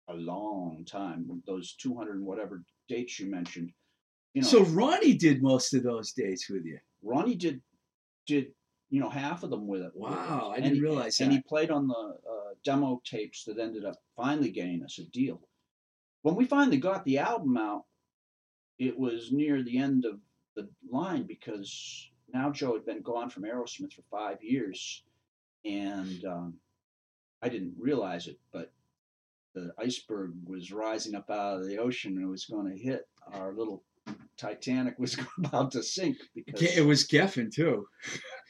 a 0.07 0.15
long 0.15 0.85
time. 0.85 1.27
Those 1.45 1.73
200 1.75 2.15
and 2.15 2.25
whatever 2.25 2.63
dates 2.87 3.19
you 3.19 3.29
mentioned. 3.29 3.71
You 4.33 4.41
know, 4.43 4.47
So 4.47 4.63
Ronnie 4.63 5.15
did 5.15 5.41
most 5.43 5.73
of 5.73 5.83
those 5.83 6.13
dates 6.13 6.49
with 6.49 6.63
you. 6.63 6.79
Ronnie 7.03 7.35
did 7.35 7.61
did 8.27 8.53
you 8.91 8.99
know 8.99 9.09
half 9.09 9.41
of 9.41 9.49
them 9.49 9.67
with 9.67 9.81
it. 9.81 9.93
Wow, 9.95 10.51
I 10.53 10.59
didn't 10.59 10.75
he- 10.75 10.81
realize 10.81 11.19
and 11.19 11.31
he 11.31 11.41
played 11.41 11.71
on 11.71 11.87
the 11.87 11.93
uh, 11.93 12.53
demo 12.63 13.01
tapes 13.03 13.45
that 13.45 13.57
ended 13.57 13.85
up 13.85 13.95
finally 14.15 14.51
getting 14.51 14.83
us 14.83 14.99
a 14.99 15.05
deal. 15.05 15.41
When 16.21 16.35
we 16.35 16.45
finally 16.45 16.77
got 16.77 17.03
the 17.05 17.17
album 17.17 17.57
out, 17.57 17.85
it 18.77 18.97
was 18.99 19.31
near 19.31 19.63
the 19.63 19.79
end 19.79 20.05
of 20.05 20.19
the 20.55 20.69
line 20.91 21.23
because 21.23 22.11
now 22.31 22.51
Joe 22.51 22.73
had 22.73 22.85
been 22.85 23.01
gone 23.01 23.29
from 23.29 23.43
Aerosmith 23.43 23.93
for 23.93 24.03
five 24.11 24.43
years, 24.43 25.03
and 25.65 26.23
um, 26.25 26.53
I 27.41 27.49
didn't 27.49 27.73
realize 27.79 28.27
it, 28.27 28.39
but 28.51 28.71
the 29.55 29.73
iceberg 29.77 30.33
was 30.45 30.71
rising 30.71 31.15
up 31.15 31.29
out 31.29 31.61
of 31.61 31.67
the 31.67 31.77
ocean 31.77 32.15
and 32.15 32.23
it 32.23 32.29
was 32.29 32.45
going 32.45 32.69
to 32.69 32.77
hit 32.77 33.07
our 33.33 33.53
little 33.53 33.83
Titanic 34.41 34.97
was 34.97 35.17
about 35.37 35.71
to 35.71 35.83
sink 35.83 36.17
because 36.33 36.75
It 36.75 36.85
was 36.85 37.07
Geffen 37.07 37.53
too, 37.53 37.85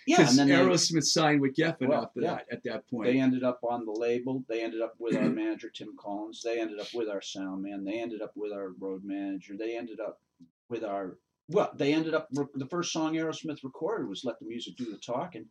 yeah, 0.08 0.27
and 0.27 0.39
then 0.39 0.47
they, 0.47 0.56
Aerosmith 0.56 1.04
signed 1.04 1.41
with 1.41 1.56
Geffen 1.56 1.89
Well, 1.89 2.04
after 2.04 2.21
yeah. 2.21 2.36
that. 2.36 2.45
At 2.51 2.63
that 2.63 2.89
point, 2.89 3.08
They 3.12 3.19
ended 3.19 3.43
up 3.43 3.60
on 3.63 3.86
the 3.86 3.91
label. 3.91 4.43
They 4.47 4.63
ended 4.63 4.82
up 4.82 4.95
with 4.99 5.15
our 5.15 5.30
manager 5.41 5.69
Tim 5.69 5.95
Collins. 5.99 6.41
They 6.43 6.60
ended 6.60 6.80
up 6.80 6.88
with 6.93 7.10
our 7.10 7.21
sound 7.21 7.63
man. 7.63 7.84
They 7.84 7.99
ended 7.99 8.21
up 8.21 8.32
with 8.36 8.51
our 8.54 8.69
road 8.80 9.01
manager. 9.04 9.56
They 9.58 9.77
ended 9.77 9.99
up 9.99 10.21
with 10.69 10.84
our 10.84 11.17
well. 11.49 11.71
They 11.75 11.93
ended 11.93 12.13
up 12.13 12.30
the 12.32 12.67
first 12.69 12.93
song 12.93 13.15
Aerosmith 13.15 13.63
recorded 13.63 14.08
was 14.08 14.23
"Let 14.23 14.39
the 14.39 14.45
Music 14.45 14.75
Do 14.77 14.86
the 14.86 14.97
Talking," 14.97 15.45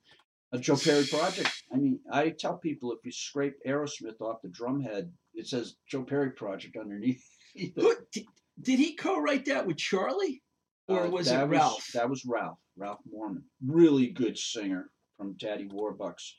a 0.53 0.59
Joe 0.59 0.77
Perry 0.77 1.05
project. 1.05 1.51
I 1.73 1.77
mean, 1.77 2.01
I 2.11 2.31
tell 2.31 2.57
people 2.57 2.93
if 2.93 3.05
you 3.05 3.13
scrape 3.13 3.55
Aerosmith 3.67 4.21
off 4.21 4.43
the 4.43 4.49
drumhead, 4.49 5.11
it 5.35 5.47
says 5.47 5.77
Joe 5.87 6.03
Perry 6.03 6.31
project 6.31 6.77
underneath. 6.77 7.25
Did, 8.63 8.79
he 8.79 8.95
co-write 8.95 9.45
that 9.47 9.67
with 9.67 9.77
Charlie, 9.79 10.43
or 10.89 11.07
Uh, 11.07 11.11
was 11.11 11.27
that 11.27 11.45
it 11.45 11.47
Ralph? 11.47 11.87
that 11.95 12.09
was 12.09 12.25
Ralph. 12.25 12.59
Ralph 12.77 13.01
Morman, 13.11 13.45
really 13.65 14.09
good 14.09 14.37
singer 14.39 14.91
from 15.17 15.35
Daddy 15.35 15.69
Warbucks, 15.69 16.33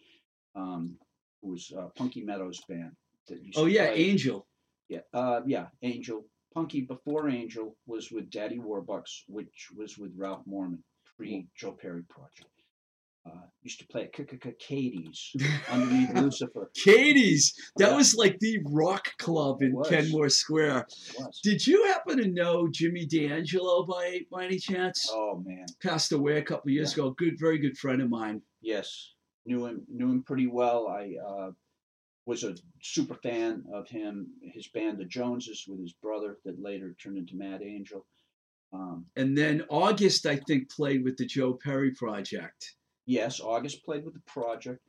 um, 0.56 0.98
who 1.42 1.50
was 1.52 1.72
uh, 1.78 1.88
Punky 1.96 2.24
Meadows 2.24 2.62
band. 2.68 2.96
Oh 3.56 3.66
yeah, 3.66 3.88
play- 3.92 4.04
Angel. 4.10 4.48
Yeah, 4.90 5.02
uh, 5.14 5.42
yeah, 5.46 5.68
Angel. 5.82 6.26
Punky 6.54 6.82
before 6.82 7.30
Angel 7.30 7.78
was 7.86 8.12
with 8.12 8.30
Daddy 8.30 8.60
Warbucks, 8.60 9.24
which 9.28 9.70
was 9.76 9.98
with 9.98 10.12
Ralph 10.18 10.46
Morman, 10.46 10.84
pre 11.16 11.48
Joe 11.56 11.72
Perry 11.72 12.04
project. 12.10 12.51
Uh, 13.24 13.46
used 13.62 13.80
to 13.80 13.86
play 13.86 14.10
at 14.12 14.60
Katie's 14.60 15.32
underneath 15.72 16.12
Lucifer. 16.16 16.72
Katie's. 16.74 17.54
That 17.78 17.92
Yeah. 17.92 17.96
was 17.98 18.16
like 18.16 18.40
the 18.40 18.58
rock 18.66 19.16
club 19.20 19.62
in 19.62 19.80
Kenmore 19.88 20.30
Square. 20.30 20.88
Did 21.44 21.68
you 21.68 21.86
happen 21.86 22.18
to 22.18 22.28
know 22.28 22.68
Jimmy 22.72 23.06
D'Angelo 23.06 23.86
by 23.86 24.22
by 24.32 24.46
any 24.46 24.58
chance? 24.58 25.08
Oh 25.12 25.44
man, 25.46 25.68
Passed 25.84 26.12
away 26.12 26.38
a 26.40 26.44
couple 26.44 26.72
years 26.72 26.94
ago. 26.94 27.12
Good, 27.12 27.36
very 27.40 27.60
good 27.60 27.78
friend 27.78 28.02
of 28.02 28.10
mine. 28.10 28.42
yes, 28.62 29.14
knew 29.46 29.68
him 29.68 29.86
knew 29.88 30.10
him 30.10 30.24
pretty 30.24 30.48
well. 30.48 30.88
I 30.88 31.14
uh, 31.24 31.52
was 32.26 32.44
a 32.44 32.56
super 32.82 33.16
fan 33.16 33.64
of 33.72 33.88
him. 33.88 34.28
His 34.42 34.68
band, 34.70 34.98
the 34.98 35.06
Joneses, 35.06 35.66
with 35.68 35.80
his 35.80 35.94
brother, 35.94 36.40
that 36.46 36.60
later 36.60 36.96
turned 37.00 37.18
into 37.18 37.36
Mad 37.36 37.62
Angel. 37.62 38.04
Um, 38.74 39.06
And 39.16 39.38
then 39.38 39.64
August, 39.70 40.26
I 40.26 40.38
think, 40.38 40.72
played 40.72 41.04
with 41.04 41.18
the 41.18 41.26
Joe 41.26 41.54
Perry 41.54 41.92
Project. 41.92 42.76
Yes, 43.06 43.40
August 43.40 43.84
played 43.84 44.06
with 44.06 44.14
the 44.14 44.22
project. 44.28 44.80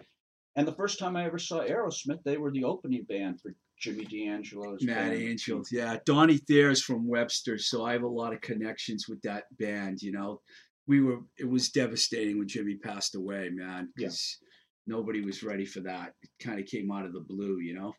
And 0.57 0.68
the 0.68 0.75
first 0.75 0.98
time 0.98 1.16
I 1.16 1.25
ever 1.25 1.38
saw 1.38 1.61
Aerosmith, 1.61 2.22
they 2.25 2.37
were 2.37 2.51
the 2.51 2.64
opening 2.64 3.05
band 3.09 3.40
for 3.40 3.55
Jimmy 3.79 4.05
D'Angelo's 4.05 4.83
Mad 4.85 5.11
band. 5.11 5.22
Angels, 5.22 5.70
yeah. 5.72 5.96
Donnie 6.05 6.38
Thayer's 6.38 6.83
from 6.83 7.09
Webster, 7.09 7.59
so 7.59 7.85
I 7.85 7.92
have 7.92 8.03
a 8.03 8.09
lot 8.09 8.35
of 8.35 8.40
connections 8.42 9.07
with 9.09 9.20
that 9.22 9.44
band. 9.59 10.03
You 10.03 10.12
know, 10.12 10.40
we 10.87 11.01
were. 11.01 11.20
It 11.38 11.48
was 11.48 11.70
devastating 11.70 12.38
when 12.38 12.48
Jimmy 12.48 12.77
passed 12.77 13.14
away, 13.14 13.48
man, 13.51 13.88
Yeah. 13.96 14.07
because 14.09 14.38
nobody 14.87 15.22
was 15.22 15.42
ready 15.42 15.64
for 15.64 15.81
that. 15.81 16.12
It 16.22 16.31
kind 16.44 16.61
of 16.61 16.66
came 16.66 16.92
out 16.92 17.07
of 17.07 17.12
the 17.14 17.25
blue, 17.27 17.59
you 17.61 17.75
know. 17.75 17.94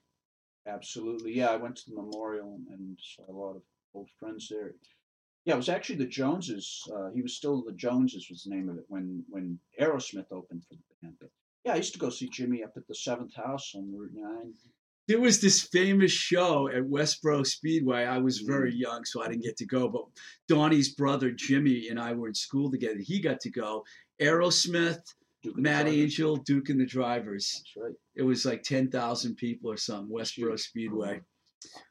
Absolutely. 0.67 1.33
Yeah, 1.35 1.47
I 1.49 1.57
went 1.57 1.75
to 1.77 1.83
the 1.89 2.01
memorial 2.01 2.59
and 2.69 2.97
saw 3.01 3.29
a 3.29 3.33
lot 3.33 3.55
of 3.55 3.63
old 3.93 4.09
friends 4.19 4.47
there. 4.49 4.75
Yeah, 5.45 5.55
it 5.55 5.57
was 5.57 5.69
actually 5.69 5.97
the 5.97 6.05
Joneses. 6.05 6.81
Uh, 6.95 7.09
he 7.13 7.21
was 7.21 7.35
still 7.35 7.63
the 7.63 7.73
Joneses 7.73 8.27
was 8.29 8.43
the 8.43 8.55
name 8.55 8.69
of 8.69 8.77
it 8.77 8.85
when 8.87 9.23
when 9.29 9.59
Aerosmith 9.79 10.31
opened 10.31 10.63
for 10.67 10.75
the 10.75 10.81
band. 11.01 11.15
But 11.19 11.29
yeah, 11.65 11.73
I 11.73 11.77
used 11.77 11.93
to 11.93 11.99
go 11.99 12.09
see 12.09 12.29
Jimmy 12.29 12.63
up 12.63 12.73
at 12.77 12.87
the 12.87 12.95
Seventh 12.95 13.35
House 13.35 13.73
on 13.75 13.93
Route 13.93 14.11
Nine. 14.15 14.53
There 15.09 15.19
was 15.19 15.41
this 15.41 15.61
famous 15.61 16.13
show 16.13 16.69
at 16.69 16.83
Westboro 16.83 17.45
Speedway. 17.45 18.05
I 18.05 18.19
was 18.19 18.39
very 18.39 18.71
Mm. 18.73 18.79
young, 18.79 19.05
so 19.05 19.21
I 19.21 19.27
didn't 19.27 19.43
get 19.43 19.57
to 19.57 19.65
go. 19.65 19.89
But 19.89 20.05
Donnie's 20.47 20.93
brother 20.95 21.29
Jimmy 21.31 21.89
and 21.89 21.99
I 21.99 22.13
were 22.13 22.29
in 22.29 22.33
school 22.35 22.71
together. 22.71 22.99
He 22.99 23.19
got 23.19 23.41
to 23.41 23.49
go. 23.49 23.83
Aerosmith, 24.21 25.03
Duke 25.43 25.57
and 25.57 25.65
the 25.65 25.69
Mad 25.69 25.83
Drivers. 25.83 25.99
Angel, 25.99 26.35
Duke 26.37 26.69
and 26.69 26.79
the 26.79 26.85
Drivers. 26.85 27.51
That's 27.51 27.85
right. 27.85 27.95
It 28.15 28.21
was 28.23 28.45
like 28.45 28.63
ten 28.63 28.89
thousand 28.89 29.35
people 29.35 29.69
or 29.69 29.75
something. 29.77 30.09
Westboro. 30.15 30.57
Speedway. 30.57 31.19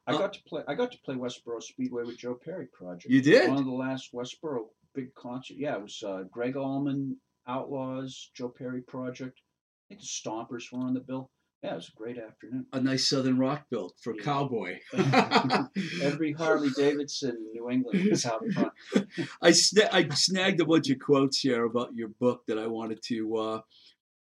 I 0.06 0.12
Uh, 0.14 0.18
got 0.18 0.32
to 0.34 0.42
play. 0.44 0.62
I 0.68 0.74
got 0.74 0.92
to 0.92 0.98
play 1.04 1.14
Westboro 1.14 1.62
Speedway 1.62 2.02
with 2.04 2.18
Joe 2.18 2.34
Perry 2.44 2.66
Project. 2.72 3.12
You 3.12 3.22
did? 3.22 3.48
One 3.48 3.58
of 3.58 3.64
the 3.64 3.70
last 3.72 4.12
Westboro 4.12 4.66
big 4.94 5.14
concert. 5.14 5.56
Yeah, 5.58 5.76
it 5.76 5.82
was 5.82 6.02
uh, 6.06 6.24
Gregg 6.30 6.56
Allman, 6.56 7.16
Outlaws, 7.46 8.30
Joe 8.34 8.48
Perry 8.48 8.82
Project. 8.82 9.40
I 9.40 9.94
think 9.94 10.00
the 10.00 10.06
Stompers 10.06 10.70
were 10.72 10.80
on 10.80 10.94
the 10.94 11.00
bill. 11.00 11.30
Yeah, 11.62 11.72
it 11.74 11.76
was 11.76 11.88
a 11.94 11.96
great 11.96 12.18
afternoon. 12.18 12.66
A 12.72 12.80
nice 12.80 13.08
Southern 13.08 13.38
rock 13.38 13.66
built 13.70 13.94
for 14.02 14.14
Yeah. 14.16 14.24
cowboy. 14.24 14.78
Every 16.02 16.32
Harley 16.38 16.70
Davidson 16.76 17.30
in 17.30 17.52
New 17.52 17.70
England 17.70 18.10
was 18.10 18.26
out 18.26 18.42
front. 18.52 18.72
I 19.42 19.50
sna- 19.50 19.92
I 19.92 20.08
snagged 20.08 20.60
a 20.60 20.64
bunch 20.64 20.90
of 20.90 20.98
quotes 20.98 21.38
here 21.38 21.64
about 21.64 21.94
your 21.94 22.08
book 22.08 22.42
that 22.48 22.58
I 22.58 22.66
wanted 22.66 23.00
to. 23.04 23.36
Uh, 23.36 23.60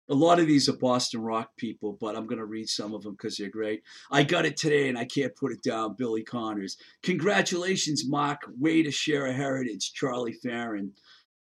a 0.09 0.13
lot 0.13 0.39
of 0.39 0.47
these 0.47 0.69
are 0.69 0.77
Boston 0.77 1.21
rock 1.21 1.49
people, 1.57 1.97
but 1.99 2.15
I'm 2.15 2.27
going 2.27 2.39
to 2.39 2.45
read 2.45 2.69
some 2.69 2.93
of 2.93 3.01
them 3.03 3.13
because 3.13 3.37
they're 3.37 3.49
great. 3.49 3.81
I 4.11 4.23
got 4.23 4.45
it 4.45 4.57
today 4.57 4.89
and 4.89 4.97
I 4.97 5.05
can't 5.05 5.35
put 5.35 5.51
it 5.51 5.63
down. 5.63 5.95
Billy 5.97 6.23
Connors. 6.23 6.77
Congratulations, 7.03 8.07
Mark. 8.07 8.41
Way 8.59 8.83
to 8.83 8.91
share 8.91 9.25
a 9.25 9.33
heritage. 9.33 9.93
Charlie 9.93 10.33
Farren. 10.33 10.91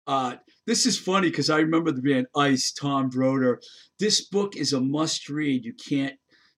Uh, 0.06 0.36
this 0.66 0.86
is 0.86 0.98
funny 0.98 1.28
because 1.28 1.50
I 1.50 1.58
remember 1.58 1.92
the 1.92 2.02
band 2.02 2.26
Ice, 2.34 2.72
Tom 2.72 3.10
Broder. 3.10 3.60
This 3.98 4.22
book 4.22 4.56
is 4.56 4.72
a 4.72 4.80
must 4.80 5.28
read. 5.28 5.64
You 5.64 5.74
can't 5.74 6.16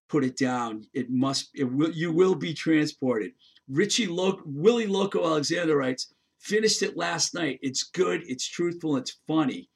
put 0.08 0.24
it 0.24 0.36
down. 0.36 0.84
It 0.94 1.10
must. 1.10 1.50
It 1.54 1.64
will. 1.64 1.90
You 1.90 2.12
will 2.12 2.36
be 2.36 2.54
transported. 2.54 3.32
Richie 3.68 4.06
Lo- 4.06 4.40
Willie 4.44 4.86
Loco 4.86 5.24
Alexander 5.24 5.76
writes, 5.76 6.12
finished 6.38 6.82
it 6.82 6.96
last 6.96 7.34
night. 7.34 7.58
It's 7.62 7.84
good. 7.84 8.22
It's 8.26 8.48
truthful. 8.48 8.96
It's 8.96 9.18
funny. 9.26 9.68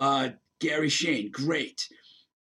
Uh, 0.00 0.30
Gary 0.60 0.88
Shane, 0.88 1.30
great. 1.30 1.88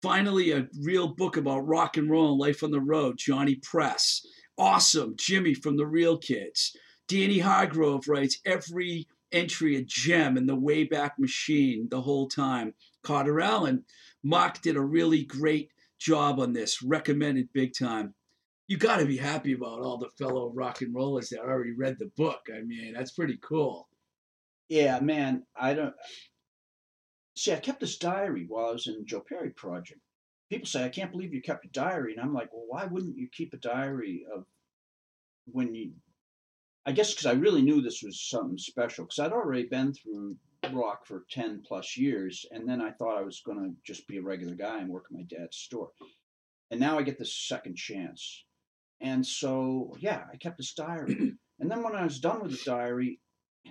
Finally, 0.03 0.51
a 0.53 0.69
real 0.81 1.09
book 1.09 1.37
about 1.37 1.67
rock 1.67 1.97
and 1.97 2.11
roll 2.11 2.33
and 2.33 2.41
life 2.41 2.63
on 2.63 2.71
the 2.71 2.81
road. 2.81 3.19
Johnny 3.19 3.57
Press, 3.57 4.25
awesome. 4.57 5.15
Jimmy 5.17 5.55
from 5.55 5.77
the 5.77 5.87
Real 5.87 6.17
Kids. 6.17 6.77
Danny 7.07 7.39
Hargrove 7.39 8.09
writes 8.09 8.41
every 8.45 9.09
entry 9.33 9.77
a 9.77 9.83
gem 9.83 10.37
in 10.37 10.47
the 10.47 10.57
Wayback 10.57 11.13
Machine 11.19 11.89
the 11.91 12.01
whole 12.01 12.29
time. 12.29 12.75
Carter 13.03 13.41
Alan, 13.41 13.85
Mark 14.23 14.61
did 14.63 14.77
a 14.77 14.81
really 14.81 15.25
great 15.25 15.71
job 15.99 16.41
on 16.41 16.53
this. 16.53 16.83
Recommended 16.83 17.49
big 17.53 17.73
time. 17.79 18.15
You 18.69 18.77
got 18.77 18.99
to 18.99 19.07
be 19.07 19.17
happy 19.17 19.53
about 19.53 19.81
all 19.81 19.99
the 19.99 20.11
fellow 20.11 20.53
rock 20.55 20.81
and 20.81 20.95
rollers 20.95 21.31
that 21.31 21.41
already 21.41 21.73
read 21.73 21.97
the 21.99 22.11
book. 22.17 22.41
I 22.55 22.63
mean, 22.63 22.95
that's 22.95 23.13
pretty 23.13 23.39
cool. 23.43 23.89
Yeah, 24.69 25.01
man, 25.01 25.45
I 25.57 25.75
don't 25.75 25.95
see. 27.37 27.53
I 27.53 27.61
kept 27.61 27.81
this 27.81 27.99
diary 27.99 28.47
while 28.47 28.71
I 28.71 28.73
was 28.73 28.87
in 28.87 28.99
the 28.99 29.05
Joe 29.05 29.21
Perry 29.21 29.51
Project. 29.51 30.01
People 30.49 30.67
say, 30.67 30.85
"I 30.85 30.89
can't 30.89 31.13
believe 31.13 31.33
you 31.33 31.43
kept 31.43 31.65
a 31.65 31.69
diary," 31.69 32.13
and 32.13 32.21
I'm 32.21 32.35
like, 32.35 32.53
"Well, 32.53 32.67
why 32.67 32.87
wouldn't 32.87 33.17
you 33.17 33.29
keep 33.29 33.53
a 33.55 33.59
diary 33.59 34.27
of 34.33 34.47
when 35.45 35.75
you?" 35.75 35.95
I 36.87 36.93
guess 36.93 37.13
because 37.13 37.27
I 37.27 37.33
really 37.33 37.63
knew 37.63 37.81
this 37.81 38.03
was 38.03 38.21
something 38.21 38.59
special 38.59 39.05
because 39.05 39.19
I'd 39.19 39.33
already 39.33 39.65
been 39.65 39.93
through 39.93 40.39
rock 40.73 41.07
for 41.07 41.25
ten 41.31 41.63
plus 41.63 41.97
years, 41.97 42.47
and 42.51 42.69
then 42.69 42.81
I 42.81 42.91
thought 42.93 43.19
I 43.19 43.23
was 43.23 43.41
going 43.41 43.59
to 43.59 43.77
just 43.83 44.07
be 44.07 44.19
a 44.19 44.23
regular 44.23 44.55
guy 44.55 44.81
and 44.81 44.89
work 44.89 45.07
at 45.07 45.17
my 45.17 45.23
dad's 45.23 45.57
store, 45.57 45.93
and 46.71 46.81
now 46.81 46.99
I 46.99 47.03
get 47.03 47.19
this 47.19 47.35
second 47.35 47.77
chance, 47.77 48.45
and 49.01 49.27
so 49.27 49.97
yeah, 50.01 50.27
I 50.33 50.37
kept 50.37 50.59
this 50.59 50.75
diary, 50.75 51.37
and 51.61 51.71
then 51.71 51.83
when 51.83 51.95
I 51.95 52.05
was 52.05 52.19
done 52.21 52.43
with 52.43 52.53
the 52.53 52.65
diary, 52.65 53.21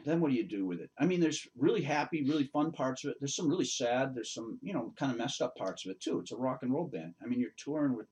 then 0.06 0.20
what 0.20 0.32
do 0.32 0.38
you 0.38 0.48
do 0.48 0.66
with 0.66 0.80
it? 0.80 0.90
I 0.98 1.06
mean, 1.06 1.20
there's 1.20 1.48
really 1.58 1.82
happy, 1.82 2.24
really 2.24 2.46
fun 2.46 2.72
parts 2.72 3.04
of 3.04 3.12
it. 3.12 3.18
There's 3.20 3.36
some 3.36 3.50
really 3.50 3.66
sad. 3.66 4.14
There's 4.14 4.34
some, 4.34 4.60
you 4.62 4.74
know, 4.74 4.94
kind 4.98 5.12
of 5.12 5.18
messed 5.18 5.42
up 5.42 5.56
parts 5.56 5.86
of 5.86 5.92
it 5.92 6.00
too. 6.00 6.20
It's 6.20 6.32
a 6.32 6.38
rock 6.38 6.60
and 6.62 6.74
roll 6.74 6.88
band. 6.88 7.16
I 7.24 7.28
mean, 7.28 7.40
you're 7.40 7.52
touring 7.58 7.96
with 7.96 8.08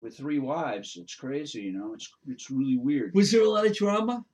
with 0.00 0.16
three 0.16 0.38
wives. 0.38 0.96
It's 0.96 1.14
crazy, 1.14 1.62
you 1.62 1.72
know. 1.72 1.94
It's 1.94 2.10
it's 2.26 2.50
really 2.50 2.78
weird. 2.78 3.14
Was 3.14 3.32
there 3.32 3.42
a 3.42 3.48
lot 3.48 3.66
of 3.66 3.74
drama? 3.74 4.24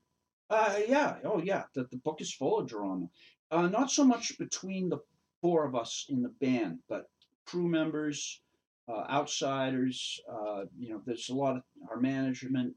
Uh, 0.50 0.80
yeah. 0.86 1.16
Oh, 1.24 1.40
yeah. 1.42 1.64
The 1.74 1.84
the 1.90 1.96
book 1.98 2.20
is 2.20 2.34
full 2.34 2.58
of 2.58 2.68
drama. 2.68 3.06
Uh, 3.50 3.68
not 3.68 3.90
so 3.90 4.04
much 4.04 4.36
between 4.38 4.88
the 4.88 4.98
four 5.40 5.64
of 5.64 5.74
us 5.74 6.06
in 6.08 6.22
the 6.22 6.28
band, 6.40 6.78
but 6.88 7.10
crew 7.46 7.68
members, 7.68 8.40
uh, 8.88 9.04
outsiders. 9.10 10.20
Uh, 10.30 10.64
you 10.78 10.90
know, 10.90 11.02
there's 11.06 11.28
a 11.30 11.34
lot 11.34 11.56
of 11.56 11.62
our 11.90 11.98
management. 12.00 12.74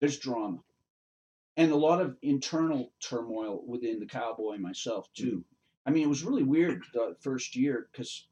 There's 0.00 0.18
drama, 0.18 0.58
and 1.58 1.72
a 1.72 1.76
lot 1.76 2.00
of 2.00 2.16
internal 2.22 2.92
turmoil 3.00 3.62
within 3.66 3.98
the 3.98 4.06
cowboy 4.06 4.56
myself 4.56 5.08
mm. 5.10 5.14
too. 5.22 5.44
I 5.84 5.90
mean, 5.90 6.04
it 6.04 6.08
was 6.08 6.22
really 6.22 6.44
weird 6.44 6.84
the 6.94 7.16
first 7.20 7.56
year 7.56 7.88
because 7.90 8.26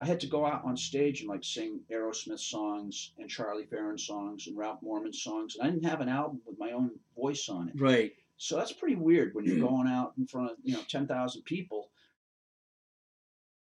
I 0.00 0.06
had 0.06 0.20
to 0.20 0.26
go 0.26 0.44
out 0.44 0.64
on 0.64 0.76
stage 0.76 1.20
and 1.20 1.28
like 1.28 1.42
sing 1.42 1.80
Aerosmith 1.90 2.40
songs 2.40 3.12
and 3.18 3.28
Charlie 3.28 3.66
Farren 3.66 3.98
songs 3.98 4.46
and 4.46 4.56
Ralph 4.56 4.82
Morman 4.82 5.12
songs, 5.12 5.56
and 5.56 5.66
I 5.66 5.70
didn't 5.70 5.88
have 5.88 6.00
an 6.00 6.08
album 6.08 6.40
with 6.46 6.58
my 6.58 6.72
own 6.72 6.90
voice 7.16 7.48
on 7.48 7.68
it. 7.68 7.80
Right. 7.80 8.12
So 8.36 8.56
that's 8.56 8.72
pretty 8.72 8.96
weird 8.96 9.34
when 9.34 9.44
you're 9.44 9.58
going 9.68 9.88
out 9.88 10.12
in 10.18 10.26
front 10.26 10.52
of 10.52 10.56
you 10.62 10.74
know 10.74 10.82
ten 10.88 11.06
thousand 11.06 11.42
people. 11.42 11.90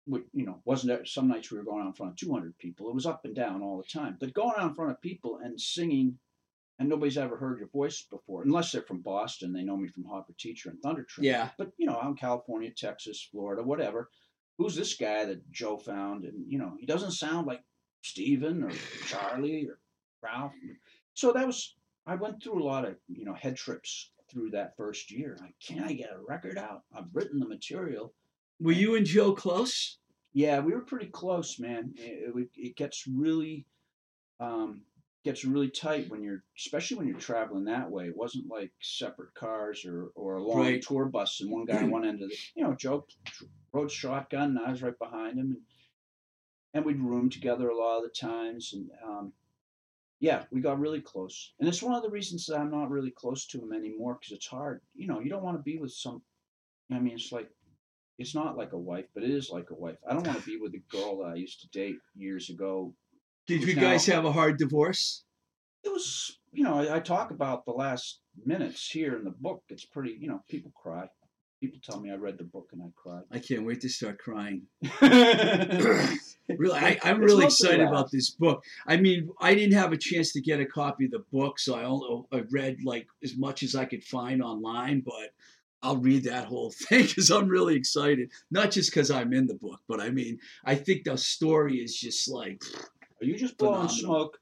Which 0.06 0.24
you 0.32 0.44
know 0.44 0.60
wasn't 0.64 0.88
there, 0.88 1.04
some 1.04 1.28
nights 1.28 1.50
we 1.50 1.58
were 1.58 1.64
going 1.64 1.82
out 1.82 1.88
in 1.88 1.92
front 1.94 2.12
of 2.12 2.18
two 2.18 2.32
hundred 2.32 2.58
people. 2.58 2.90
It 2.90 2.94
was 2.94 3.06
up 3.06 3.24
and 3.24 3.34
down 3.34 3.62
all 3.62 3.78
the 3.78 3.84
time. 3.84 4.16
But 4.20 4.34
going 4.34 4.54
out 4.58 4.68
in 4.68 4.74
front 4.74 4.90
of 4.90 5.00
people 5.00 5.38
and 5.42 5.60
singing, 5.60 6.18
and 6.80 6.88
nobody's 6.88 7.18
ever 7.18 7.36
heard 7.36 7.58
your 7.58 7.68
voice 7.68 8.02
before, 8.10 8.42
unless 8.42 8.72
they're 8.72 8.80
from 8.82 9.02
Boston. 9.02 9.52
They 9.52 9.62
know 9.62 9.76
me 9.76 9.86
from 9.86 10.04
Hopper 10.04 10.32
Teacher 10.38 10.70
and 10.70 10.80
Thundertrain. 10.82 11.22
Yeah. 11.22 11.50
But 11.58 11.72
you 11.76 11.86
know 11.86 11.98
I'm 12.02 12.16
California, 12.16 12.70
Texas, 12.70 13.28
Florida, 13.30 13.62
whatever. 13.62 14.10
Who's 14.58 14.74
this 14.74 14.94
guy 14.94 15.26
that 15.26 15.48
Joe 15.52 15.76
found? 15.76 16.24
And 16.24 16.50
you 16.50 16.58
know 16.58 16.72
he 16.80 16.86
doesn't 16.86 17.12
sound 17.12 17.46
like 17.46 17.62
Steven 18.02 18.64
or 18.64 18.72
Charlie 19.06 19.68
or 19.68 19.78
Ralph. 20.22 20.52
So 21.14 21.32
that 21.32 21.46
was 21.46 21.76
I 22.06 22.14
went 22.14 22.42
through 22.42 22.62
a 22.62 22.64
lot 22.64 22.86
of 22.86 22.96
you 23.08 23.26
know 23.26 23.34
head 23.34 23.56
trips 23.56 24.10
through 24.30 24.50
that 24.50 24.76
first 24.76 25.10
year. 25.10 25.36
Like, 25.40 25.54
can 25.64 25.84
I 25.84 25.92
get 25.92 26.10
a 26.10 26.24
record 26.26 26.56
out? 26.56 26.82
I've 26.96 27.14
written 27.14 27.38
the 27.38 27.48
material. 27.48 28.14
Were 28.58 28.72
you 28.72 28.96
and 28.96 29.04
Joe 29.04 29.34
close? 29.34 29.98
Yeah, 30.32 30.60
we 30.60 30.72
were 30.72 30.82
pretty 30.82 31.08
close, 31.08 31.58
man. 31.58 31.92
It, 31.96 32.32
it, 32.34 32.48
it 32.56 32.76
gets 32.76 33.06
really 33.06 33.66
um, 34.38 34.82
gets 35.24 35.44
really 35.44 35.68
tight 35.68 36.08
when 36.08 36.22
you're, 36.22 36.42
especially 36.56 36.96
when 36.96 37.06
you're 37.06 37.18
traveling 37.18 37.64
that 37.64 37.90
way. 37.90 38.06
It 38.06 38.16
wasn't 38.16 38.48
like 38.48 38.72
separate 38.80 39.34
cars 39.34 39.84
or 39.84 40.10
or 40.14 40.36
a 40.36 40.42
long 40.42 40.60
Right. 40.60 40.82
tour 40.82 41.06
bus 41.06 41.40
and 41.40 41.50
one 41.50 41.66
guy 41.66 41.82
on 41.82 41.90
one 41.90 42.04
end 42.04 42.22
of 42.22 42.30
the. 42.30 42.36
You 42.54 42.64
know, 42.64 42.74
Joe 42.74 43.06
rode 43.72 43.90
shotgun 43.90 44.56
and 44.56 44.66
I 44.66 44.70
was 44.70 44.82
right 44.82 44.98
behind 44.98 45.38
him, 45.38 45.50
and 45.52 45.60
and 46.72 46.84
we'd 46.84 47.00
room 47.00 47.28
together 47.30 47.68
a 47.68 47.76
lot 47.76 47.98
of 47.98 48.04
the 48.04 48.10
times, 48.10 48.72
and 48.72 48.88
um, 49.04 49.32
yeah, 50.20 50.44
we 50.50 50.60
got 50.60 50.78
really 50.78 51.00
close. 51.00 51.52
And 51.58 51.68
it's 51.68 51.82
one 51.82 51.94
of 51.94 52.02
the 52.02 52.10
reasons 52.10 52.46
that 52.46 52.58
I'm 52.58 52.70
not 52.70 52.90
really 52.90 53.10
close 53.10 53.46
to 53.48 53.58
him 53.58 53.72
anymore 53.72 54.18
because 54.20 54.36
it's 54.36 54.46
hard. 54.46 54.80
You 54.94 55.06
know, 55.08 55.20
you 55.20 55.30
don't 55.30 55.42
want 55.42 55.56
to 55.58 55.62
be 55.62 55.78
with 55.78 55.92
some. 55.92 56.22
I 56.92 56.98
mean, 56.98 57.14
it's 57.14 57.32
like 57.32 57.50
it's 58.18 58.34
not 58.34 58.56
like 58.56 58.72
a 58.72 58.78
wife, 58.78 59.06
but 59.14 59.22
it 59.22 59.30
is 59.30 59.50
like 59.50 59.70
a 59.70 59.74
wife. 59.74 59.96
I 60.08 60.12
don't 60.14 60.26
want 60.26 60.38
to 60.38 60.46
be 60.46 60.58
with 60.58 60.74
a 60.74 60.82
girl 60.94 61.18
that 61.18 61.30
I 61.32 61.34
used 61.36 61.60
to 61.62 61.68
date 61.68 61.96
years 62.14 62.50
ago. 62.50 62.94
Did 63.50 63.64
you 63.64 63.74
Now- 63.74 63.82
guys 63.82 64.06
have 64.06 64.24
a 64.24 64.32
hard 64.32 64.58
divorce? 64.58 65.24
It 65.82 65.88
was, 65.88 66.38
you 66.52 66.62
know, 66.62 66.74
I, 66.74 66.96
I 66.96 67.00
talk 67.00 67.30
about 67.32 67.64
the 67.64 67.72
last 67.72 68.20
minutes 68.44 68.88
here 68.88 69.16
in 69.16 69.24
the 69.24 69.30
book. 69.30 69.64
It's 69.68 69.84
pretty, 69.84 70.16
you 70.20 70.28
know, 70.28 70.40
people 70.48 70.70
cry. 70.80 71.08
People 71.60 71.80
tell 71.82 72.00
me 72.00 72.10
I 72.12 72.14
read 72.14 72.38
the 72.38 72.44
book 72.44 72.68
and 72.72 72.80
I 72.80 72.86
cried. 72.94 73.24
I 73.30 73.38
can't 73.40 73.66
wait 73.66 73.80
to 73.82 73.88
start 73.88 74.18
crying. 74.18 74.62
Really, 76.58 76.78
I, 76.78 76.98
I'm 77.04 77.20
really 77.20 77.44
excited 77.44 77.86
about 77.86 78.10
this 78.10 78.30
book. 78.30 78.64
I 78.84 78.96
mean, 78.96 79.30
I 79.40 79.54
didn't 79.54 79.78
have 79.78 79.92
a 79.92 79.96
chance 79.96 80.32
to 80.32 80.40
get 80.40 80.58
a 80.58 80.66
copy 80.66 81.04
of 81.04 81.12
the 81.12 81.24
book, 81.32 81.60
so 81.60 81.76
I 81.76 81.84
only 81.84 82.24
I 82.32 82.42
read 82.50 82.78
like 82.84 83.06
as 83.22 83.36
much 83.36 83.62
as 83.62 83.76
I 83.76 83.84
could 83.84 84.02
find 84.02 84.42
online. 84.42 85.00
But 85.06 85.32
I'll 85.80 85.98
read 85.98 86.24
that 86.24 86.46
whole 86.46 86.70
thing 86.88 87.06
because 87.06 87.30
I'm 87.30 87.46
really 87.46 87.76
excited. 87.76 88.30
Not 88.50 88.72
just 88.72 88.90
because 88.90 89.12
I'm 89.12 89.32
in 89.32 89.46
the 89.46 89.54
book, 89.54 89.80
but 89.86 90.00
I 90.00 90.10
mean, 90.10 90.40
I 90.64 90.74
think 90.74 91.04
the 91.04 91.16
story 91.16 91.76
is 91.76 91.94
just 91.96 92.28
like. 92.28 92.62
Are 93.20 93.24
you 93.26 93.36
just 93.36 93.58
blowing 93.58 93.88
Phenomenal. 93.88 94.32
smoke? 94.32 94.38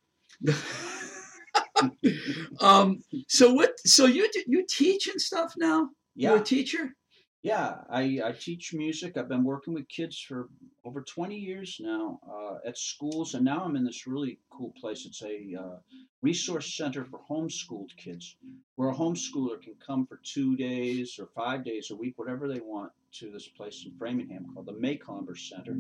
um. 2.61 3.03
So 3.29 3.53
what? 3.53 3.79
So 3.87 4.07
you 4.07 4.29
you 4.47 4.65
teach 4.69 5.09
and 5.09 5.21
stuff 5.21 5.55
now? 5.57 5.89
You're 6.15 6.37
Yeah, 6.37 6.41
a 6.41 6.45
teacher. 6.45 6.95
yeah. 7.43 7.79
I, 7.89 8.21
I 8.25 8.33
teach 8.33 8.75
music. 8.75 9.17
I've 9.17 9.29
been 9.29 9.45
working 9.45 9.75
with 9.75 9.89
kids 9.89 10.19
for 10.21 10.49
over 10.85 11.03
20 11.03 11.37
years 11.37 11.79
now 11.81 12.19
uh, 12.29 12.57
at 12.67 12.77
schools, 12.79 13.35
and 13.35 13.45
now 13.45 13.65
I'm 13.65 13.77
in 13.77 13.85
this 13.85 14.07
really 14.07 14.39
cool 14.51 14.73
place. 14.81 15.07
It's 15.07 15.23
a 15.23 15.55
uh, 15.61 15.77
resource 16.23 16.75
center 16.77 17.05
for 17.05 17.21
homeschooled 17.31 17.97
kids, 17.97 18.37
where 18.77 18.89
a 18.91 18.95
homeschooler 18.95 19.61
can 19.63 19.75
come 19.85 20.07
for 20.07 20.21
two 20.25 20.57
days 20.57 21.17
or 21.19 21.27
five 21.35 21.65
days 21.65 21.91
a 21.91 21.97
week, 21.97 22.15
whatever 22.19 22.49
they 22.49 22.61
want, 22.61 22.91
to 23.19 23.31
this 23.31 23.49
place 23.49 23.85
in 23.87 23.97
Framingham 23.99 24.47
called 24.53 24.67
the 24.67 24.73
Macomber 24.73 25.37
Center. 25.37 25.77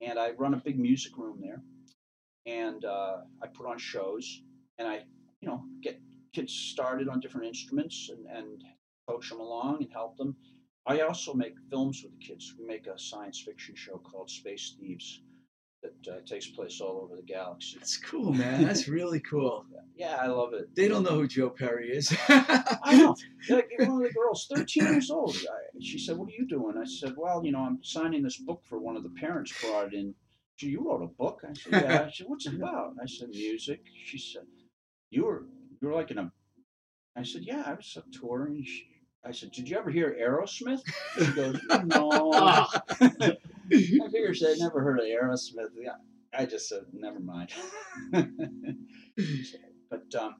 And 0.00 0.18
I 0.18 0.32
run 0.32 0.52
a 0.54 0.58
big 0.58 0.78
music 0.78 1.16
room 1.16 1.38
there, 1.40 1.62
and 2.46 2.84
uh, 2.84 3.18
I 3.42 3.46
put 3.46 3.66
on 3.66 3.78
shows, 3.78 4.42
and 4.78 4.88
I, 4.88 5.04
you 5.40 5.48
know, 5.48 5.62
get 5.82 6.00
kids 6.32 6.52
started 6.52 7.08
on 7.08 7.20
different 7.20 7.46
instruments 7.46 8.10
and, 8.10 8.26
and 8.26 8.62
coach 9.08 9.30
them 9.30 9.40
along 9.40 9.82
and 9.82 9.92
help 9.92 10.16
them. 10.16 10.36
I 10.86 11.00
also 11.00 11.32
make 11.32 11.54
films 11.70 12.02
with 12.02 12.12
the 12.12 12.24
kids. 12.24 12.54
We 12.58 12.66
make 12.66 12.86
a 12.86 12.98
science 12.98 13.40
fiction 13.40 13.74
show 13.74 13.98
called 13.98 14.30
Space 14.30 14.76
Thieves 14.78 15.22
that 15.82 16.12
uh, 16.12 16.20
takes 16.26 16.46
place 16.46 16.80
all 16.80 17.00
over 17.02 17.16
the 17.16 17.22
galaxy. 17.22 17.78
That's 17.78 17.96
cool, 17.98 18.32
man. 18.32 18.64
That's 18.64 18.88
really 18.98 19.20
cool. 19.20 19.64
Yeah, 19.96 20.16
I 20.20 20.26
love 20.26 20.54
it. 20.54 20.74
They 20.74 20.88
don't 20.88 21.02
know 21.02 21.14
who 21.14 21.28
Joe 21.28 21.50
Perry 21.50 21.90
is. 21.90 22.14
I 22.28 22.96
know. 22.98 23.14
Like 23.48 23.70
one 23.78 24.02
of 24.02 24.08
the 24.08 24.12
girls, 24.14 24.46
13 24.54 24.84
years 24.84 25.10
old. 25.10 25.36
I, 25.36 25.78
she 25.80 25.98
said, 25.98 26.16
"What 26.16 26.28
are 26.28 26.32
you 26.32 26.46
doing?" 26.46 26.76
I 26.78 26.84
said, 26.84 27.14
"Well, 27.16 27.44
you 27.44 27.52
know, 27.52 27.60
I'm 27.60 27.78
signing 27.82 28.22
this 28.22 28.38
book 28.38 28.62
for 28.68 28.78
one 28.78 28.96
of 28.96 29.02
the 29.02 29.12
parents 29.20 29.52
brought 29.60 29.88
it 29.88 29.94
in." 29.94 30.14
She, 30.56 30.68
you 30.68 30.88
wrote 30.88 31.02
a 31.02 31.06
book? 31.06 31.42
I 31.48 31.52
said, 31.54 31.72
"Yeah." 31.82 32.10
She 32.10 32.22
said, 32.22 32.30
"What's 32.30 32.46
it 32.46 32.54
about?" 32.54 32.94
I 33.02 33.06
said, 33.06 33.30
"Music." 33.30 33.80
She 34.04 34.18
said, 34.18 34.42
"You 35.10 35.24
were 35.24 35.46
you 35.80 35.88
were 35.88 35.94
like 35.94 36.10
in 36.10 36.18
a." 36.18 36.32
I 37.16 37.22
said, 37.22 37.42
"Yeah, 37.44 37.62
I 37.66 37.74
was 37.74 37.96
a 37.96 38.02
touring." 38.16 38.64
She, 38.64 38.86
I 39.24 39.32
said, 39.32 39.52
"Did 39.52 39.68
you 39.68 39.76
ever 39.76 39.90
hear 39.90 40.16
Aerosmith?" 40.20 40.82
She 41.18 41.26
goes, 41.32 41.60
"No." 41.84 42.32
I 42.32 42.66
figured 44.10 44.36
she 44.36 44.46
had 44.46 44.58
never 44.58 44.82
heard 44.82 45.00
of 45.00 45.06
Aerosmith. 45.06 45.70
Yeah, 45.76 45.96
I 46.32 46.46
just 46.46 46.68
said, 46.68 46.82
"Never 46.92 47.20
mind." 47.20 47.50
but 48.12 50.14
um, 50.14 50.34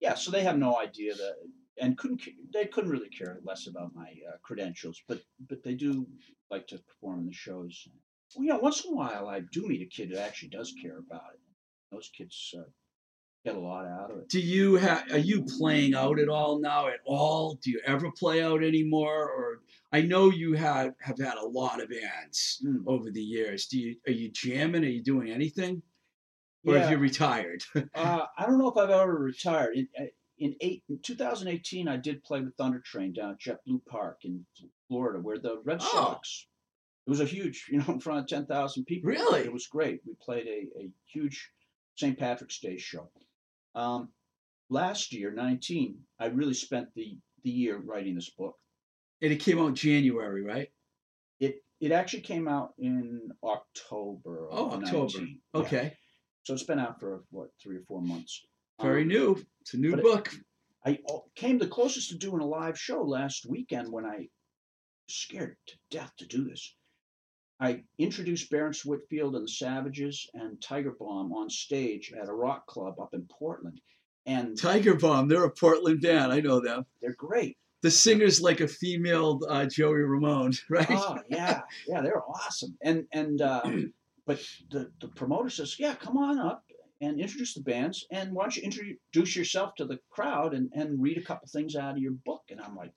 yeah, 0.00 0.14
so 0.14 0.30
they 0.30 0.42
have 0.42 0.58
no 0.58 0.78
idea 0.78 1.14
that, 1.14 1.36
and 1.80 1.98
couldn't 1.98 2.22
they 2.52 2.66
couldn't 2.66 2.90
really 2.90 3.08
care 3.08 3.40
less 3.42 3.66
about 3.66 3.94
my 3.94 4.14
uh, 4.28 4.36
credentials, 4.42 5.00
but 5.08 5.22
but 5.48 5.62
they 5.64 5.74
do 5.74 6.06
like 6.50 6.66
to 6.68 6.78
perform 6.78 7.20
in 7.20 7.26
the 7.26 7.32
shows. 7.32 7.88
Well, 8.36 8.44
yeah, 8.46 8.56
once 8.56 8.84
in 8.84 8.92
a 8.92 8.96
while 8.96 9.28
I 9.28 9.40
do 9.40 9.66
meet 9.66 9.82
a 9.82 9.86
kid 9.86 10.10
who 10.10 10.16
actually 10.18 10.48
does 10.50 10.72
care 10.80 10.98
about 10.98 11.32
it. 11.34 11.40
Those 11.92 12.10
kids 12.16 12.54
uh, 12.58 12.62
get 13.44 13.54
a 13.54 13.60
lot 13.60 13.86
out 13.86 14.10
of 14.10 14.18
it. 14.18 14.28
Do 14.28 14.40
you 14.40 14.76
have? 14.76 15.04
Are 15.12 15.18
you 15.18 15.44
playing 15.44 15.94
out 15.94 16.18
at 16.18 16.28
all 16.28 16.60
now? 16.60 16.88
At 16.88 17.00
all? 17.04 17.54
Do 17.62 17.70
you 17.70 17.80
ever 17.86 18.10
play 18.10 18.42
out 18.42 18.64
anymore? 18.64 19.28
Or 19.30 19.60
I 19.92 20.00
know 20.02 20.30
you 20.30 20.54
have 20.54 20.94
have 21.00 21.18
had 21.18 21.36
a 21.38 21.46
lot 21.46 21.80
of 21.82 21.88
bands 21.90 22.60
Mm. 22.66 22.84
over 22.86 23.10
the 23.10 23.22
years. 23.22 23.66
Do 23.66 23.78
you? 23.78 23.96
Are 24.08 24.12
you 24.12 24.30
jamming? 24.30 24.84
Are 24.84 24.88
you 24.88 25.02
doing 25.02 25.30
anything? 25.30 25.82
Or 26.66 26.74
have 26.78 26.84
Yeah. 26.90 26.90
you 26.92 26.98
retired? 26.98 27.62
Uh, 27.94 28.26
I 28.38 28.46
don't 28.46 28.58
know 28.58 28.68
if 28.70 28.76
I've 28.78 28.90
ever 28.90 29.14
retired. 29.14 29.76
In, 29.76 29.88
uh, 30.00 30.04
in, 30.38 30.56
eight, 30.60 30.82
in 30.88 30.98
2018, 31.00 31.86
I 31.86 31.96
did 31.96 32.24
play 32.24 32.40
with 32.40 32.56
Thundertrain 32.56 33.14
down 33.14 33.32
at 33.32 33.38
JetBlue 33.40 33.84
Park 33.86 34.24
in 34.24 34.46
Florida, 34.88 35.20
where 35.20 35.38
the 35.38 35.60
Red 35.62 35.78
Oh. 35.82 36.18
It 37.06 37.10
was 37.10 37.20
a 37.20 37.24
huge, 37.26 37.66
you 37.70 37.78
know, 37.78 37.86
in 37.88 38.00
front 38.00 38.20
of 38.20 38.26
10,000 38.26 38.84
people. 38.84 39.10
Really? 39.10 39.40
It 39.40 39.52
was 39.52 39.66
great. 39.66 40.00
We 40.06 40.14
played 40.20 40.46
a, 40.46 40.80
a 40.80 40.90
huge 41.06 41.50
St. 41.96 42.18
Patrick's 42.18 42.58
Day 42.60 42.78
show. 42.78 43.10
Um, 43.74 44.08
last 44.70 45.12
year, 45.12 45.32
19, 45.32 45.96
I 46.18 46.26
really 46.26 46.54
spent 46.54 46.88
the, 46.94 47.18
the 47.42 47.50
year 47.50 47.78
writing 47.78 48.14
this 48.14 48.30
book. 48.30 48.56
and 49.22 49.32
it 49.32 49.40
came 49.40 49.58
out 49.60 49.68
in 49.68 49.74
January, 49.74 50.42
right? 50.42 50.68
It 51.40 51.56
it 51.80 51.90
actually 51.92 52.22
came 52.22 52.46
out 52.48 52.72
in 52.78 53.28
October. 53.42 54.46
Oh, 54.50 54.70
October. 54.70 55.18
19. 55.18 55.40
Yeah. 55.54 55.60
Okay. 55.60 55.96
So 56.44 56.54
it's 56.54 56.62
been 56.62 56.78
out 56.78 57.00
for 57.00 57.24
what 57.30 57.48
three 57.62 57.76
or 57.76 57.82
four 57.88 58.00
months. 58.00 58.40
Very 58.80 59.02
Um, 59.02 59.08
new. 59.08 59.44
It's 59.60 59.74
a 59.74 59.78
new 59.78 59.90
but 59.90 59.98
it- 59.98 60.04
book. 60.04 60.34
I 60.86 60.98
o- 61.10 61.24
came 61.34 61.58
the 61.58 61.66
closest 61.66 62.10
to 62.10 62.16
doing 62.18 62.40
a 62.42 62.46
live 62.46 62.78
show 62.78 63.02
last 63.02 63.46
weekend 63.48 63.90
when 63.90 64.04
I 64.04 64.18
was 64.18 64.28
scared 65.16 65.56
to 65.66 65.74
death 65.90 66.12
to 66.18 66.26
do 66.26 66.44
this. 66.44 66.74
I 67.60 67.84
introduced 67.98 68.50
Barrence 68.50 68.84
Whitfield 68.84 69.36
and 69.36 69.44
the 69.44 69.48
Savages 69.50 70.28
and 70.34 70.60
Tiger 70.60 70.90
Bomb 70.90 71.32
on 71.32 71.48
stage 71.48 72.12
at 72.12 72.28
a 72.28 72.32
rock 72.32 72.66
club 72.66 72.98
up 73.00 73.14
in 73.14 73.26
Portland, 73.26 73.80
and 74.26 74.58
Tiger 74.58 74.94
Bomb. 74.94 75.28
They're 75.28 75.44
a 75.44 75.50
Portland 75.50 76.00
band. 76.00 76.32
I 76.32 76.40
know 76.40 76.60
them. 76.60 76.86
they're 77.00 77.14
great. 77.14 77.56
The 77.82 77.90
singer's 77.90 78.40
like 78.40 78.60
a 78.60 78.68
female 78.68 79.40
uh, 79.48 79.66
Joey 79.66 80.02
Ramone, 80.02 80.52
right? 80.68 80.86
Oh 80.90 81.18
yeah, 81.28 81.60
yeah, 81.86 82.00
they're 82.00 82.22
awesome. 82.28 82.76
And 82.82 83.06
and 83.12 83.40
uh, 83.40 83.62
but 84.26 84.44
the 84.70 84.90
the 85.00 85.08
promoter 85.08 85.50
says, 85.50 85.78
yeah, 85.78 85.94
come 85.94 86.16
on 86.16 86.38
up 86.38 86.64
and 87.00 87.20
introduce 87.20 87.54
the 87.54 87.60
bands, 87.60 88.06
and 88.10 88.32
why 88.32 88.44
don't 88.44 88.56
you 88.56 88.62
introduce 88.62 89.36
yourself 89.36 89.74
to 89.76 89.84
the 89.84 90.00
crowd 90.10 90.54
and 90.54 90.70
and 90.74 91.00
read 91.00 91.18
a 91.18 91.22
couple 91.22 91.46
things 91.48 91.76
out 91.76 91.92
of 91.92 91.98
your 91.98 92.12
book? 92.12 92.42
And 92.50 92.60
I'm 92.60 92.74
like. 92.74 92.92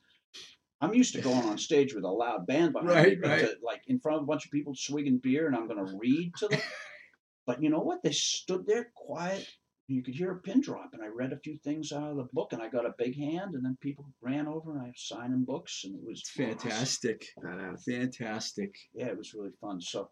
I'm 0.81 0.93
used 0.93 1.13
to 1.15 1.21
going 1.21 1.43
on 1.49 1.57
stage 1.57 1.93
with 1.93 2.03
a 2.03 2.09
loud 2.09 2.45
band 2.47 2.73
behind 2.73 2.89
me, 2.89 2.95
Right, 2.95 3.21
but 3.21 3.29
right. 3.29 3.39
to, 3.41 3.55
like 3.63 3.81
in 3.87 3.99
front 3.99 4.17
of 4.17 4.23
a 4.23 4.27
bunch 4.27 4.45
of 4.45 4.51
people 4.51 4.73
swigging 4.75 5.17
beer, 5.17 5.47
and 5.47 5.55
I'm 5.55 5.67
going 5.67 5.85
to 5.85 5.97
read 5.97 6.31
to 6.37 6.47
them. 6.47 6.61
but 7.47 7.61
you 7.63 7.69
know 7.69 7.79
what? 7.79 8.03
They 8.03 8.11
stood 8.11 8.65
there 8.67 8.91
quiet. 8.95 9.47
You 9.89 10.03
could 10.03 10.15
hear 10.15 10.33
a 10.33 10.39
pin 10.39 10.59
drop, 10.59 10.89
and 10.93 11.01
I 11.01 11.07
read 11.07 11.31
a 11.31 11.39
few 11.39 11.57
things 11.63 11.93
out 11.93 12.11
of 12.11 12.17
the 12.17 12.27
book, 12.33 12.51
and 12.51 12.61
I 12.61 12.67
got 12.67 12.85
a 12.85 12.93
big 12.97 13.15
hand, 13.17 13.55
and 13.55 13.63
then 13.63 13.77
people 13.79 14.05
ran 14.21 14.45
over, 14.45 14.73
and 14.73 14.81
I 14.81 14.91
signed 14.97 15.31
signing 15.31 15.45
books, 15.45 15.83
and 15.85 15.95
it 15.95 16.01
was 16.05 16.19
It's 16.19 16.31
fantastic. 16.31 17.25
Fantastic. 17.41 18.75
yeah, 18.93 19.05
it 19.07 19.17
was 19.17 19.33
really 19.33 19.53
fun. 19.61 19.79
So 19.79 20.09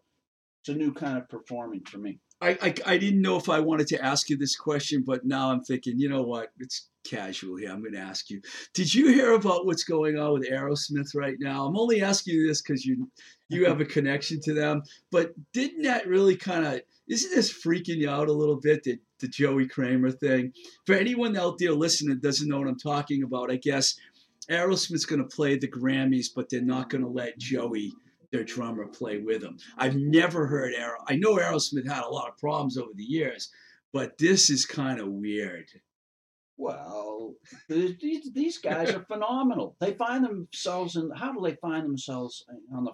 it's 0.62 0.70
a 0.70 0.74
new 0.74 0.92
kind 0.94 1.18
of 1.18 1.28
performing 1.28 1.82
for 1.84 1.98
me. 1.98 2.18
I, 2.40 2.50
I, 2.60 2.74
I 2.84 2.98
didn't 2.98 3.22
know 3.22 3.36
if 3.36 3.48
I 3.48 3.60
wanted 3.60 3.86
to 3.88 4.04
ask 4.04 4.28
you 4.28 4.36
this 4.36 4.56
question, 4.56 5.02
but 5.06 5.24
now 5.24 5.50
I'm 5.50 5.62
thinking, 5.62 5.98
you 5.98 6.08
know 6.08 6.22
what? 6.22 6.50
It's 6.58 6.88
casual 7.04 7.56
here. 7.56 7.70
I'm 7.70 7.80
going 7.80 7.94
to 7.94 7.98
ask 7.98 8.28
you. 8.28 8.40
Did 8.74 8.92
you 8.92 9.08
hear 9.08 9.32
about 9.32 9.64
what's 9.64 9.84
going 9.84 10.18
on 10.18 10.34
with 10.34 10.50
Aerosmith 10.50 11.14
right 11.14 11.36
now? 11.38 11.64
I'm 11.64 11.78
only 11.78 12.02
asking 12.02 12.34
you 12.34 12.46
this 12.46 12.60
because 12.60 12.84
you 12.84 13.10
you 13.48 13.64
have 13.66 13.80
a 13.80 13.84
connection 13.96 14.40
to 14.42 14.54
them. 14.54 14.82
But 15.10 15.32
didn't 15.52 15.82
that 15.82 16.06
really 16.06 16.36
kind 16.36 16.66
of 16.66 16.80
isn't 17.08 17.34
this 17.34 17.52
freaking 17.52 17.98
you 17.98 18.10
out 18.10 18.28
a 18.28 18.32
little 18.32 18.60
bit? 18.60 18.82
The, 18.82 18.98
the 19.20 19.28
Joey 19.28 19.66
Kramer 19.66 20.10
thing. 20.10 20.52
For 20.84 20.94
anyone 20.94 21.36
out 21.36 21.58
there 21.58 21.72
listening 21.72 22.14
that 22.14 22.26
doesn't 22.26 22.48
know 22.48 22.58
what 22.58 22.68
I'm 22.68 22.78
talking 22.78 23.22
about, 23.22 23.50
I 23.50 23.56
guess 23.56 23.94
Aerosmith's 24.50 25.06
going 25.06 25.22
to 25.22 25.36
play 25.36 25.56
the 25.56 25.68
Grammys, 25.68 26.26
but 26.34 26.48
they're 26.50 26.60
not 26.60 26.90
going 26.90 27.02
to 27.02 27.08
let 27.08 27.38
Joey 27.38 27.92
their 28.30 28.44
drummer 28.44 28.86
play 28.86 29.18
with 29.18 29.42
them. 29.42 29.58
I've 29.78 29.96
never 29.96 30.46
heard 30.46 30.74
Aero. 30.74 30.98
I 31.06 31.16
know 31.16 31.36
Aerosmith 31.36 31.86
had 31.88 32.04
a 32.04 32.08
lot 32.08 32.28
of 32.28 32.36
problems 32.38 32.76
over 32.76 32.92
the 32.94 33.02
years, 33.04 33.50
but 33.92 34.18
this 34.18 34.50
is 34.50 34.64
kind 34.66 35.00
of 35.00 35.08
weird. 35.08 35.66
Well, 36.58 37.34
these 37.68 38.30
these 38.32 38.58
guys 38.58 38.90
are 38.94 39.04
phenomenal. 39.04 39.76
They 39.78 39.92
find 39.92 40.24
themselves 40.24 40.96
in. 40.96 41.10
How 41.14 41.32
do 41.32 41.40
they 41.42 41.56
find 41.56 41.84
themselves 41.84 42.44
on 42.74 42.84
the? 42.84 42.92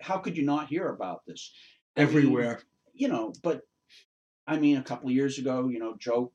How 0.00 0.18
could 0.18 0.36
you 0.36 0.44
not 0.44 0.68
hear 0.68 0.88
about 0.88 1.24
this? 1.26 1.50
I 1.96 2.00
mean, 2.00 2.08
Everywhere. 2.08 2.60
you 2.92 3.08
know, 3.08 3.32
but 3.42 3.62
I 4.46 4.58
mean, 4.58 4.76
a 4.76 4.82
couple 4.82 5.08
of 5.08 5.14
years 5.14 5.38
ago, 5.38 5.68
you 5.68 5.78
know, 5.78 5.96
Joe 5.98 6.32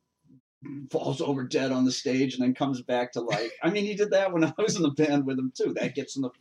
falls 0.92 1.22
over 1.22 1.44
dead 1.44 1.72
on 1.72 1.86
the 1.86 1.92
stage 1.92 2.34
and 2.34 2.44
then 2.44 2.54
comes 2.56 2.82
back 2.82 3.12
to 3.14 3.22
life. 3.22 3.52
I 3.64 3.70
mean, 3.70 3.86
he 3.86 3.94
did 3.94 4.12
that 4.12 4.34
when 4.34 4.44
I 4.44 4.54
was 4.58 4.76
in 4.76 4.82
the 4.82 4.90
band 4.90 5.26
with 5.26 5.38
him 5.38 5.54
too. 5.56 5.74
That 5.76 5.94
gets 5.96 6.16
in 6.16 6.24
the 6.24 6.32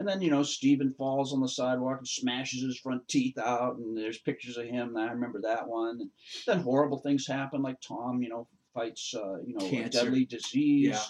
and 0.00 0.08
then 0.08 0.22
you 0.22 0.30
know 0.30 0.42
Steven 0.42 0.94
falls 0.94 1.32
on 1.32 1.40
the 1.40 1.48
sidewalk 1.48 1.98
and 1.98 2.08
smashes 2.08 2.62
his 2.62 2.80
front 2.80 3.06
teeth 3.06 3.38
out, 3.38 3.76
and 3.76 3.96
there's 3.96 4.18
pictures 4.18 4.56
of 4.56 4.64
him. 4.64 4.96
I 4.96 5.10
remember 5.10 5.42
that 5.42 5.68
one. 5.68 6.00
And 6.00 6.10
then 6.46 6.60
horrible 6.60 6.98
things 6.98 7.26
happen, 7.26 7.60
like 7.62 7.80
Tom, 7.86 8.22
you 8.22 8.30
know, 8.30 8.48
fights 8.74 9.14
uh, 9.14 9.42
you 9.46 9.54
know 9.54 9.66
a 9.66 9.88
deadly 9.90 10.24
disease. 10.24 10.88
Yeah. 10.88 11.02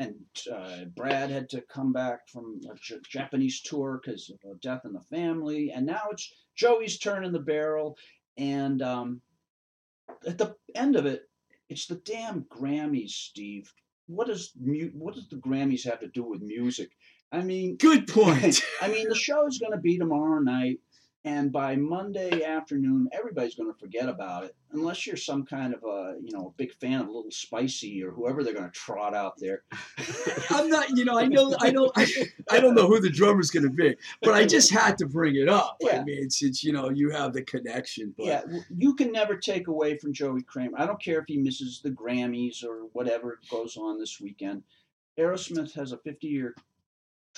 And 0.00 0.14
uh, 0.54 0.84
Brad 0.94 1.30
had 1.30 1.50
to 1.50 1.62
come 1.62 1.92
back 1.92 2.28
from 2.28 2.60
a 2.70 2.74
J- 2.80 3.00
Japanese 3.08 3.60
tour 3.60 4.00
because 4.00 4.30
of 4.48 4.60
death 4.60 4.82
in 4.84 4.92
the 4.92 5.02
family, 5.10 5.72
and 5.74 5.84
now 5.84 6.02
it's 6.12 6.32
Joey's 6.54 6.98
turn 6.98 7.24
in 7.24 7.32
the 7.32 7.40
barrel. 7.40 7.98
And 8.36 8.80
um, 8.80 9.20
at 10.24 10.38
the 10.38 10.54
end 10.76 10.94
of 10.94 11.06
it, 11.06 11.28
it's 11.68 11.86
the 11.86 11.96
damn 11.96 12.44
Grammys, 12.44 13.10
Steve. 13.10 13.72
What 14.06 14.28
does 14.28 14.52
mu- 14.56 14.92
what 14.94 15.16
does 15.16 15.28
the 15.28 15.36
Grammys 15.36 15.84
have 15.84 15.98
to 16.00 16.06
do 16.06 16.22
with 16.22 16.40
music? 16.40 16.90
I 17.32 17.42
mean, 17.42 17.76
Good 17.76 18.06
point. 18.08 18.62
I 18.80 18.88
mean, 18.88 19.08
the 19.08 19.14
show 19.14 19.46
is 19.46 19.58
going 19.58 19.72
to 19.72 19.78
be 19.78 19.98
tomorrow 19.98 20.40
night. 20.40 20.80
and 21.24 21.52
by 21.52 21.76
Monday 21.76 22.42
afternoon, 22.44 23.08
everybody's 23.12 23.54
going 23.56 23.70
to 23.70 23.78
forget 23.78 24.08
about 24.08 24.44
it, 24.44 24.54
unless 24.70 25.06
you're 25.06 25.16
some 25.16 25.44
kind 25.44 25.74
of 25.74 25.82
a 25.82 26.14
you 26.22 26.30
know 26.32 26.46
a 26.46 26.56
big 26.56 26.72
fan 26.74 27.00
of 27.00 27.06
little 27.08 27.30
spicy 27.30 28.02
or 28.02 28.12
whoever 28.12 28.42
they're 28.42 28.54
going 28.54 28.64
to 28.64 28.70
trot 28.70 29.14
out 29.14 29.34
there. 29.38 29.64
I'm 30.50 30.70
not, 30.70 30.96
you 30.96 31.04
know, 31.04 31.18
I 31.18 31.26
know, 31.26 31.54
I 31.60 31.70
know, 31.70 31.90
I, 31.96 32.06
I 32.50 32.60
don't 32.60 32.74
know 32.74 32.86
who 32.86 33.00
the 33.00 33.10
drummer's 33.10 33.50
going 33.50 33.64
to 33.64 33.70
be, 33.70 33.96
but 34.22 34.32
I 34.32 34.46
just 34.46 34.70
had 34.70 34.96
to 34.98 35.06
bring 35.06 35.36
it 35.36 35.48
up. 35.48 35.76
Yeah. 35.80 36.00
I 36.00 36.04
mean, 36.04 36.30
since 36.30 36.64
you 36.64 36.72
know 36.72 36.88
you 36.88 37.10
have 37.10 37.32
the 37.34 37.42
connection. 37.42 38.14
But 38.16 38.26
Yeah, 38.26 38.42
you 38.74 38.94
can 38.94 39.12
never 39.12 39.36
take 39.36 39.66
away 39.68 39.98
from 39.98 40.14
Joey 40.14 40.42
Kramer. 40.42 40.78
I 40.78 40.86
don't 40.86 41.02
care 41.02 41.18
if 41.18 41.26
he 41.26 41.36
misses 41.36 41.80
the 41.82 41.90
Grammys 41.90 42.64
or 42.64 42.86
whatever 42.92 43.38
goes 43.50 43.76
on 43.76 43.98
this 43.98 44.18
weekend. 44.20 44.62
Aerosmith 45.18 45.74
has 45.74 45.90
a 45.90 45.98
50 45.98 46.28
year 46.28 46.54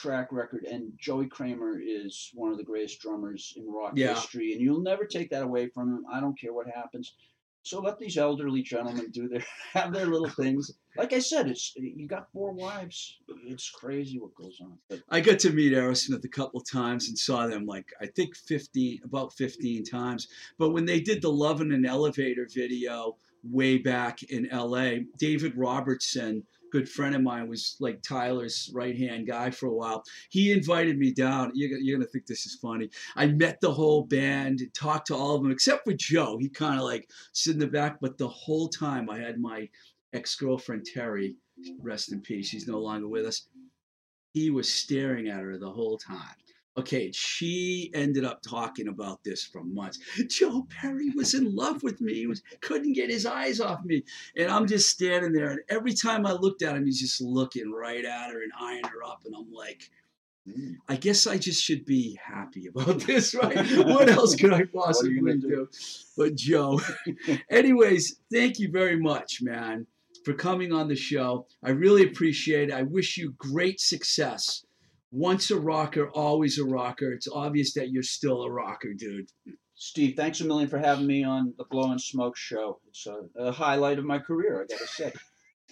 track 0.01 0.32
record, 0.32 0.64
and 0.64 0.92
Joey 0.98 1.26
Kramer 1.26 1.78
is 1.80 2.30
one 2.34 2.51
of 2.51 2.59
the 2.59 2.64
greatest 2.64 3.01
drummers 3.01 3.53
in 3.57 3.70
rock 3.70 3.92
Yeah. 3.96 4.14
history, 4.14 4.53
and 4.53 4.61
you'll 4.61 4.80
never 4.82 5.05
take 5.05 5.30
that 5.30 5.42
away 5.42 5.68
from 5.68 5.88
him. 5.94 6.05
I 6.11 6.20
don't 6.20 6.38
care 6.38 6.53
what 6.53 6.66
happens. 6.68 7.14
So 7.62 7.78
let 7.80 7.98
these 7.98 8.16
elderly 8.16 8.62
gentlemen 8.62 9.11
do 9.11 9.28
their 9.28 9.44
have 9.74 9.92
their 9.92 10.07
little 10.07 10.30
things. 10.30 10.72
Like 10.96 11.12
I 11.12 11.18
said, 11.18 11.46
it's 11.46 11.74
you 11.76 12.09
got 12.09 12.32
four 12.32 12.53
wives. 12.53 13.18
It's 13.46 13.68
crazy 13.68 14.18
what 14.18 14.34
goes 14.34 14.59
on. 14.62 14.78
But 14.88 15.03
I 15.11 15.20
got 15.20 15.38
to 15.40 15.51
meet 15.53 15.74
Aerosmith 15.74 16.24
a 16.24 16.28
couple 16.28 16.62
times 16.62 17.09
and 17.09 17.18
saw 17.18 17.46
them 17.46 17.66
like 17.66 17.92
I 18.01 18.07
think 18.07 18.34
15, 18.34 19.01
about 19.05 19.34
15 19.34 19.84
times. 19.84 20.28
But 20.57 20.70
when 20.70 20.86
they 20.86 21.01
did 21.01 21.20
the 21.20 21.30
Love 21.30 21.61
in 21.61 21.70
an 21.72 21.84
Elevator 21.84 22.48
video 22.51 23.16
way 23.44 23.76
back 23.76 24.22
in 24.22 24.48
LA, 24.51 25.01
David 25.18 25.55
Robertson, 25.57 26.44
good 26.70 26.88
friend 26.88 27.14
of 27.14 27.22
mine, 27.22 27.48
was 27.48 27.76
like 27.80 28.02
Tyler's 28.02 28.70
right 28.74 28.96
hand 28.96 29.26
guy 29.26 29.50
for 29.50 29.66
a 29.66 29.74
while. 29.74 30.04
He 30.30 30.52
invited 30.52 30.98
me 30.98 31.12
down. 31.12 31.52
You're, 31.54 31.78
you're 31.78 31.98
gonna 31.98 32.08
think 32.08 32.26
this 32.26 32.46
is 32.46 32.56
funny. 32.56 32.90
I 33.16 33.26
met 33.26 33.60
the 33.60 33.72
whole 33.72 34.04
band, 34.04 34.62
talked 34.74 35.08
to 35.08 35.16
all 35.16 35.36
of 35.36 35.42
them 35.42 35.52
except 35.52 35.84
for 35.84 35.92
Joe. 35.92 36.38
He 36.38 36.48
kind 36.48 36.78
of 36.78 36.84
like 36.84 37.10
stood 37.32 37.54
in 37.54 37.60
the 37.60 37.66
back, 37.66 37.98
but 38.00 38.18
the 38.18 38.28
whole 38.28 38.68
time 38.68 39.10
I 39.10 39.18
had 39.18 39.40
my 39.40 39.68
ex 40.12 40.34
girlfriend 40.36 40.86
Terry, 40.86 41.36
rest 41.80 42.12
in 42.12 42.20
peace. 42.20 42.48
She's 42.48 42.66
no 42.66 42.78
longer 42.78 43.08
with 43.08 43.26
us 43.26 43.48
he 44.32 44.50
was 44.50 44.72
staring 44.72 45.28
at 45.28 45.40
her 45.40 45.58
the 45.58 45.70
whole 45.70 45.98
time. 45.98 46.36
Okay, 46.76 47.10
she 47.12 47.90
ended 47.94 48.24
up 48.24 48.42
talking 48.42 48.88
about 48.88 49.22
this 49.24 49.44
for 49.44 49.64
months. 49.64 49.98
Joe 50.28 50.66
Perry 50.70 51.10
was 51.10 51.34
in 51.34 51.54
love 51.54 51.82
with 51.82 52.00
me. 52.00 52.14
He 52.14 52.26
was 52.26 52.42
couldn't 52.60 52.92
get 52.92 53.10
his 53.10 53.26
eyes 53.26 53.60
off 53.60 53.84
me. 53.84 54.04
And 54.36 54.50
I'm 54.50 54.66
just 54.66 54.88
standing 54.88 55.32
there, 55.32 55.50
and 55.50 55.60
every 55.68 55.94
time 55.94 56.26
I 56.26 56.32
looked 56.32 56.62
at 56.62 56.76
him, 56.76 56.86
he's 56.86 57.00
just 57.00 57.20
looking 57.20 57.72
right 57.72 58.04
at 58.04 58.30
her 58.30 58.42
and 58.42 58.52
eyeing 58.58 58.84
her 58.84 59.02
up. 59.04 59.22
And 59.24 59.34
I'm 59.36 59.52
like, 59.52 59.90
mm, 60.48 60.76
I 60.88 60.94
guess 60.94 61.26
I 61.26 61.38
just 61.38 61.62
should 61.62 61.84
be 61.84 62.18
happy 62.24 62.68
about 62.68 63.00
this, 63.06 63.34
right? 63.34 63.68
what 63.86 64.08
else 64.08 64.36
could 64.36 64.52
I 64.52 64.64
possibly 64.64 65.38
do? 65.38 65.40
do? 65.40 65.68
But 66.16 66.36
Joe, 66.36 66.80
anyways, 67.50 68.20
thank 68.32 68.60
you 68.60 68.70
very 68.70 68.98
much, 68.98 69.42
man, 69.42 69.88
for 70.24 70.34
coming 70.34 70.72
on 70.72 70.86
the 70.86 70.96
show. 70.96 71.48
I 71.64 71.70
really 71.70 72.04
appreciate 72.04 72.68
it. 72.68 72.74
I 72.74 72.82
wish 72.84 73.16
you 73.16 73.34
great 73.38 73.80
success. 73.80 74.64
Once 75.12 75.50
a 75.50 75.58
rocker, 75.58 76.08
always 76.11 76.58
a 76.58 76.64
rocker. 76.64 77.12
It's 77.12 77.28
obvious 77.28 77.74
that 77.74 77.90
you're 77.90 78.02
still 78.02 78.42
a 78.42 78.50
rocker, 78.50 78.94
dude. 78.94 79.30
Steve, 79.74 80.14
thanks 80.14 80.40
a 80.40 80.44
million 80.44 80.68
for 80.68 80.78
having 80.78 81.06
me 81.06 81.24
on 81.24 81.54
the 81.56 81.64
Blowing 81.64 81.98
Smoke 81.98 82.36
show. 82.36 82.80
It's 82.88 83.06
a, 83.06 83.22
a 83.36 83.50
highlight 83.50 83.98
of 83.98 84.04
my 84.04 84.18
career, 84.18 84.62
I 84.62 84.66
gotta 84.72 84.86
say. 84.86 85.12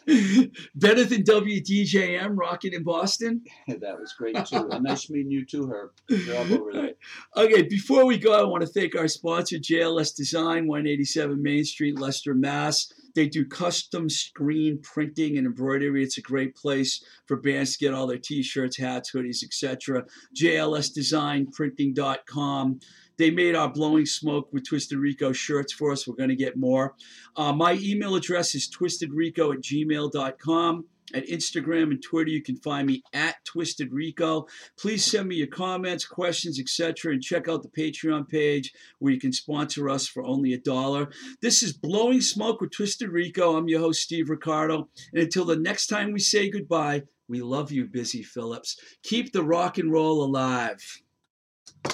Better 0.74 1.04
than 1.04 1.22
WDJM 1.22 2.32
rocking 2.34 2.72
in 2.72 2.82
Boston. 2.82 3.42
that 3.68 4.00
was 4.00 4.14
great 4.14 4.34
too. 4.46 4.66
Nice 4.80 5.10
meeting 5.10 5.30
you 5.30 5.44
too, 5.44 5.68
Herb. 5.68 5.90
Good 6.08 6.22
job 6.22 6.50
over 6.50 6.72
there. 6.72 6.92
Okay, 7.36 7.62
before 7.62 8.06
we 8.06 8.18
go, 8.18 8.32
I 8.32 8.44
want 8.44 8.62
to 8.62 8.66
thank 8.66 8.96
our 8.96 9.06
sponsor, 9.06 9.58
JLS 9.58 10.16
Design, 10.16 10.66
187 10.66 11.40
Main 11.40 11.64
Street, 11.64 11.98
Leicester, 11.98 12.34
Mass. 12.34 12.92
They 13.18 13.26
do 13.26 13.44
custom 13.44 14.08
screen 14.08 14.78
printing 14.80 15.36
and 15.38 15.44
embroidery. 15.44 16.04
It's 16.04 16.18
a 16.18 16.22
great 16.22 16.54
place 16.54 17.04
for 17.26 17.36
bands 17.36 17.76
to 17.76 17.84
get 17.84 17.92
all 17.92 18.06
their 18.06 18.16
t-shirts, 18.16 18.76
hats, 18.76 19.10
hoodies, 19.10 19.42
etc. 19.42 20.04
JLSDesignPrinting.com. 20.40 22.78
They 23.16 23.32
made 23.32 23.56
our 23.56 23.72
Blowing 23.72 24.06
Smoke 24.06 24.52
with 24.52 24.68
Twisted 24.68 25.00
Rico 25.00 25.32
shirts 25.32 25.72
for 25.72 25.90
us. 25.90 26.06
We're 26.06 26.14
going 26.14 26.28
to 26.28 26.36
get 26.36 26.56
more. 26.56 26.94
Uh, 27.34 27.52
my 27.52 27.72
email 27.82 28.14
address 28.14 28.54
is 28.54 28.70
twistedrico 28.70 29.52
at 29.52 29.62
gmail.com. 29.62 30.84
At 31.14 31.26
Instagram 31.26 31.90
and 31.90 32.02
Twitter, 32.02 32.30
you 32.30 32.42
can 32.42 32.56
find 32.56 32.86
me 32.86 33.02
at 33.12 33.36
Twisted 33.44 33.92
Rico. 33.92 34.46
Please 34.78 35.04
send 35.04 35.28
me 35.28 35.36
your 35.36 35.46
comments, 35.46 36.04
questions, 36.04 36.60
etc., 36.60 37.12
and 37.12 37.22
check 37.22 37.48
out 37.48 37.62
the 37.62 37.68
Patreon 37.68 38.28
page 38.28 38.72
where 38.98 39.12
you 39.12 39.20
can 39.20 39.32
sponsor 39.32 39.88
us 39.88 40.06
for 40.06 40.24
only 40.24 40.52
a 40.52 40.58
dollar. 40.58 41.10
This 41.40 41.62
is 41.62 41.72
Blowing 41.72 42.20
Smoke 42.20 42.60
with 42.60 42.72
Twisted 42.72 43.10
Rico. 43.10 43.56
I'm 43.56 43.68
your 43.68 43.80
host, 43.80 44.02
Steve 44.02 44.30
Ricardo. 44.30 44.88
And 45.12 45.22
until 45.22 45.44
the 45.44 45.56
next 45.56 45.86
time 45.86 46.12
we 46.12 46.20
say 46.20 46.50
goodbye, 46.50 47.02
we 47.28 47.42
love 47.42 47.70
you, 47.70 47.84
Busy 47.86 48.22
Phillips. 48.22 48.78
Keep 49.02 49.32
the 49.32 49.42
rock 49.42 49.78
and 49.78 49.92
roll 49.92 50.24
alive. 50.24 51.02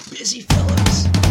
Busy 0.09 0.41
Phillips. 0.41 1.24